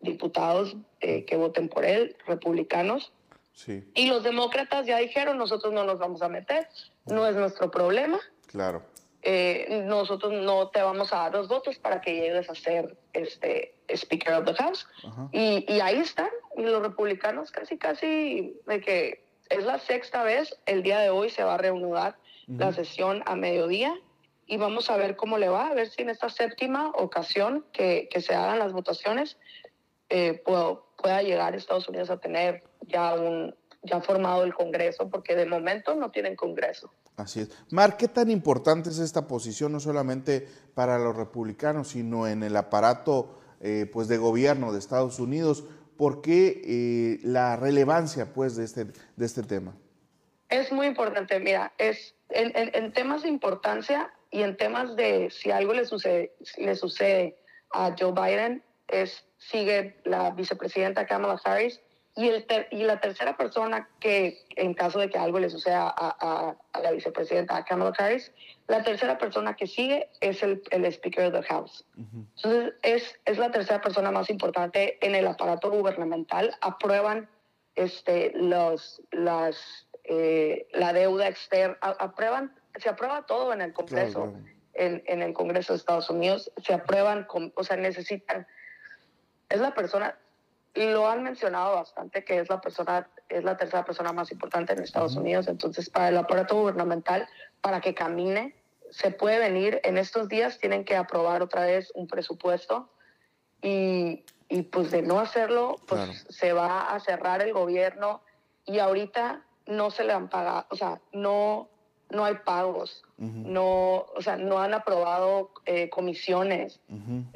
diputados 0.00 0.76
eh, 1.00 1.24
que 1.24 1.36
voten 1.36 1.68
por 1.68 1.84
él, 1.84 2.16
republicanos. 2.26 3.12
Sí, 3.52 3.84
Y 3.94 4.06
los 4.06 4.22
demócratas 4.22 4.86
ya 4.86 4.98
dijeron, 4.98 5.36
nosotros 5.36 5.72
no 5.72 5.84
nos 5.84 5.98
vamos 5.98 6.22
a 6.22 6.28
meter, 6.28 6.68
no 7.06 7.26
es 7.26 7.36
nuestro 7.36 7.70
problema. 7.70 8.18
claro. 8.46 8.82
Eh, 9.22 9.82
nosotros 9.86 10.32
no 10.32 10.68
te 10.70 10.80
vamos 10.82 11.12
a 11.12 11.16
dar 11.18 11.32
los 11.34 11.48
votos 11.48 11.78
para 11.78 12.00
que 12.00 12.14
llegues 12.14 12.48
a 12.48 12.54
ser 12.54 12.96
este 13.12 13.74
Speaker 13.88 14.34
of 14.34 14.44
the 14.46 14.54
House. 14.54 14.86
Ajá. 15.04 15.28
Y, 15.32 15.64
y 15.72 15.80
ahí 15.80 15.96
están, 15.98 16.30
y 16.56 16.62
los 16.62 16.80
republicanos 16.82 17.50
casi, 17.50 17.76
casi, 17.76 18.56
de 18.66 18.80
que 18.80 19.24
es 19.50 19.64
la 19.64 19.78
sexta 19.78 20.22
vez, 20.22 20.56
el 20.66 20.82
día 20.82 21.00
de 21.00 21.10
hoy 21.10 21.28
se 21.28 21.42
va 21.44 21.54
a 21.54 21.58
reanudar 21.58 22.16
la 22.46 22.72
sesión 22.72 23.22
a 23.26 23.36
mediodía 23.36 23.94
y 24.46 24.56
vamos 24.56 24.90
a 24.90 24.96
ver 24.96 25.14
cómo 25.14 25.38
le 25.38 25.48
va, 25.48 25.68
a 25.68 25.74
ver 25.74 25.88
si 25.88 26.02
en 26.02 26.10
esta 26.10 26.28
séptima 26.28 26.88
ocasión 26.96 27.64
que, 27.72 28.08
que 28.10 28.20
se 28.20 28.34
hagan 28.34 28.58
las 28.58 28.72
votaciones 28.72 29.36
eh, 30.08 30.42
puedo- 30.44 30.86
pueda 30.96 31.22
llegar 31.22 31.54
Estados 31.54 31.88
Unidos 31.88 32.10
a 32.10 32.16
tener 32.18 32.64
ya 32.82 33.14
un 33.14 33.54
ya 33.82 34.00
formado 34.00 34.42
el 34.44 34.52
Congreso, 34.52 35.08
porque 35.08 35.34
de 35.36 35.46
momento 35.46 35.94
no 35.94 36.10
tienen 36.10 36.36
Congreso. 36.36 36.92
Así 37.20 37.40
es. 37.40 37.50
Mar, 37.70 37.96
¿qué 37.96 38.08
tan 38.08 38.30
importante 38.30 38.90
es 38.90 38.98
esta 38.98 39.26
posición, 39.26 39.72
no 39.72 39.80
solamente 39.80 40.48
para 40.74 40.98
los 40.98 41.16
republicanos, 41.16 41.88
sino 41.88 42.26
en 42.26 42.42
el 42.42 42.56
aparato 42.56 43.38
eh, 43.60 43.88
pues, 43.92 44.08
de 44.08 44.16
gobierno 44.16 44.72
de 44.72 44.78
Estados 44.78 45.18
Unidos? 45.18 45.64
¿Por 45.96 46.22
qué 46.22 46.62
eh, 46.64 47.20
la 47.22 47.56
relevancia 47.56 48.32
pues, 48.32 48.56
de, 48.56 48.64
este, 48.64 48.86
de 48.86 49.26
este 49.26 49.42
tema? 49.42 49.74
Es 50.48 50.72
muy 50.72 50.86
importante, 50.86 51.38
mira, 51.38 51.72
es 51.78 52.14
en, 52.30 52.52
en- 52.54 52.92
temas 52.92 53.22
de 53.22 53.28
importancia 53.28 54.12
y 54.30 54.42
en 54.42 54.56
temas 54.56 54.96
de 54.96 55.30
si 55.30 55.50
algo 55.50 55.74
le 55.74 55.84
sucede, 55.84 56.32
le 56.56 56.74
sucede 56.74 57.36
a 57.72 57.94
Joe 57.98 58.12
Biden, 58.12 58.62
es 58.88 59.24
sigue 59.38 60.00
la 60.04 60.30
vicepresidenta 60.30 61.06
Kamala 61.06 61.40
Harris 61.44 61.80
y, 62.16 62.28
el 62.28 62.44
ter- 62.46 62.68
y 62.70 62.82
la 62.84 63.00
tercera 63.00 63.36
persona 63.36 63.88
que, 64.00 64.44
en 64.56 64.74
caso 64.74 64.98
de 64.98 65.08
que 65.08 65.18
algo 65.18 65.38
le 65.38 65.48
suceda 65.48 65.82
a, 65.88 66.16
a- 66.20 66.56
a 66.72 66.80
la 66.80 66.90
vicepresidenta 66.90 67.64
Kamala 67.64 67.92
Harris, 67.98 68.32
la 68.66 68.82
tercera 68.82 69.16
persona 69.18 69.54
que 69.56 69.66
sigue 69.66 70.08
es 70.20 70.42
el, 70.42 70.62
el 70.70 70.84
Speaker 70.86 71.26
of 71.26 71.32
the 71.40 71.42
House. 71.48 71.84
Entonces, 71.96 72.74
es, 72.82 73.20
es 73.24 73.38
la 73.38 73.50
tercera 73.50 73.80
persona 73.80 74.10
más 74.10 74.28
importante 74.30 74.98
en 75.04 75.14
el 75.14 75.26
aparato 75.26 75.70
gubernamental. 75.70 76.54
Aprueban 76.60 77.28
este, 77.76 78.32
los, 78.34 79.00
las, 79.12 79.86
eh, 80.04 80.66
la 80.72 80.92
deuda 80.92 81.28
externa, 81.28 81.78
a- 81.80 81.96
aprueban, 82.04 82.52
se 82.76 82.88
aprueba 82.88 83.24
todo 83.26 83.52
en 83.52 83.60
el 83.62 83.72
Congreso, 83.72 84.22
Claro, 84.24 84.32
claro. 84.32 84.60
En, 84.74 85.02
en 85.06 85.22
el 85.22 85.32
Congreso 85.32 85.72
de 85.72 85.78
Estados 85.78 86.08
Unidos, 86.10 86.50
se 86.64 86.72
aprueban, 86.72 87.24
con, 87.24 87.52
o 87.56 87.64
sea, 87.64 87.76
necesitan, 87.76 88.46
es 89.48 89.60
la 89.60 89.74
persona, 89.74 90.16
lo 90.74 91.08
han 91.08 91.22
mencionado 91.22 91.74
bastante, 91.76 92.24
que 92.24 92.38
es 92.38 92.48
la 92.48 92.60
persona, 92.60 93.08
es 93.28 93.44
la 93.44 93.56
tercera 93.56 93.84
persona 93.84 94.12
más 94.12 94.30
importante 94.30 94.72
en 94.72 94.82
Estados 94.82 95.16
Unidos, 95.16 95.48
entonces 95.48 95.90
para 95.90 96.08
el 96.08 96.16
aparato 96.16 96.56
gubernamental, 96.56 97.26
para 97.60 97.80
que 97.80 97.94
camine, 97.94 98.54
se 98.90 99.10
puede 99.10 99.38
venir, 99.38 99.80
en 99.84 99.98
estos 99.98 100.28
días 100.28 100.58
tienen 100.58 100.84
que 100.84 100.96
aprobar 100.96 101.42
otra 101.42 101.62
vez 101.62 101.92
un 101.94 102.06
presupuesto 102.06 102.90
y, 103.62 104.24
y 104.48 104.62
pues 104.62 104.90
de 104.90 105.02
no 105.02 105.20
hacerlo, 105.20 105.76
pues 105.86 106.00
Claro. 106.02 106.12
se 106.28 106.52
va 106.52 106.94
a 106.94 107.00
cerrar 107.00 107.42
el 107.42 107.52
gobierno 107.52 108.22
y 108.64 108.78
ahorita 108.78 109.42
no 109.66 109.90
se 109.90 110.04
le 110.04 110.12
han 110.12 110.28
pagado, 110.28 110.66
o 110.70 110.76
sea, 110.76 111.00
no, 111.12 111.69
no 112.10 112.24
hay 112.24 112.34
pagos, 112.44 113.02
no, 113.18 114.06
o 114.16 114.20
sea, 114.22 114.36
no 114.36 114.58
han 114.60 114.74
aprobado 114.74 115.50
eh, 115.66 115.88
comisiones, 115.90 116.80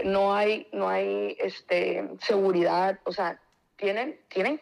no 0.05 0.35
hay, 0.35 0.67
no 0.73 0.89
hay 0.89 1.37
este, 1.41 2.09
seguridad, 2.23 2.99
o 3.05 3.13
sea, 3.13 3.39
tienen, 3.77 4.19
tienen, 4.29 4.61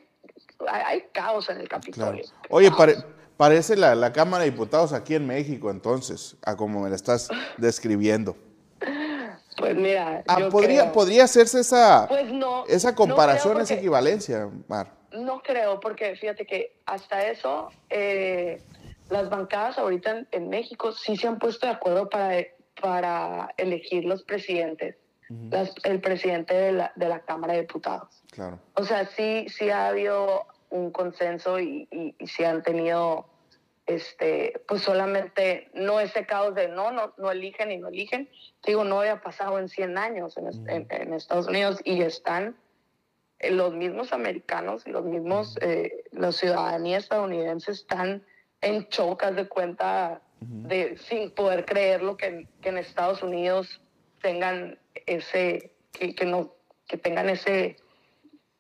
hay, 0.69 0.83
hay 0.87 1.05
caos 1.13 1.49
en 1.49 1.59
el 1.61 1.69
Claro. 1.69 1.81
Capitolio. 1.83 2.25
Oye, 2.51 2.71
pare- 2.73 2.97
parece 3.37 3.77
la, 3.77 3.95
la 3.95 4.13
Cámara 4.13 4.45
de 4.45 4.51
Diputados 4.51 4.93
aquí 4.93 5.15
en 5.15 5.27
México, 5.27 5.71
entonces, 5.71 6.37
a 6.45 6.57
como 6.57 6.81
me 6.81 6.91
la 6.91 6.97
estás 6.97 7.29
describiendo. 7.57 8.37
Pues 9.57 9.77
mira, 9.77 10.25
Ah, 10.27 10.41
yo 10.41 10.49
podría, 10.49 10.83
creo- 10.83 10.93
podría 10.93 11.25
hacerse 11.25 11.61
esa, 11.61 12.07
Pues 12.09 12.33
no. 12.33 12.65
esa 12.67 12.91
no 12.91 12.97
comparación, 12.97 13.61
esa 13.61 13.75
equivalencia, 13.75 14.49
Mar. 14.67 14.91
No 15.13 15.43
creo, 15.43 15.79
porque 15.79 16.17
fíjate 16.17 16.47
que 16.47 16.81
hasta 16.87 17.27
eso, 17.29 17.69
eh, 17.91 18.63
las 19.13 19.29
bancadas 19.31 19.79
ahorita 19.79 20.11
en, 20.11 20.29
en 20.33 20.49
México 20.49 20.93
sí 20.93 21.17
se 21.17 21.29
han 21.29 21.39
puesto 21.39 21.67
de 21.67 21.73
acuerdo 21.73 22.09
para, 22.09 22.45
para 22.81 23.55
elegir 23.57 24.05
los 24.05 24.23
presidentes, 24.25 24.97
las- 25.51 25.75
el 25.85 26.01
presidente 26.01 26.55
de 26.55 26.73
la, 26.73 26.93
de 26.97 27.09
la 27.09 27.21
Cámara 27.21 27.55
de 27.55 27.61
Diputados. 27.61 28.23
Claro. 28.33 28.59
O 28.75 28.85
sea, 28.85 29.07
sí, 29.07 29.47
sí 29.49 29.71
ha 29.71 29.89
habido 29.89 30.47
un 30.71 30.91
consenso 30.91 31.59
y, 31.61 31.87
y, 31.91 32.15
y 32.19 32.27
sí 32.27 32.45
han 32.45 32.63
tenido, 32.63 33.27
este, 33.87 34.63
pues 34.67 34.83
solamente, 34.83 35.71
no 35.75 36.01
ese 36.01 36.25
caos 36.27 36.55
de 36.55 36.69
no, 36.69 36.91
no, 36.93 37.13
no 37.19 37.31
eligen 37.31 37.71
y 37.71 37.79
no 37.79 37.89
eligen. 37.89 38.29
Digo, 38.67 38.85
no 38.85 39.01
había 39.01 39.21
pasado 39.21 39.59
en 39.59 39.69
100 39.69 39.99
años 39.99 40.37
en, 40.39 40.49
en- 40.71 40.87
en 40.91 41.13
Estados 41.15 41.47
Unidos 41.49 41.81
y 41.85 42.01
están 42.03 42.57
eh, 43.39 43.51
los 43.51 43.75
mismos 43.75 44.13
americanos, 44.13 44.87
los 44.87 45.05
mismos, 45.05 45.59
eh, 45.61 46.05
la 46.13 46.33
ciudadanía 46.33 46.97
estadounidense 46.99 47.73
están 47.73 48.25
en 48.63 48.89
chocas 48.89 49.35
de 49.37 49.49
cuenta 49.49 50.23
de 50.41 50.97
sin 51.09 51.31
poder 51.31 51.65
creer 51.65 52.03
lo 52.03 52.17
que, 52.17 52.49
que 52.61 52.71
en 52.71 52.79
Estados 52.79 53.23
Unidos 53.23 53.81
tengan 54.21 54.79
ese, 55.07 55.73
que, 55.93 56.15
que 56.15 56.25
no, 56.25 56.53
que 56.89 56.97
tengan 56.97 57.29
ese, 57.29 57.77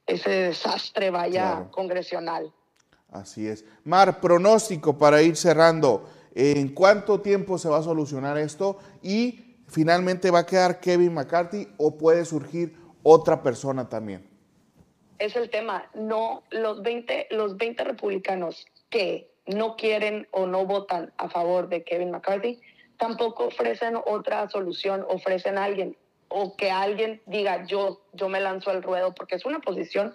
ese 0.06 0.30
desastre 0.30 1.10
vaya 1.10 1.52
Claro. 1.56 1.70
congresional. 1.72 2.52
Así 3.10 3.46
es. 3.48 3.64
Mar, 3.84 4.20
pronóstico 4.20 4.96
para 4.96 5.22
ir 5.22 5.36
cerrando. 5.36 6.08
¿En 6.34 6.72
cuánto 6.74 7.20
tiempo 7.20 7.58
se 7.58 7.68
va 7.68 7.78
a 7.78 7.82
solucionar 7.82 8.38
esto? 8.38 8.78
Y 9.02 9.56
finalmente 9.68 10.30
va 10.30 10.40
a 10.40 10.46
quedar 10.46 10.80
Kevin 10.80 11.12
McCarthy 11.14 11.68
o 11.78 11.98
puede 11.98 12.24
surgir 12.24 12.76
otra 13.02 13.42
persona 13.42 13.88
también. 13.88 14.28
es 15.18 15.34
el 15.36 15.50
tema. 15.50 15.88
No, 15.94 16.42
los 16.50 16.82
20, 16.82 17.28
los 17.32 17.56
20 17.56 17.84
republicanos 17.84 18.64
que 18.88 19.32
no 19.46 19.76
quieren 19.76 20.28
o 20.31 20.46
no 20.46 20.66
votan 20.66 21.12
a 21.16 21.28
favor 21.28 21.68
de 21.68 21.83
Kevin 21.83 22.11
McCarthy 22.11 22.61
tampoco 23.02 23.46
ofrecen 23.46 23.96
otra 24.07 24.48
solución, 24.48 25.05
ofrecen 25.09 25.59
a 25.59 25.64
alguien 25.64 25.96
o 26.28 26.57
que 26.57 26.70
alguien 26.70 27.20
diga 27.26 27.66
yo, 27.66 28.07
yo 28.12 28.28
me 28.28 28.40
lanzo 28.40 28.70
al 28.70 28.83
ruedo 28.83 29.12
porque 29.12 29.35
es 29.35 29.44
una 29.44 29.59
posición 29.59 30.14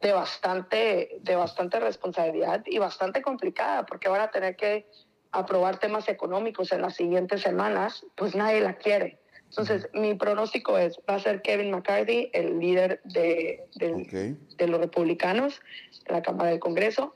de 0.00 0.12
bastante, 0.14 1.18
de 1.20 1.36
bastante 1.36 1.78
responsabilidad 1.78 2.62
y 2.64 2.78
bastante 2.78 3.20
complicada 3.20 3.84
porque 3.84 4.08
van 4.08 4.22
a 4.22 4.30
tener 4.30 4.56
que 4.56 4.86
aprobar 5.30 5.78
temas 5.78 6.08
económicos 6.08 6.72
en 6.72 6.80
las 6.80 6.96
siguientes 6.96 7.42
semanas, 7.42 8.06
pues 8.16 8.34
nadie 8.34 8.62
la 8.62 8.76
quiere. 8.76 9.18
Entonces, 9.50 9.86
mi 9.92 10.14
pronóstico 10.14 10.78
es, 10.78 10.98
va 11.08 11.16
a 11.16 11.18
ser 11.18 11.42
Kevin 11.42 11.70
McCarthy, 11.70 12.30
el 12.32 12.58
líder 12.58 13.02
de, 13.04 13.62
de 13.74 14.66
los 14.66 14.80
republicanos 14.80 15.60
en 16.06 16.14
la 16.14 16.22
Cámara 16.22 16.48
del 16.48 16.60
Congreso. 16.60 17.14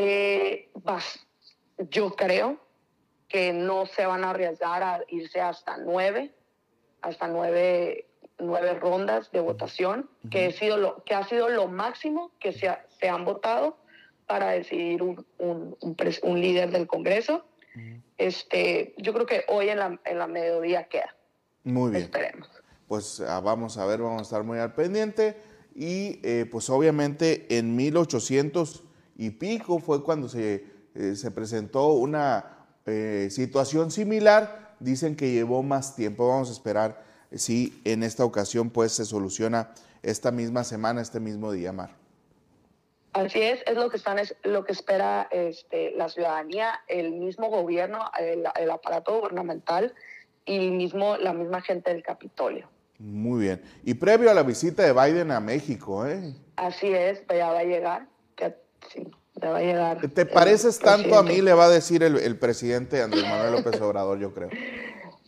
Eh, 0.00 0.70
vas- 0.74 1.26
yo 1.90 2.14
creo 2.14 2.56
que 3.28 3.52
no 3.52 3.84
se 3.86 4.06
van 4.06 4.22
a 4.22 4.30
arriesgar 4.30 4.82
a 4.84 5.00
irse 5.08 5.40
hasta 5.40 5.76
nueve, 5.76 6.32
hasta 7.02 7.26
nueve, 7.26 8.06
nueve 8.38 8.74
rondas 8.74 9.32
de 9.32 9.40
votación, 9.40 10.08
que, 10.30 10.46
ha 10.46 10.52
sido 10.52 10.76
lo, 10.76 11.02
que 11.02 11.14
ha 11.14 11.26
sido 11.26 11.48
lo 11.48 11.66
máximo 11.66 12.30
que 12.38 12.52
se, 12.52 12.68
ha- 12.68 12.86
se 13.00 13.08
han 13.08 13.24
votado 13.24 13.76
para 14.28 14.50
decidir 14.50 15.02
un, 15.02 15.26
un- 15.38 15.76
un 15.80 15.96
pres- 15.96 16.20
un 16.22 16.40
líder 16.40 16.70
del 16.70 16.86
Congreso. 16.86 17.44
este, 18.18 18.94
yo 18.98 19.12
creo 19.12 19.26
que 19.26 19.44
hoy 19.48 19.68
en 19.68 19.78
la, 19.78 20.00
en 20.04 20.18
la 20.18 20.26
mediodía 20.28 20.84
queda. 20.88 21.14
Muy 21.64 21.90
bien. 21.90 22.04
Esperemos. 22.04 22.48
Pues 22.86 23.20
ah, 23.20 23.40
vamos 23.40 23.78
a 23.78 23.84
ver, 23.86 24.00
vamos 24.00 24.20
a 24.20 24.22
estar 24.22 24.42
muy 24.44 24.58
al 24.58 24.74
pendiente. 24.74 25.36
Y 25.74 26.20
eh, 26.24 26.46
pues 26.50 26.70
obviamente 26.70 27.46
en 27.58 27.76
1800 27.76 28.84
y 29.18 29.30
pico 29.30 29.80
fue 29.80 30.02
cuando 30.02 30.28
se, 30.28 30.64
eh, 30.94 31.16
se 31.16 31.30
presentó 31.30 31.88
una 31.88 32.66
eh, 32.86 33.28
situación 33.30 33.90
similar. 33.90 34.76
Dicen 34.80 35.16
que 35.16 35.32
llevó 35.32 35.62
más 35.62 35.96
tiempo. 35.96 36.28
Vamos 36.28 36.48
a 36.48 36.52
esperar 36.52 37.02
si 37.32 37.82
en 37.84 38.04
esta 38.04 38.24
ocasión 38.24 38.70
pues 38.70 38.92
se 38.92 39.04
soluciona 39.04 39.74
esta 40.02 40.30
misma 40.30 40.62
semana, 40.62 41.02
este 41.02 41.18
mismo 41.18 41.50
día, 41.52 41.72
Mar. 41.72 41.90
Así 43.12 43.40
es, 43.42 43.60
es 43.66 43.74
lo 43.74 43.90
que 43.90 43.96
están, 43.96 44.20
es 44.20 44.36
lo 44.44 44.64
que 44.64 44.72
espera 44.72 45.28
este, 45.32 45.90
la 45.96 46.08
ciudadanía, 46.08 46.80
el 46.86 47.12
mismo 47.12 47.48
gobierno, 47.48 48.10
el, 48.20 48.44
el 48.54 48.70
aparato 48.70 49.18
gubernamental 49.18 49.92
y 50.44 50.70
mismo, 50.70 51.16
la 51.16 51.32
misma 51.32 51.60
gente 51.60 51.90
del 51.92 52.04
Capitolio. 52.04 52.68
Muy 52.98 53.46
bien. 53.46 53.62
Y 53.82 53.94
previo 53.94 54.30
a 54.30 54.34
la 54.34 54.44
visita 54.44 54.84
de 54.84 54.92
Biden 54.92 55.32
a 55.32 55.40
México, 55.40 56.06
¿eh? 56.06 56.34
Así 56.56 56.92
es, 56.92 57.22
ya 57.28 57.50
va 57.50 57.60
a 57.60 57.64
llegar, 57.64 58.06
sí, 58.92 59.06
ya 59.40 59.50
va 59.50 59.58
a 59.58 59.62
llegar. 59.62 60.00
¿Te 60.08 60.26
pareces 60.26 60.78
tanto 60.78 61.16
a 61.16 61.22
mí? 61.22 61.40
Le 61.40 61.52
va 61.52 61.66
a 61.66 61.68
decir 61.68 62.02
el, 62.02 62.16
el 62.18 62.38
presidente 62.38 63.02
Andrés 63.02 63.24
Manuel 63.24 63.62
López 63.62 63.80
Obrador, 63.80 64.18
yo 64.18 64.32
creo. 64.34 64.50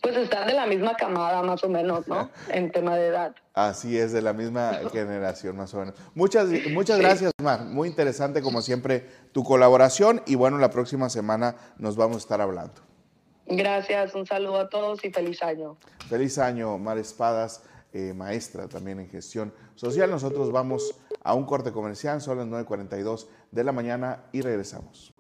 Pues 0.02 0.16
están 0.16 0.46
de 0.46 0.54
la 0.54 0.66
misma 0.66 0.94
camada, 0.94 1.42
más 1.42 1.62
o 1.62 1.68
menos, 1.68 2.08
¿no? 2.08 2.30
en 2.48 2.72
tema 2.72 2.96
de 2.96 3.08
edad. 3.08 3.34
Así 3.52 3.98
es, 3.98 4.12
de 4.12 4.22
la 4.22 4.32
misma 4.32 4.80
generación, 4.90 5.56
más 5.56 5.74
o 5.74 5.80
menos. 5.80 5.94
Muchas, 6.14 6.48
muchas 6.72 6.98
gracias, 6.98 7.32
Mar. 7.42 7.64
Muy 7.64 7.88
interesante, 7.88 8.40
como 8.40 8.62
siempre, 8.62 9.06
tu 9.32 9.44
colaboración. 9.44 10.22
Y 10.26 10.36
bueno, 10.36 10.56
la 10.58 10.70
próxima 10.70 11.10
semana 11.10 11.56
nos 11.76 11.96
vamos 11.96 12.16
a 12.16 12.20
estar 12.20 12.40
hablando. 12.40 12.80
Gracias, 13.46 14.14
un 14.14 14.26
saludo 14.26 14.60
a 14.60 14.68
todos 14.68 15.04
y 15.04 15.10
feliz 15.10 15.42
año. 15.42 15.76
Feliz 16.08 16.38
año, 16.38 16.78
Mar 16.78 16.98
Espadas, 16.98 17.62
eh, 17.92 18.14
maestra 18.14 18.68
también 18.68 19.00
en 19.00 19.10
gestión 19.10 19.52
social. 19.74 20.08
Nosotros 20.08 20.50
vamos 20.52 20.94
a 21.22 21.34
un 21.34 21.44
corte 21.44 21.72
comercial, 21.72 22.20
son 22.20 22.38
las 22.38 22.46
9.42 22.46 23.26
de 23.50 23.64
la 23.64 23.72
mañana 23.72 24.24
y 24.32 24.40
regresamos. 24.40 25.14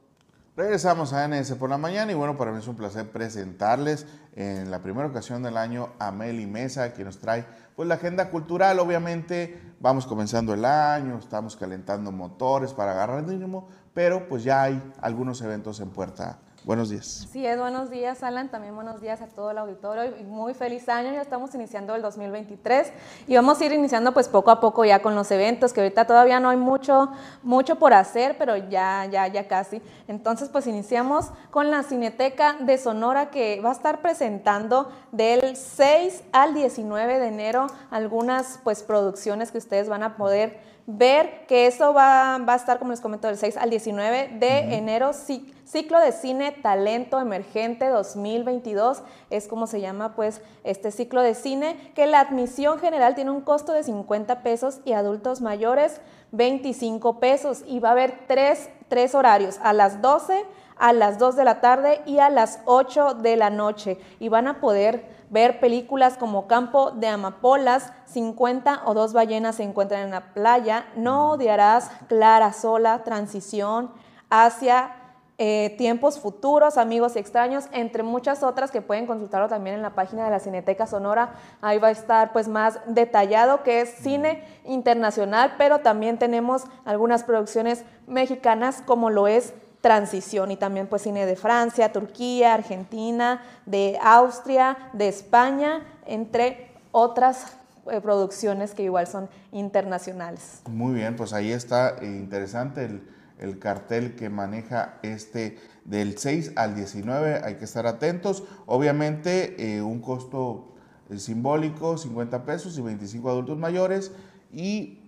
Regresamos 0.56 1.12
a 1.12 1.26
NS 1.26 1.52
por 1.54 1.70
la 1.70 1.78
mañana 1.78 2.12
y 2.12 2.14
bueno, 2.14 2.36
para 2.36 2.52
mí 2.52 2.58
es 2.58 2.68
un 2.68 2.76
placer 2.76 3.10
presentarles 3.10 4.06
en 4.34 4.70
la 4.70 4.82
primera 4.82 5.06
ocasión 5.06 5.42
del 5.42 5.56
año 5.56 5.90
a 5.98 6.10
Meli 6.10 6.46
Mesa, 6.46 6.92
que 6.92 7.04
nos 7.04 7.18
trae 7.18 7.46
pues 7.76 7.88
la 7.88 7.94
agenda 7.94 8.28
cultural. 8.30 8.78
Obviamente 8.78 9.58
vamos 9.80 10.06
comenzando 10.06 10.52
el 10.52 10.64
año, 10.64 11.18
estamos 11.18 11.56
calentando 11.56 12.12
motores 12.12 12.74
para 12.74 12.92
agarrar 12.92 13.20
el 13.20 13.30
ritmo, 13.30 13.68
pero 13.94 14.28
pues 14.28 14.44
ya 14.44 14.64
hay 14.64 14.92
algunos 15.00 15.40
eventos 15.40 15.80
en 15.80 15.90
puerta 15.90 16.40
Buenos 16.62 16.90
días. 16.90 17.26
Sí, 17.32 17.46
es 17.46 17.58
buenos 17.58 17.88
días, 17.88 18.22
Alan. 18.22 18.50
También 18.50 18.74
buenos 18.74 19.00
días 19.00 19.22
a 19.22 19.28
todo 19.28 19.50
el 19.50 19.56
auditorio 19.56 20.14
y 20.18 20.24
muy 20.24 20.52
feliz 20.52 20.90
año. 20.90 21.10
Ya 21.10 21.22
estamos 21.22 21.54
iniciando 21.54 21.94
el 21.94 22.02
2023 22.02 22.92
y 23.26 23.34
vamos 23.34 23.58
a 23.58 23.64
ir 23.64 23.72
iniciando 23.72 24.12
pues 24.12 24.28
poco 24.28 24.50
a 24.50 24.60
poco 24.60 24.84
ya 24.84 25.00
con 25.00 25.14
los 25.14 25.30
eventos, 25.30 25.72
que 25.72 25.80
ahorita 25.80 26.06
todavía 26.06 26.38
no 26.38 26.50
hay 26.50 26.58
mucho, 26.58 27.12
mucho 27.42 27.76
por 27.76 27.94
hacer, 27.94 28.36
pero 28.38 28.58
ya, 28.58 29.06
ya, 29.10 29.26
ya 29.28 29.48
casi. 29.48 29.80
Entonces, 30.06 30.50
pues 30.50 30.66
iniciamos 30.66 31.30
con 31.50 31.70
la 31.70 31.82
Cineteca 31.82 32.56
de 32.60 32.76
Sonora 32.76 33.30
que 33.30 33.62
va 33.62 33.70
a 33.70 33.72
estar 33.72 34.02
presentando 34.02 34.92
del 35.12 35.56
6 35.56 36.24
al 36.32 36.52
19 36.52 37.20
de 37.20 37.26
enero 37.26 37.68
algunas 37.90 38.60
pues 38.62 38.82
producciones 38.82 39.50
que 39.50 39.56
ustedes 39.56 39.88
van 39.88 40.02
a 40.02 40.16
poder 40.18 40.60
ver 40.96 41.46
que 41.46 41.66
eso 41.66 41.92
va, 41.94 42.38
va, 42.38 42.54
a 42.54 42.56
estar, 42.56 42.78
como 42.78 42.90
les 42.90 43.00
comento, 43.00 43.28
del 43.28 43.36
6 43.36 43.56
al 43.56 43.70
19 43.70 44.36
de 44.38 44.74
enero, 44.74 45.12
ciclo 45.12 46.00
de 46.00 46.12
cine 46.12 46.52
Talento 46.52 47.20
Emergente 47.20 47.88
2022, 47.88 49.02
es 49.30 49.46
como 49.46 49.66
se 49.66 49.80
llama 49.80 50.14
pues 50.14 50.42
este 50.64 50.90
ciclo 50.90 51.22
de 51.22 51.34
cine, 51.34 51.92
que 51.94 52.06
la 52.06 52.20
admisión 52.20 52.78
general 52.78 53.14
tiene 53.14 53.30
un 53.30 53.40
costo 53.40 53.72
de 53.72 53.84
50 53.84 54.42
pesos 54.42 54.80
y 54.84 54.92
adultos 54.92 55.40
mayores 55.40 56.00
25 56.32 57.20
pesos 57.20 57.62
y 57.66 57.80
va 57.80 57.90
a 57.90 57.92
haber 57.92 58.26
tres, 58.26 58.70
tres 58.88 59.14
horarios, 59.14 59.58
a 59.62 59.72
las 59.72 60.00
12, 60.02 60.44
a 60.76 60.92
las 60.92 61.18
2 61.18 61.36
de 61.36 61.44
la 61.44 61.60
tarde 61.60 62.00
y 62.06 62.18
a 62.18 62.30
las 62.30 62.60
8 62.64 63.14
de 63.14 63.36
la 63.36 63.50
noche 63.50 63.98
y 64.18 64.28
van 64.28 64.48
a 64.48 64.60
poder 64.60 65.19
ver 65.30 65.60
películas 65.60 66.16
como 66.18 66.46
Campo 66.46 66.90
de 66.90 67.08
Amapolas, 67.08 67.92
50 68.06 68.82
o 68.84 68.94
dos 68.94 69.12
ballenas 69.12 69.56
se 69.56 69.62
encuentran 69.62 70.02
en 70.02 70.10
la 70.10 70.34
playa, 70.34 70.86
No 70.96 71.30
odiarás, 71.30 71.90
Clara 72.08 72.52
Sola, 72.52 73.04
Transición, 73.04 73.90
hacia 74.28 74.96
eh, 75.42 75.74
tiempos 75.78 76.20
futuros, 76.20 76.76
amigos 76.76 77.16
extraños, 77.16 77.64
entre 77.72 78.02
muchas 78.02 78.42
otras 78.42 78.70
que 78.70 78.82
pueden 78.82 79.06
consultarlo 79.06 79.48
también 79.48 79.76
en 79.76 79.82
la 79.82 79.94
página 79.94 80.26
de 80.26 80.30
la 80.30 80.38
Cineteca 80.38 80.86
Sonora. 80.86 81.32
Ahí 81.62 81.78
va 81.78 81.88
a 81.88 81.92
estar 81.92 82.32
pues 82.32 82.46
más 82.46 82.78
detallado 82.86 83.62
que 83.62 83.80
es 83.80 83.88
cine 83.88 84.44
internacional, 84.66 85.54
pero 85.56 85.78
también 85.78 86.18
tenemos 86.18 86.64
algunas 86.84 87.24
producciones 87.24 87.84
mexicanas 88.06 88.82
como 88.84 89.08
lo 89.08 89.28
es 89.28 89.54
transición 89.80 90.50
y 90.50 90.56
también 90.56 90.86
pues 90.86 91.02
cine 91.02 91.26
de 91.26 91.36
Francia, 91.36 91.92
Turquía, 91.92 92.54
Argentina, 92.54 93.42
de 93.66 93.98
Austria, 94.02 94.76
de 94.92 95.08
España, 95.08 95.82
entre 96.06 96.72
otras 96.92 97.56
eh, 97.90 98.00
producciones 98.00 98.74
que 98.74 98.82
igual 98.82 99.06
son 99.06 99.28
internacionales. 99.52 100.62
Muy 100.68 100.94
bien, 100.94 101.16
pues 101.16 101.32
ahí 101.32 101.50
está 101.52 101.96
eh, 102.00 102.06
interesante 102.06 102.84
el, 102.84 103.02
el, 103.38 103.58
cartel 103.58 104.16
que 104.16 104.28
maneja 104.28 104.98
este 105.02 105.58
del 105.84 106.18
6 106.18 106.52
al 106.56 106.74
19, 106.74 107.40
hay 107.42 107.54
que 107.56 107.64
estar 107.64 107.86
atentos. 107.86 108.44
Obviamente 108.66 109.76
eh, 109.76 109.82
un 109.82 110.00
costo 110.00 110.74
simbólico, 111.16 111.96
50 111.96 112.44
pesos 112.44 112.76
y 112.78 112.82
25 112.82 113.30
adultos 113.30 113.58
mayores 113.58 114.12
y 114.52 114.98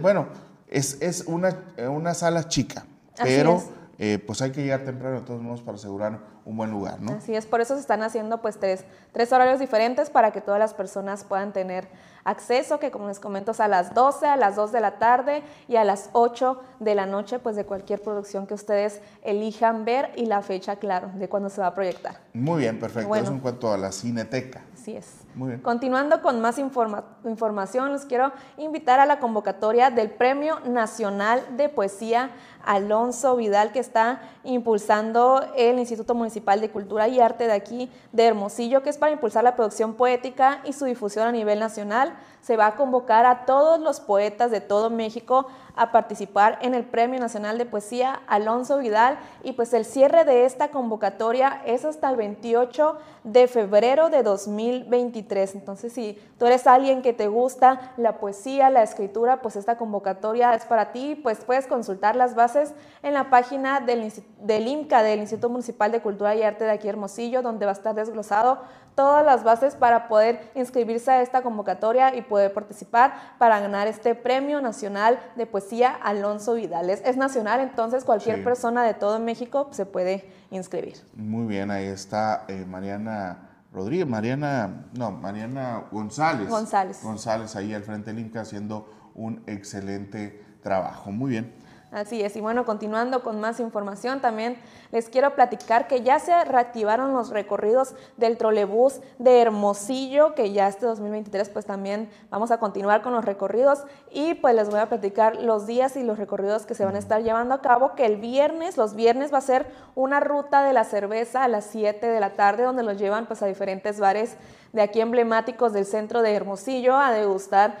bueno, 0.00 0.28
es, 0.68 1.00
es 1.00 1.24
una, 1.26 1.56
una 1.88 2.14
sala 2.14 2.48
chica 2.48 2.84
pero 3.22 3.62
eh, 3.98 4.18
pues 4.26 4.42
hay 4.42 4.50
que 4.50 4.62
llegar 4.62 4.84
temprano 4.84 5.20
de 5.20 5.26
todos 5.26 5.40
modos 5.40 5.62
para 5.62 5.76
asegurar 5.76 6.18
un 6.44 6.56
buen 6.56 6.70
lugar, 6.70 7.00
¿no? 7.00 7.12
Así 7.12 7.34
es, 7.34 7.46
por 7.46 7.60
eso 7.60 7.74
se 7.74 7.80
están 7.80 8.02
haciendo 8.02 8.42
pues 8.42 8.58
tres, 8.58 8.84
tres 9.12 9.32
horarios 9.32 9.60
diferentes 9.60 10.10
para 10.10 10.30
que 10.30 10.40
todas 10.40 10.58
las 10.58 10.74
personas 10.74 11.24
puedan 11.24 11.52
tener 11.52 11.88
acceso, 12.24 12.78
que 12.78 12.90
como 12.90 13.08
les 13.08 13.20
comento 13.20 13.52
es 13.52 13.60
a 13.60 13.68
las 13.68 13.94
12, 13.94 14.26
a 14.26 14.36
las 14.36 14.56
2 14.56 14.72
de 14.72 14.80
la 14.80 14.98
tarde 14.98 15.42
y 15.68 15.76
a 15.76 15.84
las 15.84 16.10
8 16.12 16.60
de 16.80 16.94
la 16.94 17.06
noche, 17.06 17.38
pues 17.38 17.56
de 17.56 17.64
cualquier 17.64 18.02
producción 18.02 18.46
que 18.46 18.54
ustedes 18.54 19.00
elijan 19.22 19.84
ver 19.84 20.10
y 20.16 20.26
la 20.26 20.42
fecha, 20.42 20.76
claro, 20.76 21.10
de 21.14 21.28
cuándo 21.28 21.48
se 21.48 21.60
va 21.60 21.68
a 21.68 21.74
proyectar. 21.74 22.16
Muy 22.32 22.62
bien, 22.62 22.78
perfecto. 22.78 23.14
Eso 23.14 23.32
en 23.32 23.40
cuanto 23.40 23.72
a 23.72 23.78
la 23.78 23.92
cineteca. 23.92 24.62
Así 24.74 24.96
es. 24.96 25.06
Muy 25.34 25.48
bien. 25.48 25.60
Continuando 25.60 26.22
con 26.22 26.40
más 26.40 26.58
información, 26.58 27.92
les 27.92 28.04
quiero 28.04 28.32
invitar 28.56 29.00
a 29.00 29.06
la 29.06 29.18
convocatoria 29.18 29.90
del 29.90 30.10
Premio 30.10 30.60
Nacional 30.60 31.42
de 31.56 31.68
Poesía 31.68 32.30
Alonso 32.66 33.36
Vidal, 33.36 33.72
que 33.72 33.78
está 33.78 34.20
impulsando 34.44 35.44
el 35.56 35.78
Instituto 35.78 36.14
Municipal 36.14 36.60
de 36.60 36.70
Cultura 36.70 37.08
y 37.08 37.20
Arte 37.20 37.46
de 37.46 37.52
aquí 37.52 37.90
de 38.12 38.24
Hermosillo, 38.24 38.82
que 38.82 38.90
es 38.90 38.98
para 38.98 39.12
impulsar 39.12 39.44
la 39.44 39.56
producción 39.56 39.94
poética 39.94 40.60
y 40.64 40.72
su 40.72 40.84
difusión 40.84 41.26
a 41.26 41.32
nivel 41.32 41.58
nacional. 41.58 42.14
Se 42.40 42.56
va 42.56 42.66
a 42.66 42.76
convocar 42.76 43.24
a 43.24 43.46
todos 43.46 43.80
los 43.80 44.00
poetas 44.00 44.50
de 44.50 44.60
todo 44.60 44.90
México 44.90 45.46
a 45.76 45.90
participar 45.90 46.58
en 46.60 46.74
el 46.74 46.84
Premio 46.84 47.18
Nacional 47.18 47.58
de 47.58 47.66
Poesía 47.66 48.20
Alonso 48.26 48.78
Vidal 48.78 49.18
y 49.42 49.52
pues 49.52 49.72
el 49.72 49.84
cierre 49.84 50.24
de 50.24 50.44
esta 50.44 50.68
convocatoria 50.68 51.62
es 51.66 51.84
hasta 51.84 52.10
el 52.10 52.16
28 52.16 52.96
de 53.24 53.48
febrero 53.48 54.10
de 54.10 54.22
2023. 54.22 55.54
Entonces, 55.54 55.92
si 55.92 56.18
tú 56.38 56.46
eres 56.46 56.66
alguien 56.66 57.02
que 57.02 57.12
te 57.12 57.28
gusta 57.28 57.92
la 57.96 58.18
poesía, 58.18 58.70
la 58.70 58.82
escritura, 58.82 59.42
pues 59.42 59.56
esta 59.56 59.76
convocatoria 59.76 60.54
es 60.54 60.64
para 60.64 60.92
ti, 60.92 61.16
pues 61.16 61.44
puedes 61.44 61.66
consultar 61.66 62.14
las 62.14 62.34
bases 62.34 62.53
en 63.02 63.14
la 63.14 63.30
página 63.30 63.80
del, 63.80 64.12
del 64.40 64.66
INCA, 64.66 65.02
del 65.02 65.20
Instituto 65.20 65.48
Municipal 65.48 65.92
de 65.92 66.00
Cultura 66.00 66.34
y 66.34 66.42
Arte 66.42 66.64
de 66.64 66.70
aquí 66.70 66.88
Hermosillo, 66.88 67.42
donde 67.42 67.66
va 67.66 67.72
a 67.72 67.74
estar 67.74 67.94
desglosado 67.94 68.60
todas 68.94 69.24
las 69.24 69.44
bases 69.44 69.74
para 69.74 70.08
poder 70.08 70.50
inscribirse 70.54 71.10
a 71.10 71.22
esta 71.22 71.42
convocatoria 71.42 72.14
y 72.14 72.22
poder 72.22 72.52
participar 72.52 73.14
para 73.38 73.60
ganar 73.60 73.88
este 73.88 74.14
Premio 74.14 74.60
Nacional 74.60 75.18
de 75.36 75.46
Poesía 75.46 75.90
Alonso 75.90 76.54
Vidal. 76.54 76.90
Es, 76.90 77.16
nacional, 77.16 77.60
entonces 77.60 78.04
cualquier 78.04 78.44
persona 78.44 78.84
de 78.84 78.94
todo 78.94 79.18
México 79.18 79.68
se 79.72 79.86
puede 79.86 80.30
inscribir. 80.50 80.96
Muy 81.14 81.46
bien, 81.46 81.70
ahí 81.70 81.86
está 81.86 82.44
eh, 82.48 82.64
Mariana 82.66 83.50
Rodríguez, 83.72 84.06
Mariana, 84.06 84.86
no, 84.96 85.10
Mariana 85.10 85.84
González. 85.90 86.48
González. 86.48 87.02
González 87.02 87.56
ahí 87.56 87.74
al 87.74 87.82
frente 87.82 88.12
del 88.12 88.20
INCA 88.20 88.42
haciendo 88.42 88.88
un 89.14 89.42
excelente 89.46 90.44
trabajo. 90.62 91.10
Muy 91.10 91.30
bien. 91.30 91.52
Así 91.94 92.24
es, 92.24 92.34
y 92.34 92.40
bueno, 92.40 92.64
continuando 92.64 93.22
con 93.22 93.38
más 93.38 93.60
información, 93.60 94.20
también 94.20 94.56
les 94.90 95.08
quiero 95.08 95.36
platicar 95.36 95.86
que 95.86 96.02
ya 96.02 96.18
se 96.18 96.44
reactivaron 96.44 97.14
los 97.14 97.30
recorridos 97.30 97.94
del 98.16 98.36
trolebús 98.36 99.00
de 99.20 99.40
Hermosillo, 99.40 100.34
que 100.34 100.50
ya 100.50 100.66
este 100.66 100.86
2023 100.86 101.50
pues 101.50 101.66
también 101.66 102.10
vamos 102.30 102.50
a 102.50 102.58
continuar 102.58 103.02
con 103.02 103.12
los 103.12 103.24
recorridos. 103.24 103.84
Y 104.10 104.34
pues 104.34 104.56
les 104.56 104.70
voy 104.70 104.80
a 104.80 104.88
platicar 104.88 105.36
los 105.36 105.68
días 105.68 105.96
y 105.96 106.02
los 106.02 106.18
recorridos 106.18 106.66
que 106.66 106.74
se 106.74 106.84
van 106.84 106.96
a 106.96 106.98
estar 106.98 107.22
llevando 107.22 107.54
a 107.54 107.62
cabo, 107.62 107.94
que 107.94 108.06
el 108.06 108.16
viernes, 108.16 108.76
los 108.76 108.96
viernes 108.96 109.32
va 109.32 109.38
a 109.38 109.42
ser 109.42 109.64
una 109.94 110.18
ruta 110.18 110.64
de 110.64 110.72
la 110.72 110.82
cerveza 110.82 111.44
a 111.44 111.48
las 111.48 111.64
7 111.66 112.08
de 112.08 112.18
la 112.18 112.30
tarde, 112.30 112.64
donde 112.64 112.82
los 112.82 112.98
llevan 112.98 113.26
pues 113.26 113.40
a 113.40 113.46
diferentes 113.46 114.00
bares 114.00 114.36
de 114.74 114.82
aquí 114.82 115.00
emblemáticos 115.00 115.72
del 115.72 115.86
centro 115.86 116.20
de 116.20 116.34
Hermosillo 116.34 116.96
a 116.96 117.12
degustar 117.12 117.76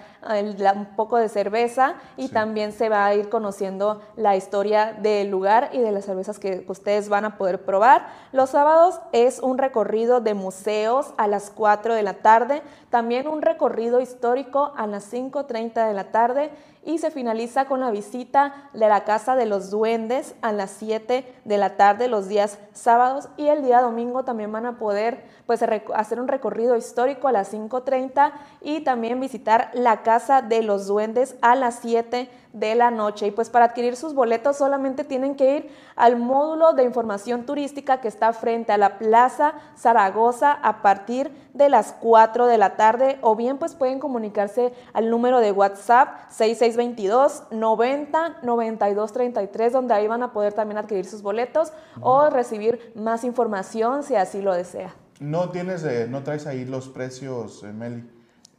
un 0.74 0.86
poco 0.96 1.18
de 1.18 1.28
cerveza 1.28 1.96
y 2.16 2.28
también 2.28 2.72
se 2.72 2.88
va 2.88 3.04
a 3.04 3.14
ir 3.14 3.28
conociendo 3.28 4.00
la 4.16 4.36
historia 4.36 4.92
del 4.92 5.28
lugar 5.28 5.70
y 5.72 5.80
de 5.80 5.92
las 5.92 6.06
cervezas 6.06 6.38
que 6.38 6.64
ustedes 6.68 7.08
van 7.08 7.24
a 7.24 7.36
poder 7.36 7.64
probar. 7.64 8.06
Los 8.32 8.50
sábados 8.50 9.00
es 9.12 9.40
un 9.40 9.58
recorrido 9.58 10.20
de 10.20 10.34
museos 10.34 11.12
a 11.18 11.26
las 11.26 11.50
4 11.50 11.94
de 11.94 12.02
la 12.04 12.14
tarde, 12.14 12.62
también 12.90 13.26
un 13.26 13.42
recorrido 13.42 14.00
histórico 14.00 14.72
a 14.76 14.86
las 14.86 15.12
5.30 15.12 15.88
de 15.88 15.94
la 15.94 16.12
tarde 16.12 16.50
y 16.84 16.98
se 16.98 17.10
finaliza 17.10 17.64
con 17.64 17.80
la 17.80 17.90
visita 17.90 18.70
de 18.72 18.88
la 18.88 19.04
Casa 19.04 19.36
de 19.36 19.46
los 19.46 19.70
Duendes 19.70 20.34
a 20.42 20.52
las 20.52 20.70
7 20.72 21.24
de 21.44 21.58
la 21.58 21.76
tarde 21.76 22.08
los 22.08 22.28
días 22.28 22.58
sábados 22.72 23.28
y 23.36 23.48
el 23.48 23.62
día 23.62 23.80
domingo 23.80 24.24
también 24.24 24.52
van 24.52 24.66
a 24.66 24.78
poder 24.78 25.24
pues, 25.46 25.62
hacer 25.94 26.20
un 26.20 26.28
recorrido 26.28 26.76
histórico 26.76 27.28
a 27.28 27.32
las 27.32 27.52
5.30 27.52 28.32
y 28.60 28.80
también 28.80 29.20
visitar 29.20 29.70
la 29.72 30.02
Casa 30.02 30.42
de 30.42 30.62
los 30.62 30.86
Duendes 30.86 31.36
a 31.40 31.54
las 31.56 31.80
7 31.80 32.28
de 32.54 32.74
la 32.74 32.90
noche. 32.90 33.26
Y 33.26 33.30
pues 33.32 33.50
para 33.50 33.66
adquirir 33.66 33.96
sus 33.96 34.14
boletos 34.14 34.56
solamente 34.56 35.04
tienen 35.04 35.34
que 35.34 35.56
ir 35.56 35.70
al 35.96 36.16
módulo 36.16 36.72
de 36.72 36.84
información 36.84 37.44
turística 37.44 38.00
que 38.00 38.08
está 38.08 38.32
frente 38.32 38.72
a 38.72 38.78
la 38.78 38.96
Plaza 38.96 39.54
Zaragoza 39.76 40.52
a 40.52 40.80
partir 40.80 41.30
de 41.52 41.68
las 41.68 41.92
4 42.00 42.46
de 42.46 42.56
la 42.56 42.76
tarde 42.76 43.18
o 43.20 43.36
bien 43.36 43.58
pues 43.58 43.74
pueden 43.74 43.98
comunicarse 43.98 44.72
al 44.92 45.10
número 45.10 45.40
de 45.40 45.52
WhatsApp 45.52 46.30
6622 46.30 47.44
90 47.50 48.38
92 48.42 49.12
33 49.12 49.72
donde 49.72 49.94
ahí 49.94 50.06
van 50.06 50.22
a 50.22 50.32
poder 50.32 50.52
también 50.52 50.78
adquirir 50.78 51.04
sus 51.04 51.22
boletos 51.22 51.72
o 52.00 52.30
recibir 52.30 52.92
más 52.94 53.24
información 53.24 54.04
si 54.04 54.14
así 54.14 54.40
lo 54.40 54.54
desea. 54.54 54.94
No 55.20 55.50
tienes, 55.50 55.84
eh, 55.84 56.06
no 56.08 56.22
traes 56.22 56.46
ahí 56.46 56.64
los 56.64 56.88
precios, 56.88 57.62
eh, 57.62 57.72
Meli, 57.72 58.04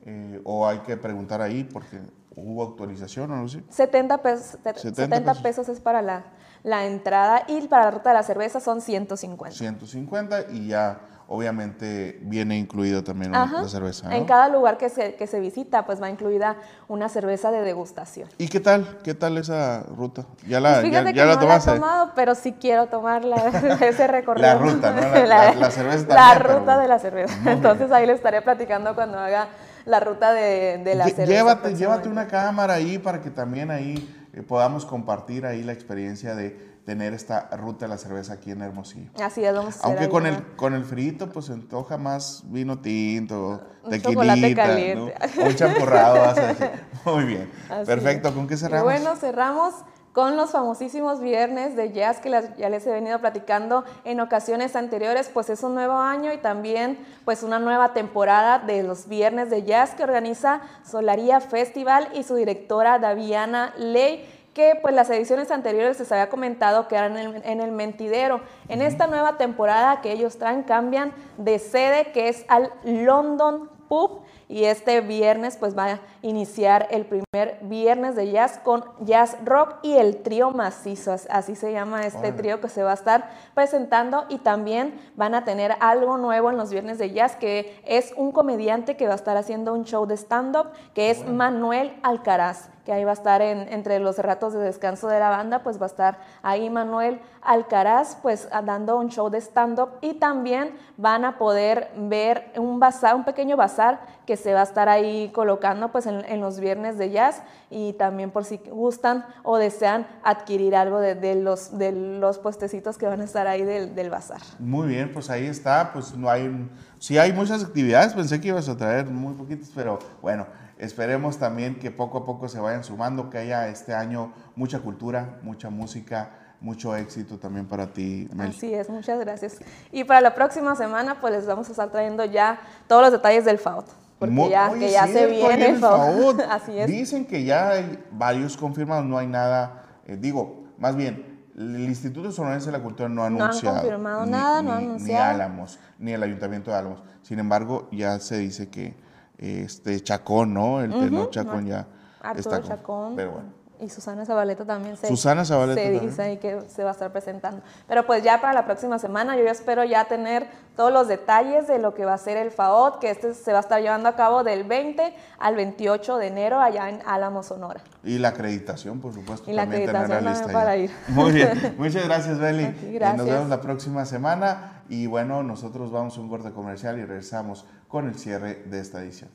eh, 0.05 0.41
o 0.43 0.67
hay 0.67 0.79
que 0.79 0.97
preguntar 0.97 1.41
ahí 1.41 1.63
porque 1.63 1.99
hubo 2.35 2.63
actualización 2.63 3.31
o 3.31 3.37
no 3.37 3.47
sé. 3.47 3.63
70 3.69 4.21
pesos, 4.21 4.57
70, 4.75 5.33
pesos. 5.41 5.69
es 5.69 5.79
para 5.79 6.01
la, 6.01 6.25
la, 6.63 6.85
entrada 6.85 7.43
y 7.47 7.67
para 7.67 7.85
la 7.85 7.91
ruta 7.91 8.09
de 8.09 8.15
la 8.15 8.23
cerveza 8.23 8.59
son 8.59 8.81
150. 8.81 9.57
150 9.57 10.51
y 10.51 10.67
ya 10.67 10.99
obviamente 11.27 12.19
viene 12.21 12.57
incluido 12.57 13.03
también 13.03 13.31
la 13.31 13.67
cerveza. 13.67 14.15
En 14.15 14.25
cada 14.25 14.47
lugar 14.49 14.77
que 14.77 14.89
se, 14.89 15.15
que 15.15 15.27
se 15.27 15.39
visita, 15.39 15.85
pues 15.85 16.01
va 16.01 16.09
incluida 16.09 16.55
una 16.87 17.09
cerveza 17.09 17.51
de 17.51 17.61
degustación. 17.61 18.29
¿Y 18.37 18.47
qué 18.47 18.59
tal? 18.59 18.99
¿Qué 19.03 19.13
tal 19.13 19.37
esa 19.37 19.83
ruta? 19.83 20.25
¿Ya 20.47 20.59
la, 20.59 20.81
pues 20.81 20.91
ya, 20.91 21.03
ya 21.11 21.25
la 21.25 21.35
no 21.35 21.47
La 21.47 21.57
he 21.57 21.59
tomado, 21.59 22.11
pero 22.15 22.35
sí 22.35 22.53
quiero 22.53 22.87
tomar 22.87 23.23
ese 23.81 24.07
recorrido. 24.07 24.47
La 24.47 24.55
ruta, 24.55 24.91
¿no? 24.91 25.25
La, 25.25 25.53
la, 25.55 25.71
cerveza 25.71 26.05
La 26.13 26.35
ruta 26.35 26.77
de 26.77 26.87
la 26.87 26.99
cerveza. 26.99 27.51
Entonces 27.51 27.91
ahí 27.91 28.05
le 28.05 28.13
estaré 28.13 28.41
platicando 28.41 28.93
cuando 28.93 29.17
haga 29.17 29.47
la 29.85 29.99
ruta 29.99 30.33
de, 30.33 30.79
de 30.79 30.95
la 30.95 31.05
cerveza. 31.05 31.25
Llévate, 31.25 31.75
llévate 31.75 32.09
una 32.09 32.27
cámara 32.27 32.75
ahí 32.75 32.97
para 32.97 33.21
que 33.21 33.29
también 33.29 33.71
ahí 33.71 34.29
eh, 34.33 34.41
podamos 34.41 34.85
compartir 34.85 35.45
ahí 35.45 35.63
la 35.63 35.73
experiencia 35.73 36.35
de 36.35 36.75
tener 36.85 37.13
esta 37.13 37.49
ruta 37.57 37.85
de 37.85 37.89
la 37.89 37.97
cerveza 37.97 38.33
aquí 38.33 38.51
en 38.51 38.61
Hermosillo. 38.61 39.09
Así 39.19 39.43
es, 39.43 39.53
vamos 39.53 39.83
a 39.83 39.87
Aunque 39.87 40.07
con 40.07 40.27
el, 40.27 40.43
con 40.55 40.73
el 40.75 40.85
frito, 40.85 41.31
pues 41.31 41.45
se 41.45 41.53
antoja 41.53 41.97
más 41.97 42.43
vino 42.45 42.79
tinto, 42.79 43.61
tequilita, 43.89 44.77
¿no? 44.95 45.05
un 45.05 45.55
champurrado. 45.55 46.35
Muy 47.05 47.23
bien. 47.23 47.51
Perfecto, 47.85 48.33
¿con 48.33 48.47
qué 48.47 48.55
cerramos? 48.55 48.83
bueno, 48.83 49.15
cerramos 49.15 49.73
con 50.15 50.37
los 50.37 50.51
famosísimos 50.51 51.19
viernes 51.19 51.75
de 51.75 51.91
jazz 51.91 52.21
que 52.21 52.29
ya 52.57 52.69
les 52.69 52.87
he 52.87 52.91
venido 52.91 53.19
platicando 53.19 53.83
en 54.05 54.21
ocasiones 54.21 54.77
anteriores, 54.77 55.29
pues 55.31 55.49
es 55.49 55.61
un 55.61 55.75
nuevo 55.75 55.95
año 55.95 56.31
y 56.31 56.37
también 56.37 56.97
pues 57.25 57.43
una 57.43 57.59
nueva 57.59 57.91
temporada 57.91 58.59
de 58.59 58.81
los 58.81 59.09
viernes 59.09 59.49
de 59.49 59.63
jazz 59.63 59.93
que 59.93 60.03
organiza 60.03 60.61
Solaría 60.89 61.41
Festival 61.41 62.07
y 62.13 62.23
su 62.23 62.35
directora 62.35 62.97
Daviana 62.97 63.73
Ley 63.77 64.25
que 64.53 64.79
pues 64.81 64.95
las 64.95 65.09
ediciones 65.09 65.51
anteriores 65.51 65.99
les 65.99 66.09
había 66.13 66.29
comentado 66.29 66.87
que 66.87 66.95
eran 66.95 67.17
en 67.17 67.35
el, 67.35 67.41
en 67.43 67.59
el, 67.59 67.73
mentidero. 67.73 68.39
En 68.69 68.81
esta 68.81 69.07
nueva 69.07 69.37
temporada 69.37 69.99
que 69.99 70.13
ellos 70.13 70.37
traen 70.37 70.63
cambian 70.63 71.11
de 71.37 71.59
sede 71.59 72.13
que 72.13 72.29
es 72.29 72.45
al 72.47 72.71
London 72.85 73.69
Pub 73.89 74.21
y 74.47 74.65
este 74.65 75.01
viernes 75.01 75.57
pues 75.57 75.77
va 75.77 75.85
a 75.85 75.99
iniciar 76.21 76.87
el 76.91 77.05
primer 77.05 77.59
viernes 77.61 78.15
de 78.15 78.31
jazz 78.31 78.59
con 78.63 78.83
jazz 79.01 79.37
rock 79.43 79.75
y 79.81 79.93
el 79.93 80.21
trío 80.21 80.51
macizo, 80.51 81.15
así 81.29 81.55
se 81.55 81.71
llama 81.71 82.05
este 82.05 82.31
trío 82.31 82.61
que 82.61 82.69
se 82.69 82.83
va 82.83 82.91
a 82.91 82.95
estar 82.95 83.29
presentando 83.53 84.25
y 84.29 84.37
también 84.39 84.99
van 85.15 85.35
a 85.35 85.45
tener 85.45 85.75
algo 85.79 86.17
nuevo 86.17 86.49
en 86.49 86.57
los 86.57 86.71
viernes 86.71 86.97
de 86.97 87.11
jazz 87.11 87.35
que 87.35 87.79
es 87.85 88.13
un 88.17 88.31
comediante 88.31 88.97
que 88.97 89.07
va 89.07 89.13
a 89.13 89.17
estar 89.17 89.37
haciendo 89.37 89.73
un 89.73 89.85
show 89.85 90.05
de 90.05 90.15
stand-up 90.15 90.67
que 90.93 91.09
es 91.09 91.27
Manuel 91.27 91.93
Alcaraz 92.03 92.74
que 92.85 92.93
ahí 92.93 93.03
va 93.03 93.11
a 93.11 93.15
estar 93.15 93.41
en, 93.41 93.67
entre 93.73 93.99
los 93.99 94.17
ratos 94.19 94.53
de 94.53 94.59
descanso 94.59 95.07
de 95.07 95.19
la 95.19 95.29
banda, 95.29 95.63
pues 95.63 95.79
va 95.79 95.85
a 95.85 95.87
estar 95.87 96.19
ahí 96.43 96.69
Manuel 96.69 97.19
Alcaraz, 97.41 98.17
pues 98.21 98.47
dando 98.63 98.97
un 98.97 99.09
show 99.09 99.29
de 99.29 99.39
stand-up 99.39 99.89
y 100.01 100.13
también 100.13 100.75
van 100.97 101.25
a 101.25 101.37
poder 101.37 101.91
ver 101.97 102.51
un 102.57 102.79
bazar, 102.79 103.15
un 103.15 103.23
pequeño 103.23 103.57
bazar 103.57 103.99
que 104.25 104.37
se 104.37 104.53
va 104.53 104.61
a 104.61 104.63
estar 104.63 104.87
ahí 104.89 105.31
colocando 105.33 105.91
pues 105.91 106.05
en, 106.05 106.41
los 106.41 106.59
viernes 106.59 106.97
de 106.97 107.11
jazz 107.11 107.41
y 107.69 107.93
también 107.93 108.31
por 108.31 108.45
si 108.45 108.57
gustan 108.57 109.25
o 109.43 109.57
desean 109.57 110.05
adquirir 110.23 110.75
algo 110.75 110.99
de, 110.99 111.35
los, 111.35 111.77
de 111.77 111.91
los 111.91 112.37
puestecitos 112.39 112.97
que 112.97 113.07
van 113.07 113.21
a 113.21 113.23
estar 113.23 113.47
ahí 113.47 113.63
del, 113.63 113.95
del 113.95 114.09
bazar. 114.09 114.41
Muy 114.59 114.87
bien, 114.87 115.11
pues 115.11 115.29
ahí 115.29 115.45
está, 115.47 115.91
pues 115.91 116.15
no 116.15 116.29
hay, 116.29 116.69
sí 116.99 117.17
hay 117.17 117.33
muchas 117.33 117.63
actividades, 117.63 118.13
pensé 118.13 118.39
que 118.39 118.49
ibas 118.49 118.69
a 118.69 118.77
traer 118.77 119.05
muy 119.07 119.33
poquitas, 119.33 119.71
pero 119.73 119.99
bueno, 120.21 120.45
Esperemos 120.77 121.37
también 121.37 121.75
que 121.79 121.91
poco 121.91 122.19
a 122.19 122.25
poco 122.25 122.49
se 122.49 122.59
vayan 122.59 122.83
sumando, 122.83 123.29
que 123.29 123.37
haya 123.37 123.69
este 123.69 123.93
año 123.93 124.33
mucha 124.55 124.79
cultura, 124.79 125.39
mucha 125.41 125.69
música, 125.69 126.31
mucho 126.59 126.95
éxito 126.95 127.37
también 127.37 127.65
para 127.65 127.93
ti, 127.93 128.27
Mel. 128.33 128.49
Así 128.49 128.73
es, 128.73 128.89
muchas 128.89 129.19
gracias. 129.19 129.59
Y 129.91 130.03
para 130.03 130.21
la 130.21 130.35
próxima 130.35 130.75
semana, 130.75 131.21
pues 131.21 131.33
les 131.33 131.45
vamos 131.45 131.67
a 131.69 131.71
estar 131.71 131.91
trayendo 131.91 132.25
ya 132.25 132.59
todos 132.87 133.03
los 133.03 133.11
detalles 133.11 133.45
del 133.45 133.57
FAUT. 133.57 133.85
Porque 134.19 134.49
ya, 134.49 134.71
que 134.73 134.91
ya 134.91 135.07
se 135.07 135.27
viene 135.27 135.65
el 135.65 135.77
FAUT. 135.77 136.39
Así 136.49 136.77
es. 136.77 136.87
Dicen 136.87 137.25
que 137.25 137.43
ya 137.43 137.69
hay 137.69 138.03
varios 138.11 138.57
confirmados, 138.57 139.05
no 139.05 139.17
hay 139.17 139.27
nada, 139.27 139.85
eh, 140.05 140.17
digo, 140.19 140.65
más 140.77 140.95
bien, 140.95 141.35
el 141.55 141.79
Instituto 141.79 142.31
Sonorense 142.31 142.65
de 142.65 142.73
la 142.73 142.83
Cultura 142.83 143.07
no 143.07 143.23
ha 143.23 143.27
anunciado. 143.27 143.77
No 143.77 143.81
confirmado 143.81 144.25
nada, 144.25 144.61
no 144.61 144.73
ha 144.73 144.77
anunciado. 144.77 145.23
Ni 145.23 145.41
Álamos, 145.41 145.79
ni 145.99 146.11
el 146.11 146.21
Ayuntamiento 146.21 146.71
de 146.71 146.77
Álamos. 146.77 147.03
Sin 147.21 147.39
embargo, 147.39 147.87
ya 147.93 148.19
se 148.19 148.37
dice 148.37 148.69
que 148.69 148.95
este 149.37 150.01
Chacón, 150.01 150.53
¿no? 150.53 150.81
El 150.81 150.91
tenor 150.91 151.29
Chacón 151.29 151.67
ya 151.67 151.87
está 152.35 152.61
Chacón. 152.61 153.15
Pero 153.15 153.31
bueno. 153.31 153.65
Y 153.79 153.89
Susana 153.89 154.25
Zabaleta 154.25 154.63
también 154.63 154.95
se, 154.95 155.07
Susana 155.07 155.43
Zabaleta 155.43 155.81
se 155.81 155.99
dice 155.99 156.21
ahí 156.21 156.37
que 156.37 156.61
se 156.69 156.83
va 156.83 156.91
a 156.91 156.93
estar 156.93 157.11
presentando. 157.11 157.61
Pero 157.87 158.05
pues 158.05 158.23
ya 158.23 158.39
para 158.39 158.53
la 158.53 158.65
próxima 158.65 158.99
semana 158.99 159.35
yo 159.35 159.43
espero 159.43 159.83
ya 159.83 160.05
tener 160.05 160.47
todos 160.77 160.93
los 160.93 161.09
detalles 161.09 161.67
de 161.67 161.77
lo 161.77 161.93
que 161.93 162.05
va 162.05 162.13
a 162.13 162.17
ser 162.17 162.37
el 162.37 162.51
FAOT, 162.51 162.99
que 162.99 163.09
este 163.09 163.33
se 163.33 163.51
va 163.51 163.57
a 163.57 163.61
estar 163.61 163.81
llevando 163.81 164.07
a 164.07 164.15
cabo 164.15 164.43
del 164.43 164.63
20 164.63 165.13
al 165.39 165.55
28 165.55 166.17
de 166.17 166.27
enero 166.27 166.59
allá 166.61 166.89
en 166.89 167.01
Álamo, 167.05 167.43
Sonora. 167.43 167.81
Y 168.03 168.17
la 168.17 168.29
acreditación, 168.29 169.01
por 169.01 169.13
supuesto. 169.13 169.51
Y 169.51 169.53
la 169.53 169.63
acreditación 169.63 170.51
para 170.53 170.77
ir. 170.77 170.91
Muy 171.09 171.33
bien. 171.33 171.75
Muchas 171.77 172.05
gracias, 172.05 172.39
Beli. 172.39 172.73
Gracias. 172.93 173.17
Nos 173.17 173.25
vemos 173.25 173.49
la 173.49 173.59
próxima 173.59 174.05
semana. 174.05 174.83
Y 174.87 175.07
bueno, 175.07 175.43
nosotros 175.43 175.91
vamos 175.91 176.17
a 176.17 176.21
un 176.21 176.29
corte 176.29 176.51
comercial 176.51 176.97
y 176.99 177.05
regresamos 177.05 177.65
con 177.95 178.09
el 178.09 178.15
cierre 178.15 178.61
de 178.65 178.81
esta 178.81 179.01
edición. 179.01 179.29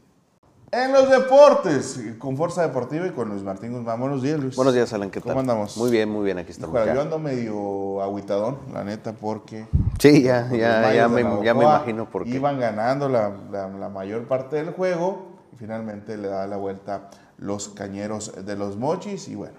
En 0.70 0.92
los 0.92 1.08
deportes, 1.08 1.98
con 2.18 2.36
Fuerza 2.36 2.60
Deportiva 2.60 3.06
y 3.06 3.10
con 3.10 3.30
Luis 3.30 3.42
Martín 3.42 3.72
Guzmán. 3.72 3.98
Buenos 3.98 4.20
días, 4.20 4.38
Luis. 4.38 4.54
Buenos 4.54 4.74
días, 4.74 4.92
Alan. 4.92 5.10
¿Qué 5.10 5.18
tal? 5.18 5.30
¿Cómo 5.30 5.40
andamos? 5.40 5.78
Muy 5.78 5.90
bien, 5.90 6.10
muy 6.10 6.26
bien. 6.26 6.36
Aquí 6.36 6.50
estamos. 6.50 6.78
yo 6.84 7.00
ando 7.00 7.18
medio 7.18 8.02
aguitadón, 8.02 8.58
la 8.74 8.84
neta, 8.84 9.14
porque... 9.14 9.66
Sí, 9.98 10.24
ya, 10.24 10.46
ya, 10.50 10.92
ya, 10.92 11.08
me, 11.08 11.22
ya 11.42 11.54
me, 11.54 11.62
imagino 11.64 12.10
por 12.10 12.24
qué. 12.24 12.32
Iban 12.32 12.60
ganando 12.60 13.08
la, 13.08 13.32
la, 13.50 13.88
mayor 13.88 14.28
parte 14.28 14.56
del 14.56 14.74
juego 14.74 15.38
y 15.54 15.56
finalmente 15.56 16.18
le 16.18 16.28
da 16.28 16.46
la 16.46 16.58
vuelta 16.58 17.08
los 17.38 17.70
cañeros 17.70 18.44
de 18.44 18.56
los 18.56 18.76
mochis 18.76 19.26
y 19.28 19.36
bueno, 19.36 19.58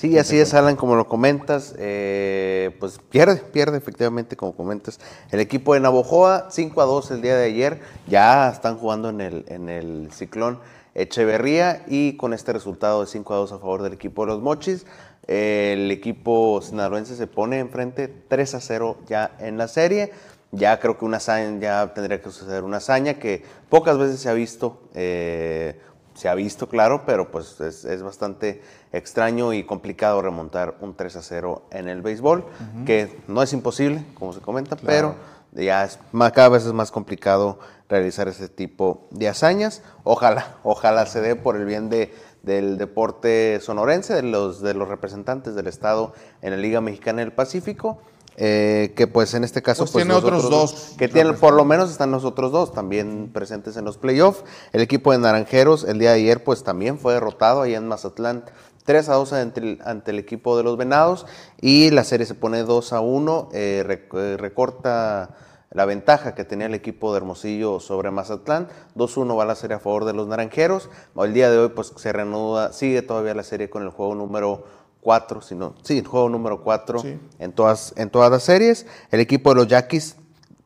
Sí, 0.00 0.16
así 0.16 0.40
es, 0.40 0.54
Alan, 0.54 0.76
como 0.76 0.96
lo 0.96 1.06
comentas, 1.06 1.74
eh, 1.76 2.74
pues 2.80 2.98
pierde, 3.10 3.36
pierde 3.36 3.76
efectivamente, 3.76 4.34
como 4.34 4.56
comentas. 4.56 4.98
El 5.30 5.40
equipo 5.40 5.74
de 5.74 5.80
Navojoa, 5.80 6.46
5 6.50 6.80
a 6.80 6.86
2 6.86 7.10
el 7.10 7.20
día 7.20 7.36
de 7.36 7.44
ayer, 7.44 7.80
ya 8.06 8.48
están 8.48 8.78
jugando 8.78 9.10
en 9.10 9.20
el, 9.20 9.44
en 9.48 9.68
el 9.68 10.08
ciclón 10.10 10.58
Echeverría 10.94 11.84
y 11.86 12.16
con 12.16 12.32
este 12.32 12.54
resultado 12.54 13.02
de 13.02 13.08
5 13.08 13.34
a 13.34 13.36
2 13.36 13.52
a 13.52 13.58
favor 13.58 13.82
del 13.82 13.92
equipo 13.92 14.24
de 14.24 14.32
los 14.32 14.40
Mochis, 14.40 14.86
el 15.26 15.90
equipo 15.90 16.62
sinaloense 16.62 17.14
se 17.14 17.26
pone 17.26 17.58
enfrente 17.58 18.08
3 18.08 18.54
a 18.54 18.60
0 18.62 18.96
ya 19.06 19.36
en 19.38 19.58
la 19.58 19.68
serie. 19.68 20.12
Ya 20.50 20.80
creo 20.80 20.98
que 20.98 21.04
una 21.04 21.18
hazaña, 21.18 21.60
ya 21.60 21.92
tendría 21.92 22.22
que 22.22 22.30
suceder 22.30 22.64
una 22.64 22.78
hazaña 22.78 23.18
que 23.18 23.44
pocas 23.68 23.98
veces 23.98 24.18
se 24.18 24.30
ha 24.30 24.32
visto. 24.32 24.80
Eh, 24.94 25.78
se 26.20 26.28
ha 26.28 26.34
visto, 26.34 26.68
claro, 26.68 27.04
pero 27.06 27.30
pues 27.30 27.58
es, 27.62 28.02
bastante 28.02 28.60
extraño 28.92 29.54
y 29.54 29.64
complicado 29.64 30.20
remontar 30.20 30.74
un 30.82 30.94
3 30.94 31.16
a 31.16 31.22
0 31.22 31.62
en 31.70 31.88
el 31.88 32.02
béisbol, 32.02 32.44
que 32.84 33.22
no 33.26 33.42
es 33.42 33.54
imposible, 33.54 34.04
como 34.12 34.34
se 34.34 34.40
comenta, 34.40 34.76
pero 34.76 35.14
ya 35.52 35.82
es 35.84 35.98
más, 36.12 36.32
cada 36.32 36.50
vez 36.50 36.66
es 36.66 36.74
más 36.74 36.90
complicado 36.90 37.58
realizar 37.88 38.28
ese 38.28 38.50
tipo 38.50 39.08
de 39.10 39.28
hazañas. 39.28 39.82
Ojalá, 40.04 40.58
ojalá 40.62 41.06
se 41.06 41.22
dé 41.22 41.36
por 41.36 41.56
el 41.56 41.64
bien 41.64 41.88
de, 41.88 42.12
del 42.42 42.76
deporte 42.76 43.58
sonorense, 43.62 44.12
de 44.12 44.22
los, 44.22 44.60
de 44.60 44.74
los 44.74 44.88
representantes 44.88 45.54
del 45.54 45.68
Estado 45.68 46.12
en 46.42 46.50
la 46.50 46.58
Liga 46.58 46.82
Mexicana 46.82 47.20
del 47.20 47.32
Pacífico. 47.32 48.02
Eh, 48.36 48.92
que 48.96 49.06
pues 49.06 49.34
en 49.34 49.44
este 49.44 49.62
caso 49.62 49.84
pues, 49.84 49.92
tiene 49.92 50.14
otros 50.14 50.48
dos 50.48 50.94
que 50.96 51.08
tienen 51.08 51.36
por 51.36 51.54
lo 51.54 51.64
menos 51.64 51.90
están 51.90 52.10
los 52.10 52.24
otros 52.24 52.52
dos 52.52 52.72
también 52.72 53.30
presentes 53.32 53.76
en 53.76 53.84
los 53.84 53.98
playoffs 53.98 54.44
el 54.72 54.80
equipo 54.80 55.12
de 55.12 55.18
Naranjeros 55.18 55.84
el 55.84 55.98
día 55.98 56.10
de 56.10 56.20
ayer 56.20 56.44
pues 56.44 56.62
también 56.62 56.98
fue 56.98 57.14
derrotado 57.14 57.62
allá 57.62 57.78
en 57.78 57.88
Mazatlán 57.88 58.44
3 58.84 59.08
a 59.08 59.14
2 59.14 59.32
ante 59.34 59.60
el, 59.60 59.78
ante 59.84 60.10
el 60.12 60.18
equipo 60.18 60.56
de 60.56 60.62
los 60.62 60.76
Venados 60.76 61.26
y 61.60 61.90
la 61.90 62.04
serie 62.04 62.26
se 62.26 62.34
pone 62.34 62.62
2 62.62 62.92
a 62.92 63.00
1 63.00 63.48
eh, 63.52 64.06
eh, 64.14 64.36
recorta 64.38 65.36
la 65.70 65.84
ventaja 65.84 66.34
que 66.34 66.44
tenía 66.44 66.66
el 66.66 66.74
equipo 66.74 67.12
de 67.12 67.18
Hermosillo 67.18 67.78
sobre 67.78 68.10
Mazatlán. 68.10 68.68
2-1 68.96 69.38
va 69.38 69.44
la 69.44 69.54
serie 69.54 69.76
a 69.76 69.78
favor 69.78 70.04
de 70.04 70.12
los 70.12 70.26
Naranjeros. 70.26 70.90
El 71.16 71.32
día 71.32 71.48
de 71.50 71.58
hoy 71.58 71.68
pues 71.68 71.92
se 71.96 72.12
reanuda, 72.12 72.72
sigue 72.72 73.02
todavía 73.02 73.34
la 73.34 73.44
serie 73.44 73.70
con 73.70 73.84
el 73.84 73.90
juego 73.90 74.16
número 74.16 74.64
4, 75.02 75.40
sino, 75.40 75.74
sí, 75.82 75.98
el 75.98 76.06
juego 76.06 76.28
número 76.28 76.62
4 76.62 77.02
en, 77.38 77.52
todas, 77.52 77.94
en 77.96 78.10
todas 78.10 78.30
las 78.30 78.42
series. 78.42 78.86
El 79.10 79.20
equipo 79.20 79.50
de 79.50 79.56
los 79.56 79.68
Yaquis 79.68 80.16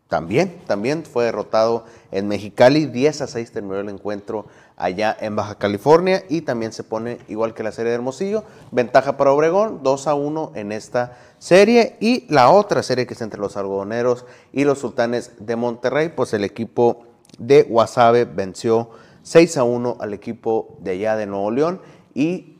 también, 0.08 0.60
también 0.66 1.04
fue 1.04 1.24
derrotado 1.24 1.84
en 2.10 2.28
Mexicali. 2.28 2.86
10 2.86 3.22
a 3.22 3.26
6 3.26 3.52
terminó 3.52 3.76
el 3.76 3.88
encuentro 3.88 4.46
allá 4.76 5.16
en 5.20 5.36
Baja 5.36 5.56
California 5.56 6.24
y 6.28 6.42
también 6.42 6.72
se 6.72 6.82
pone 6.82 7.18
igual 7.28 7.54
que 7.54 7.62
la 7.62 7.72
serie 7.72 7.90
de 7.90 7.96
Hermosillo, 7.96 8.44
ventaja 8.70 9.16
para 9.16 9.32
Obregón, 9.32 9.80
2 9.82 10.06
a 10.06 10.14
1 10.14 10.52
en 10.56 10.72
esta 10.72 11.16
serie 11.38 11.96
y 12.00 12.26
la 12.32 12.50
otra 12.50 12.82
serie 12.82 13.06
que 13.06 13.14
es 13.14 13.20
entre 13.22 13.40
los 13.40 13.56
algodoneros 13.56 14.24
y 14.52 14.64
los 14.64 14.78
sultanes 14.78 15.32
de 15.38 15.56
Monterrey, 15.56 16.08
pues 16.08 16.32
el 16.32 16.44
equipo 16.44 17.06
de 17.38 17.62
Guasave 17.62 18.24
venció 18.24 18.90
6 19.22 19.56
a 19.56 19.64
1 19.64 19.96
al 20.00 20.12
equipo 20.12 20.76
de 20.80 20.92
allá 20.92 21.16
de 21.16 21.26
Nuevo 21.26 21.50
León 21.50 21.80
y 22.14 22.53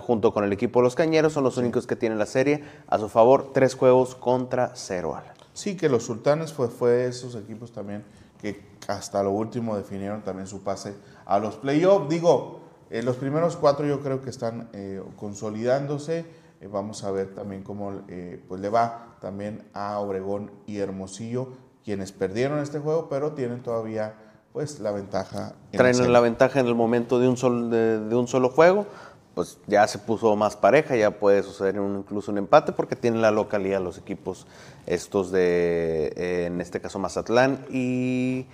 junto 0.00 0.32
con 0.32 0.44
el 0.44 0.52
equipo 0.52 0.80
de 0.80 0.84
los 0.84 0.94
Cañeros, 0.94 1.32
son 1.32 1.44
los 1.44 1.56
únicos 1.56 1.86
que 1.86 1.96
tienen 1.96 2.18
la 2.18 2.26
serie 2.26 2.64
a 2.88 2.98
su 2.98 3.08
favor, 3.08 3.52
tres 3.52 3.74
juegos 3.74 4.14
contra 4.14 4.72
cero. 4.74 5.16
Sí, 5.52 5.76
que 5.76 5.88
los 5.88 6.04
sultanes 6.04 6.52
fue, 6.52 6.68
fue 6.68 7.06
esos 7.06 7.34
equipos 7.34 7.72
también 7.72 8.04
que 8.38 8.62
hasta 8.88 9.22
lo 9.22 9.30
último 9.30 9.76
definieron 9.76 10.22
también 10.22 10.46
su 10.46 10.62
pase 10.62 10.94
a 11.24 11.38
los 11.38 11.56
playoffs. 11.56 12.08
Digo, 12.08 12.60
eh, 12.90 13.02
los 13.02 13.16
primeros 13.16 13.56
cuatro 13.56 13.86
yo 13.86 14.00
creo 14.00 14.20
que 14.20 14.30
están 14.30 14.68
eh, 14.72 15.02
consolidándose. 15.16 16.26
Eh, 16.60 16.68
vamos 16.68 17.04
a 17.04 17.10
ver 17.10 17.34
también 17.34 17.62
cómo 17.62 18.02
pues 18.48 18.60
le 18.60 18.68
va 18.68 19.16
también 19.20 19.64
a 19.72 19.98
Obregón 19.98 20.50
y 20.66 20.78
Hermosillo, 20.78 21.48
quienes 21.84 22.12
perdieron 22.12 22.60
este 22.60 22.78
juego, 22.78 23.08
pero 23.08 23.32
tienen 23.32 23.62
todavía 23.62 24.14
pues 24.52 24.80
la 24.80 24.90
ventaja. 24.90 25.54
Traen 25.72 26.12
la 26.12 26.20
ventaja 26.20 26.60
en 26.60 26.66
el 26.66 26.74
momento 26.74 27.18
de 27.18 27.28
un, 27.28 27.70
de 27.70 28.14
un 28.14 28.26
solo 28.26 28.48
juego 28.48 28.86
pues 29.36 29.58
ya 29.66 29.86
se 29.86 29.98
puso 29.98 30.34
más 30.34 30.56
pareja, 30.56 30.96
ya 30.96 31.10
puede 31.10 31.42
suceder 31.42 31.76
incluso 31.76 32.32
un 32.32 32.38
empate 32.38 32.72
porque 32.72 32.96
tienen 32.96 33.20
la 33.20 33.30
localidad 33.30 33.82
los 33.82 33.98
equipos 33.98 34.46
estos 34.86 35.30
de, 35.30 36.06
eh, 36.16 36.46
en 36.46 36.58
este 36.62 36.80
caso 36.80 36.98
Mazatlán 36.98 37.66
y 37.70 38.46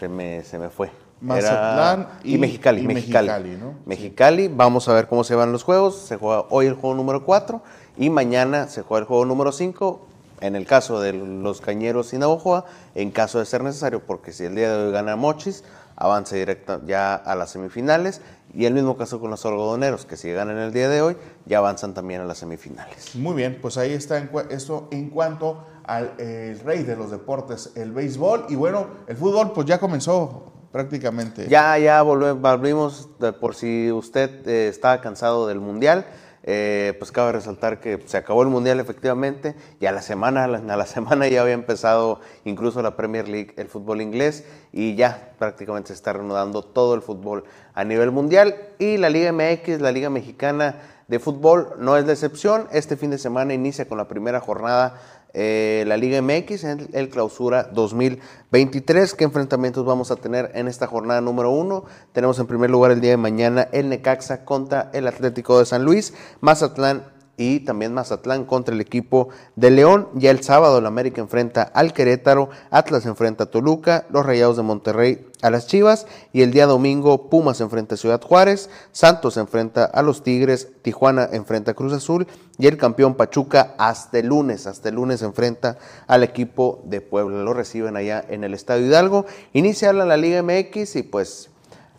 se 0.00 0.08
me, 0.08 0.42
se 0.42 0.58
me 0.58 0.68
fue. 0.68 0.90
Mazatlán 1.20 2.08
y, 2.24 2.38
Mexicali. 2.38 2.82
Mexicali, 2.82 3.56
Mexicali, 3.84 4.48
vamos 4.48 4.88
a 4.88 4.94
ver 4.94 5.06
cómo 5.06 5.22
se 5.22 5.36
van 5.36 5.52
los 5.52 5.62
juegos. 5.62 5.96
Se 5.96 6.16
juega 6.16 6.44
hoy 6.50 6.66
el 6.66 6.74
juego 6.74 6.96
número 6.96 7.24
4 7.24 7.62
y 7.96 8.10
mañana 8.10 8.66
se 8.66 8.82
juega 8.82 9.02
el 9.02 9.06
juego 9.06 9.24
número 9.26 9.52
5. 9.52 10.08
En 10.40 10.56
el 10.56 10.66
caso 10.66 11.00
de 11.00 11.12
los 11.12 11.60
Cañeros 11.60 12.12
y 12.12 12.18
Navajoa, 12.18 12.64
en 12.96 13.12
caso 13.12 13.38
de 13.38 13.46
ser 13.46 13.62
necesario, 13.62 14.02
porque 14.04 14.32
si 14.32 14.44
el 14.44 14.56
día 14.56 14.76
de 14.76 14.86
hoy 14.86 14.92
gana 14.92 15.14
Mochis, 15.14 15.62
avanza 15.96 16.36
directo 16.36 16.80
ya 16.86 17.14
a 17.14 17.34
las 17.34 17.50
semifinales 17.50 18.20
y 18.54 18.64
el 18.66 18.74
mismo 18.74 18.96
caso 18.96 19.20
con 19.20 19.30
los 19.30 19.44
algodoneros, 19.44 20.06
que 20.06 20.16
si 20.16 20.30
ganan 20.32 20.58
el 20.58 20.72
día 20.72 20.88
de 20.88 21.02
hoy, 21.02 21.16
ya 21.46 21.58
avanzan 21.58 21.94
también 21.94 22.20
a 22.20 22.24
las 22.24 22.38
semifinales. 22.38 23.14
Muy 23.16 23.34
bien, 23.34 23.58
pues 23.60 23.76
ahí 23.76 23.92
está 23.92 24.18
esto 24.50 24.88
en 24.92 25.10
cuanto 25.10 25.66
al 25.84 26.12
rey 26.16 26.82
de 26.82 26.96
los 26.96 27.10
deportes, 27.10 27.72
el 27.74 27.92
béisbol. 27.92 28.46
Y 28.48 28.54
bueno, 28.56 28.86
el 29.06 29.16
fútbol 29.16 29.52
pues 29.52 29.66
ya 29.66 29.78
comenzó 29.78 30.52
prácticamente. 30.72 31.48
Ya, 31.48 31.78
ya 31.78 32.02
volvimos, 32.02 33.08
por 33.40 33.54
si 33.54 33.90
usted 33.90 34.46
eh, 34.46 34.68
estaba 34.68 35.00
cansado 35.00 35.46
del 35.46 35.60
Mundial. 35.60 36.06
Eh, 36.48 36.94
pues 37.00 37.10
cabe 37.10 37.32
resaltar 37.32 37.80
que 37.80 38.00
se 38.06 38.16
acabó 38.16 38.42
el 38.42 38.48
Mundial 38.48 38.78
efectivamente 38.78 39.56
y 39.80 39.86
a 39.86 39.92
la 39.92 40.00
semana, 40.00 40.44
a 40.44 40.46
la, 40.46 40.86
semana 40.86 41.26
ya 41.26 41.42
había 41.42 41.54
empezado 41.54 42.20
incluso 42.44 42.80
la 42.82 42.96
Premier 42.96 43.26
League, 43.26 43.52
el 43.56 43.66
fútbol 43.66 44.00
inglés 44.00 44.44
y 44.72 44.94
ya 44.94 45.32
prácticamente 45.40 45.88
se 45.88 45.94
está 45.94 46.12
reanudando 46.12 46.62
todo 46.62 46.94
el 46.94 47.02
fútbol 47.02 47.42
a 47.74 47.82
nivel 47.82 48.12
mundial 48.12 48.54
y 48.78 48.96
la 48.96 49.10
Liga 49.10 49.32
MX, 49.32 49.80
la 49.80 49.90
Liga 49.90 50.08
Mexicana 50.08 50.76
de 51.08 51.18
Fútbol 51.18 51.74
no 51.78 51.96
es 51.96 52.06
la 52.06 52.12
excepción. 52.12 52.68
Este 52.72 52.96
fin 52.96 53.10
de 53.10 53.18
semana 53.18 53.52
inicia 53.52 53.88
con 53.88 53.98
la 53.98 54.08
primera 54.08 54.40
jornada 54.40 55.00
eh, 55.38 55.84
la 55.86 55.98
Liga 55.98 56.22
MX 56.22 56.64
en 56.64 56.88
el 56.94 57.10
clausura 57.10 57.64
2023. 57.64 59.12
¿Qué 59.12 59.24
enfrentamientos 59.24 59.84
vamos 59.84 60.10
a 60.10 60.16
tener 60.16 60.50
en 60.54 60.66
esta 60.66 60.86
jornada 60.86 61.20
número 61.20 61.50
uno? 61.50 61.84
Tenemos 62.12 62.38
en 62.38 62.46
primer 62.46 62.70
lugar 62.70 62.90
el 62.90 63.02
día 63.02 63.10
de 63.10 63.16
mañana 63.18 63.68
el 63.72 63.90
Necaxa 63.90 64.46
contra 64.46 64.90
el 64.94 65.06
Atlético 65.06 65.58
de 65.58 65.66
San 65.66 65.84
Luis, 65.84 66.14
Mazatlán 66.40 67.15
y 67.36 67.60
también 67.60 67.94
Mazatlán 67.94 68.44
contra 68.44 68.74
el 68.74 68.80
equipo 68.80 69.28
de 69.56 69.70
León. 69.70 70.08
Ya 70.14 70.30
el 70.30 70.42
sábado 70.42 70.78
el 70.78 70.86
América 70.86 71.20
enfrenta 71.20 71.62
al 71.62 71.92
Querétaro, 71.92 72.50
Atlas 72.70 73.06
enfrenta 73.06 73.44
a 73.44 73.50
Toluca, 73.50 74.06
los 74.10 74.24
Rayados 74.24 74.56
de 74.56 74.62
Monterrey 74.62 75.26
a 75.42 75.50
las 75.50 75.66
Chivas 75.66 76.06
y 76.32 76.42
el 76.42 76.50
día 76.50 76.66
domingo 76.66 77.28
Pumas 77.28 77.60
enfrenta 77.60 77.94
a 77.94 77.98
Ciudad 77.98 78.22
Juárez, 78.22 78.70
Santos 78.92 79.36
enfrenta 79.36 79.84
a 79.84 80.02
los 80.02 80.22
Tigres, 80.22 80.68
Tijuana 80.82 81.28
enfrenta 81.30 81.72
a 81.72 81.74
Cruz 81.74 81.92
Azul 81.92 82.26
y 82.58 82.66
el 82.66 82.78
campeón 82.78 83.14
Pachuca 83.14 83.74
hasta 83.78 84.18
el 84.18 84.28
lunes, 84.28 84.66
hasta 84.66 84.88
el 84.88 84.94
lunes 84.94 85.22
enfrenta 85.22 85.78
al 86.06 86.22
equipo 86.22 86.82
de 86.84 87.00
Puebla. 87.00 87.42
Lo 87.42 87.52
reciben 87.52 87.96
allá 87.96 88.24
en 88.28 88.44
el 88.44 88.54
Estadio 88.54 88.86
Hidalgo. 88.86 89.26
Inicia 89.52 89.92
la 89.92 90.16
Liga 90.16 90.42
MX 90.42 90.96
y 90.96 91.02
pues 91.02 91.50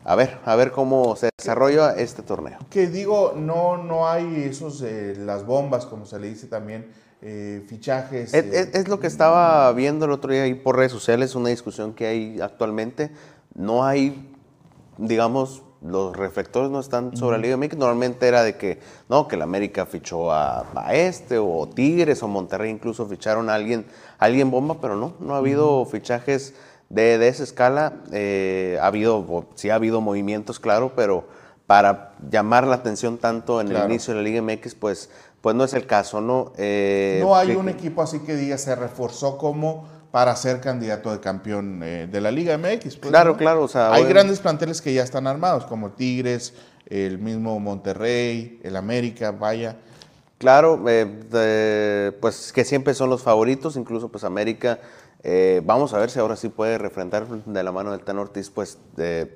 a 0.07 0.15
ver, 0.15 0.39
a 0.45 0.55
ver 0.55 0.71
cómo 0.71 1.17
se 1.17 1.29
desarrolla 1.37 1.91
este 1.91 2.23
torneo. 2.23 2.57
Que 2.69 2.87
digo, 2.87 3.33
no, 3.35 3.75
no 3.75 4.07
hay 4.07 4.43
esos, 4.43 4.81
eh, 4.81 5.15
las 5.17 5.45
bombas, 5.45 5.85
como 5.85 6.05
se 6.05 6.17
le 6.17 6.29
dice 6.29 6.47
también, 6.47 6.87
eh, 7.21 7.65
fichajes. 7.67 8.33
Eh. 8.33 8.71
Es, 8.73 8.87
lo 8.87 9.01
que 9.01 9.07
estaba 9.07 9.69
viendo 9.73 10.05
el 10.05 10.11
otro 10.11 10.31
día 10.31 10.43
ahí 10.43 10.53
por 10.53 10.77
redes 10.77 10.93
sociales, 10.93 11.35
una 11.35 11.49
discusión 11.49 11.93
que 11.93 12.07
hay 12.07 12.39
actualmente. 12.39 13.11
No 13.53 13.83
hay, 13.83 14.33
digamos, 14.97 15.63
los 15.81 16.15
reflectores 16.15 16.71
no 16.71 16.79
están 16.79 17.17
sobre 17.17 17.37
la 17.37 17.41
Liga 17.41 17.57
MX. 17.57 17.75
Normalmente 17.75 18.29
era 18.29 18.43
de 18.43 18.55
que, 18.55 18.79
no, 19.09 19.27
que 19.27 19.35
la 19.35 19.43
América 19.43 19.85
fichó 19.85 20.31
a, 20.31 20.63
este, 20.93 21.37
o 21.37 21.67
Tigres, 21.67 22.23
o 22.23 22.29
Monterrey 22.29 22.71
incluso 22.71 23.05
ficharon 23.07 23.49
a 23.49 23.55
alguien, 23.55 23.85
alguien 24.19 24.51
bomba, 24.51 24.79
pero 24.79 24.95
no, 24.95 25.15
no 25.19 25.35
ha 25.35 25.39
habido 25.39 25.83
fichajes 25.83 26.53
de, 26.89 27.27
esa 27.27 27.43
escala. 27.43 27.93
Eh, 28.11 28.77
ha 28.81 28.87
habido, 28.87 29.45
sí 29.55 29.69
ha 29.69 29.75
habido 29.75 30.01
movimientos, 30.01 30.59
claro, 30.59 30.93
pero 30.95 31.27
para 31.65 32.13
llamar 32.29 32.65
la 32.65 32.75
atención 32.75 33.17
tanto 33.17 33.59
en 33.59 33.71
el 33.71 33.85
inicio 33.85 34.13
de 34.13 34.21
la 34.21 34.23
Liga 34.23 34.41
MX, 34.41 34.75
pues, 34.75 35.09
pues 35.41 35.55
no 35.55 35.63
es 35.63 35.73
el 35.73 35.85
caso, 35.85 36.21
¿no? 36.21 36.53
Eh, 36.57 37.19
no 37.21 37.35
hay 37.35 37.55
un 37.55 37.69
equipo 37.69 38.01
así 38.01 38.19
que 38.19 38.35
diga 38.35 38.57
se 38.57 38.75
reforzó 38.75 39.37
como 39.37 39.87
para 40.11 40.35
ser 40.35 40.61
candidato 40.61 41.11
de 41.11 41.19
campeón 41.19 41.81
eh, 41.83 42.07
de 42.09 42.21
la 42.21 42.31
Liga 42.31 42.57
MX. 42.57 42.95
Pues, 42.95 43.11
claro, 43.11 43.35
claro. 43.35 43.63
O 43.63 43.67
sea, 43.67 43.91
hay 43.91 44.05
grandes 44.05 44.39
planteles 44.39 44.81
que 44.81 44.93
ya 44.93 45.03
están 45.03 45.27
armados, 45.27 45.65
como 45.65 45.91
Tigres, 45.91 46.53
el 46.89 47.19
mismo 47.19 47.59
Monterrey, 47.59 48.61
el 48.63 48.77
América, 48.77 49.31
vaya. 49.31 49.75
Claro, 50.37 50.79
pues 52.21 52.53
que 52.53 52.63
siempre 52.63 52.93
son 52.93 53.09
los 53.09 53.23
favoritos, 53.23 53.75
incluso 53.75 54.09
pues 54.09 54.23
América 54.23 54.79
eh, 55.29 55.61
vamos 55.65 55.93
a 55.93 55.97
ver 55.97 56.09
si 56.09 56.19
ahora 56.19 56.37
sí 56.37 56.47
puede 56.47 56.77
refrentar 56.77 57.27
de 57.27 57.61
la 57.61 57.73
mano 57.73 57.91
del 57.91 57.99
Tan 57.99 58.17
Ortiz, 58.17 58.49
pues 58.49 58.77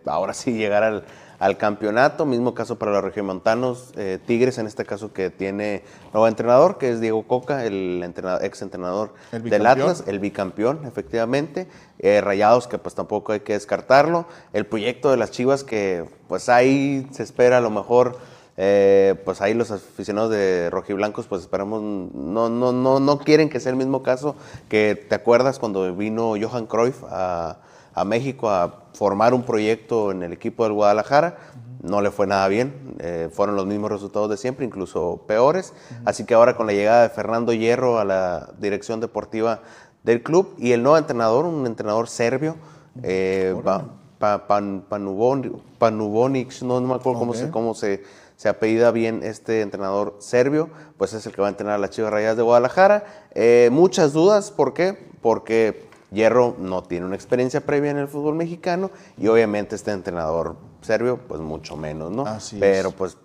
ahora 0.06 0.34
sí 0.34 0.54
llegar 0.54 0.84
al, 1.38 1.58
campeonato. 1.58 2.26
Mismo 2.26 2.56
caso 2.56 2.80
para 2.80 2.94
los 2.94 3.04
regiomontanos, 3.04 3.92
eh, 3.98 4.18
Tigres 4.26 4.58
en 4.58 4.68
este 4.68 4.86
caso 4.86 5.12
que 5.12 5.30
tiene 5.30 5.84
nuevo 6.14 6.30
entrenador, 6.30 6.78
que 6.78 6.92
es 6.92 7.02
Diego 7.02 7.24
Coca, 7.28 7.66
el 7.66 8.02
entrenador, 8.06 8.46
ex 8.46 8.62
entrenador 8.62 9.14
del 9.34 9.66
Atlas, 9.66 10.06
el 10.08 10.20
bicampeón, 10.20 10.86
efectivamente. 10.86 11.68
Eh, 12.00 12.22
Rayados, 12.22 12.70
que 12.70 12.78
pues 12.78 12.96
tampoco 12.96 13.34
hay 13.34 13.42
que 13.42 13.52
descartarlo. 13.52 14.28
El 14.54 14.66
proyecto 14.66 15.12
de 15.12 15.18
las 15.18 15.32
Chivas, 15.32 15.66
que 15.66 16.06
pues 16.30 16.48
ahí 16.48 17.06
se 17.12 17.24
espera 17.24 17.58
a 17.58 17.62
lo 17.62 17.70
mejor 17.70 18.18
eh, 18.58 19.16
pues 19.24 19.42
ahí 19.42 19.54
los 19.54 19.72
aficionados 19.72 20.30
de 20.30 20.70
rojiblancos, 20.70 21.28
pues 21.28 21.42
esperamos, 21.42 21.82
no, 21.82 22.50
no, 22.50 22.72
no, 22.72 23.00
no 23.00 23.20
quieren 23.20 23.50
que 23.50 23.60
sea 23.60 23.72
el 23.72 23.78
mismo 23.78 24.04
caso 24.04 24.36
que 24.70 24.96
te 24.96 25.16
acuerdas 25.16 25.58
cuando 25.58 25.96
vino 25.96 26.34
Johan 26.40 26.68
Cruyff 26.68 27.04
a, 27.10 27.58
México 28.06 28.50
a 28.50 28.86
formar 28.94 29.34
un 29.34 29.44
proyecto 29.44 30.12
en 30.12 30.24
el 30.24 30.34
equipo 30.34 30.64
del 30.64 30.74
Guadalajara. 30.74 31.38
No 31.82 32.02
le 32.02 32.12
fue 32.12 32.28
nada 32.28 32.48
bien, 32.48 32.96
eh, 33.00 33.30
fueron 33.32 33.56
los 33.56 33.66
mismos 33.66 33.92
resultados 33.92 34.30
de 34.30 34.38
siempre, 34.38 34.66
incluso 34.66 35.24
peores. 35.28 35.74
Así 36.06 36.26
que 36.26 36.36
ahora 36.36 36.56
con 36.56 36.68
la 36.68 36.74
llegada 36.74 37.04
de 37.04 37.10
Fernando 37.10 37.54
Hierro 37.54 38.00
a 38.00 38.06
la 38.06 38.50
dirección 38.60 39.02
deportiva 39.02 39.62
del 40.04 40.22
club 40.22 40.54
y 40.58 40.74
el 40.74 40.84
nuevo 40.84 40.98
entrenador, 40.98 41.46
un 41.46 41.66
entrenador 41.66 42.08
serbio, 42.08 42.56
eh, 43.04 43.56
Pan, 44.22 44.86
no, 46.62 46.82
me 46.82 46.94
acuerdo 46.94 47.20
cómo 47.20 47.34
se, 47.34 47.50
cómo 47.50 47.74
se 47.74 48.04
se 48.42 48.50
apellida 48.50 48.90
bien 48.90 49.22
este 49.22 49.62
entrenador 49.62 50.16
serbio, 50.18 50.72
pues 50.98 51.14
es 51.14 51.24
el 51.28 51.32
que 51.32 51.42
va 51.44 51.48
a 51.48 51.52
entrenar 51.52 51.76
a 51.76 51.78
las 51.78 51.92
Chivas 51.92 52.12
Rayadas 52.12 52.38
de 52.38 52.42
Guadalajara. 52.42 53.04
Eh, 53.36 53.70
muchas 53.72 54.14
dudas, 54.14 54.50
¿por 54.50 54.74
qué? 54.74 54.98
Porque 55.22 55.88
Hierro 56.10 56.56
no 56.58 56.82
tiene 56.82 57.06
una 57.06 57.14
experiencia 57.14 57.62
previa 57.62 57.92
en 57.92 57.98
el 58.00 58.08
fútbol 58.08 58.34
mexicano 58.34 58.90
y 59.16 59.28
obviamente 59.28 59.76
este 59.76 59.92
entrenador 59.92 60.56
serbio, 60.82 61.18
pues 61.28 61.40
mucho 61.40 61.78
menos, 61.78 62.10
¿no? 62.12 62.26
Así 62.26 62.56
es. 62.56 62.60
Pero 62.62 62.90
pues 62.90 63.16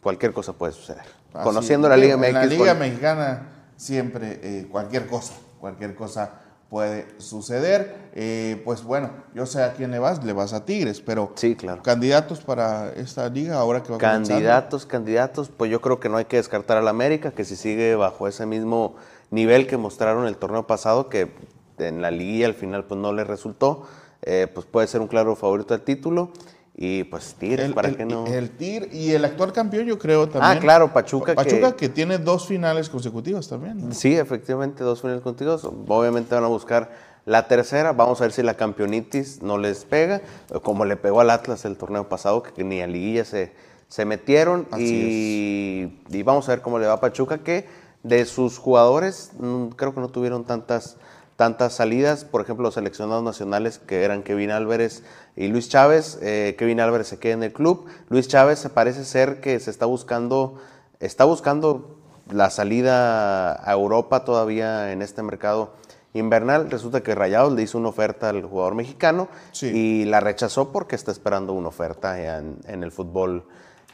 cualquier 0.00 0.32
cosa 0.32 0.52
puede 0.52 0.72
suceder. 0.74 1.02
Así 1.34 1.42
Conociendo 1.42 1.88
es. 1.88 1.90
la 1.90 1.96
Liga 1.96 2.14
En 2.14 2.20
MX. 2.20 2.32
la 2.34 2.44
Liga 2.46 2.68
con- 2.70 2.78
Mexicana 2.78 3.48
siempre 3.76 4.38
eh, 4.44 4.68
cualquier 4.70 5.08
cosa, 5.08 5.34
cualquier 5.58 5.96
cosa 5.96 6.34
puede 6.72 7.06
suceder. 7.18 7.94
Eh, 8.14 8.62
pues 8.64 8.82
bueno, 8.82 9.10
yo 9.34 9.44
sé 9.44 9.62
a 9.62 9.74
quién 9.74 9.90
le 9.90 9.98
vas, 9.98 10.24
le 10.24 10.32
vas 10.32 10.54
a 10.54 10.64
Tigres, 10.64 11.02
pero 11.02 11.30
Sí, 11.34 11.54
claro. 11.54 11.82
candidatos 11.82 12.40
para 12.40 12.94
esta 12.94 13.28
liga 13.28 13.58
ahora 13.58 13.82
que 13.82 13.92
va 13.92 13.98
comenzando. 13.98 14.28
Candidatos, 14.30 14.86
candidatos, 14.86 15.50
pues 15.54 15.70
yo 15.70 15.82
creo 15.82 16.00
que 16.00 16.08
no 16.08 16.16
hay 16.16 16.24
que 16.24 16.38
descartar 16.38 16.78
al 16.78 16.88
América, 16.88 17.32
que 17.32 17.44
si 17.44 17.56
sigue 17.56 17.94
bajo 17.94 18.26
ese 18.26 18.46
mismo 18.46 18.94
nivel 19.30 19.66
que 19.66 19.76
mostraron 19.76 20.26
el 20.26 20.38
torneo 20.38 20.66
pasado, 20.66 21.10
que 21.10 21.34
en 21.76 22.00
la 22.00 22.10
liguilla 22.10 22.46
al 22.46 22.54
final 22.54 22.84
pues 22.86 22.98
no 22.98 23.12
le 23.12 23.24
resultó, 23.24 23.82
eh, 24.22 24.46
pues 24.52 24.64
puede 24.64 24.86
ser 24.86 25.02
un 25.02 25.08
claro 25.08 25.36
favorito 25.36 25.74
al 25.74 25.82
título. 25.82 26.32
Y 26.74 27.04
pues 27.04 27.34
Tigres, 27.38 27.66
El, 27.66 27.74
¿para 27.74 27.88
el- 27.88 27.96
qué 27.96 28.04
no? 28.06 28.26
el 28.26 28.50
Tigre 28.50 28.88
y 28.92 29.10
el 29.12 29.24
actual 29.24 29.52
campeón, 29.52 29.84
yo 29.86 29.98
creo 29.98 30.28
también. 30.28 30.56
ah, 30.56 30.60
claro, 30.60 30.92
Pachuca. 30.92 31.34
Pachuca 31.34 31.72
que, 31.72 31.76
que 31.76 31.88
tiene 31.90 32.16
dos 32.18 32.46
finales 32.46 32.88
consecutivas 32.88 33.46
también. 33.48 33.88
¿no? 33.88 33.94
Sí, 33.94 34.16
efectivamente, 34.16 34.82
dos 34.82 35.00
finales 35.02 35.22
contigo. 35.22 35.56
Obviamente 35.88 36.34
van 36.34 36.44
a 36.44 36.48
buscar 36.48 36.90
la 37.26 37.46
tercera. 37.46 37.92
Vamos 37.92 38.20
a 38.20 38.24
ver 38.24 38.32
si 38.32 38.42
la 38.42 38.54
campeonitis 38.54 39.42
no 39.42 39.58
les 39.58 39.84
pega, 39.84 40.22
como 40.62 40.84
le 40.86 40.96
pegó 40.96 41.20
al 41.20 41.28
Atlas 41.30 41.64
el 41.66 41.76
torneo 41.76 42.08
pasado, 42.08 42.42
que 42.42 42.64
ni 42.64 42.80
a 42.80 42.86
liguilla 42.86 43.26
se, 43.26 43.52
se 43.88 44.06
metieron. 44.06 44.66
Y, 44.78 45.98
y 46.08 46.22
vamos 46.22 46.48
a 46.48 46.52
ver 46.52 46.62
cómo 46.62 46.78
le 46.78 46.86
va 46.86 46.94
a 46.94 47.00
Pachuca, 47.00 47.38
que 47.38 47.66
de 48.02 48.24
sus 48.24 48.58
jugadores 48.58 49.30
mm, 49.38 49.68
creo 49.76 49.94
que 49.94 50.00
no 50.00 50.08
tuvieron 50.08 50.44
tantas, 50.44 50.96
tantas 51.36 51.74
salidas. 51.74 52.24
Por 52.24 52.40
ejemplo, 52.40 52.64
los 52.64 52.74
seleccionados 52.74 53.22
nacionales 53.22 53.78
que 53.78 54.04
eran 54.04 54.22
Kevin 54.22 54.50
Álvarez 54.50 55.02
y 55.36 55.48
Luis 55.48 55.68
Chávez. 55.68 56.18
Eh, 56.22 56.54
Kevin 56.58 56.80
Álvarez 56.80 57.08
se 57.08 57.18
queda 57.18 57.34
en 57.34 57.42
el 57.42 57.52
club. 57.52 57.86
Luis 58.08 58.28
Chávez 58.28 58.58
se 58.58 58.68
parece 58.70 59.04
ser 59.04 59.40
que 59.40 59.58
se 59.60 59.70
está 59.70 59.86
buscando, 59.86 60.60
está 61.00 61.24
buscando 61.24 61.98
la 62.30 62.50
salida 62.50 63.52
a 63.68 63.72
Europa 63.72 64.24
todavía 64.24 64.92
en 64.92 65.02
este 65.02 65.22
mercado 65.22 65.74
invernal. 66.14 66.70
Resulta 66.70 67.02
que 67.02 67.14
Rayados 67.14 67.52
le 67.54 67.62
hizo 67.62 67.78
una 67.78 67.88
oferta 67.88 68.28
al 68.28 68.42
jugador 68.42 68.74
mexicano 68.74 69.28
Sí. 69.52 69.66
y 69.66 70.04
la 70.04 70.20
rechazó 70.20 70.70
porque 70.72 70.94
está 70.94 71.10
esperando 71.10 71.52
una 71.52 71.68
oferta 71.68 72.38
en, 72.38 72.58
en 72.66 72.82
el 72.82 72.92
fútbol 72.92 73.44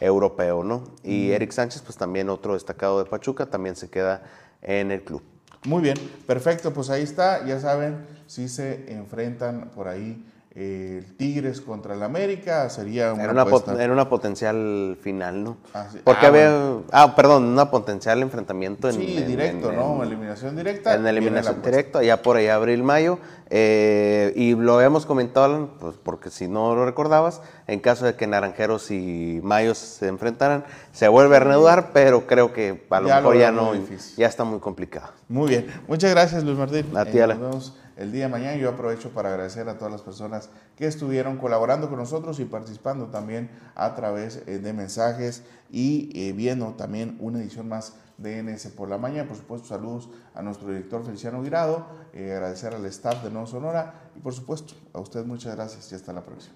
europeo, 0.00 0.62
¿no? 0.62 0.84
Y 1.02 1.30
Eric 1.32 1.50
Sánchez, 1.52 1.82
pues 1.82 1.96
también 1.96 2.28
otro 2.28 2.54
destacado 2.54 3.02
de 3.02 3.10
Pachuca, 3.10 3.46
también 3.46 3.74
se 3.76 3.88
queda 3.90 4.22
en 4.62 4.90
el 4.92 5.02
club. 5.02 5.22
Muy 5.64 5.82
bien, 5.82 5.96
perfecto, 6.26 6.72
pues 6.72 6.88
ahí 6.88 7.02
está, 7.02 7.44
ya 7.44 7.58
saben, 7.58 8.06
si 8.26 8.48
se 8.48 8.92
enfrentan 8.92 9.70
por 9.74 9.88
ahí 9.88 10.24
eh, 10.60 10.98
el 11.06 11.16
Tigres 11.16 11.60
contra 11.60 11.94
el 11.94 12.02
América, 12.02 12.68
sería 12.68 13.12
una, 13.12 13.22
Era 13.22 13.32
una, 13.32 13.44
pot- 13.44 13.78
era 13.78 13.92
una 13.92 14.08
potencial 14.08 14.98
final, 15.00 15.44
¿no? 15.44 15.56
Ah, 15.72 15.86
sí. 15.92 15.98
Porque 16.02 16.26
Ah, 16.26 16.28
había, 16.28 16.76
ah, 16.90 17.14
perdón, 17.14 17.44
una 17.44 17.70
potencial 17.70 18.20
enfrentamiento 18.22 18.88
en, 18.88 18.96
Sí, 18.96 19.18
en- 19.18 19.26
directo, 19.28 19.70
en- 19.70 19.76
¿no? 19.76 19.96
en- 20.02 20.08
eliminación 20.08 20.56
directa. 20.56 20.94
En 20.94 21.06
eliminación 21.06 21.62
directa, 21.62 22.02
ya 22.02 22.20
por 22.22 22.36
ahí 22.36 22.48
abril-mayo. 22.48 23.18
eh, 23.50 24.34
y 24.36 24.54
lo 24.54 24.74
habíamos 24.76 25.06
comentado, 25.06 25.70
pues 25.80 25.94
porque 26.02 26.28
si 26.28 26.48
no 26.48 26.74
lo 26.74 26.84
recordabas, 26.84 27.40
en 27.66 27.80
caso 27.80 28.04
de 28.04 28.14
que 28.14 28.26
Naranjeros 28.26 28.90
y 28.90 29.40
Mayos 29.42 29.78
se 29.78 30.06
enfrentaran, 30.08 30.64
se 30.92 31.08
vuelve 31.08 31.36
a 31.36 31.40
reanudar, 31.40 31.92
pero 31.94 32.26
creo 32.26 32.52
que 32.52 32.84
a 32.90 33.00
lo 33.00 33.08
Ya 33.08 33.20
lo 33.22 33.30
mejor 33.30 33.40
ya 33.40 33.50
no, 33.50 33.72
difícil. 33.72 34.16
ya 34.18 34.26
está 34.26 34.44
muy 34.44 34.58
complicado. 34.58 35.12
Muy 35.30 35.48
bien, 35.48 35.66
muchas 35.88 36.10
gracias 36.10 36.44
Luis 36.44 36.58
Martín. 36.58 36.94
A 36.94 37.06
ti, 37.06 37.16
Eh, 37.18 37.22
el 37.98 38.12
día 38.12 38.24
de 38.24 38.30
mañana. 38.30 38.56
Yo 38.56 38.70
aprovecho 38.70 39.10
para 39.10 39.28
agradecer 39.30 39.68
a 39.68 39.76
todas 39.76 39.92
las 39.92 40.02
personas 40.02 40.48
que 40.76 40.86
estuvieron 40.86 41.36
colaborando 41.36 41.88
con 41.88 41.98
nosotros 41.98 42.40
y 42.40 42.44
participando 42.44 43.08
también 43.08 43.50
a 43.74 43.94
través 43.94 44.42
eh, 44.46 44.58
de 44.58 44.72
mensajes 44.72 45.42
y 45.70 46.10
eh, 46.14 46.32
viendo 46.32 46.74
también 46.74 47.16
una 47.20 47.40
edición 47.40 47.68
más 47.68 47.94
de 48.16 48.42
NS 48.42 48.68
por 48.68 48.88
la 48.88 48.98
mañana. 48.98 49.28
Por 49.28 49.36
supuesto, 49.36 49.68
saludos 49.68 50.08
a 50.34 50.42
nuestro 50.42 50.68
director 50.68 51.04
Feliciano 51.04 51.42
Guirado, 51.42 51.86
eh, 52.12 52.32
agradecer 52.32 52.74
al 52.74 52.84
staff 52.86 53.22
de 53.22 53.30
No 53.30 53.46
Sonora 53.46 54.10
y 54.16 54.20
por 54.20 54.32
supuesto 54.32 54.74
a 54.92 55.00
usted 55.00 55.24
muchas 55.24 55.54
gracias 55.54 55.92
y 55.92 55.94
hasta 55.94 56.12
la 56.12 56.22
próxima. 56.22 56.54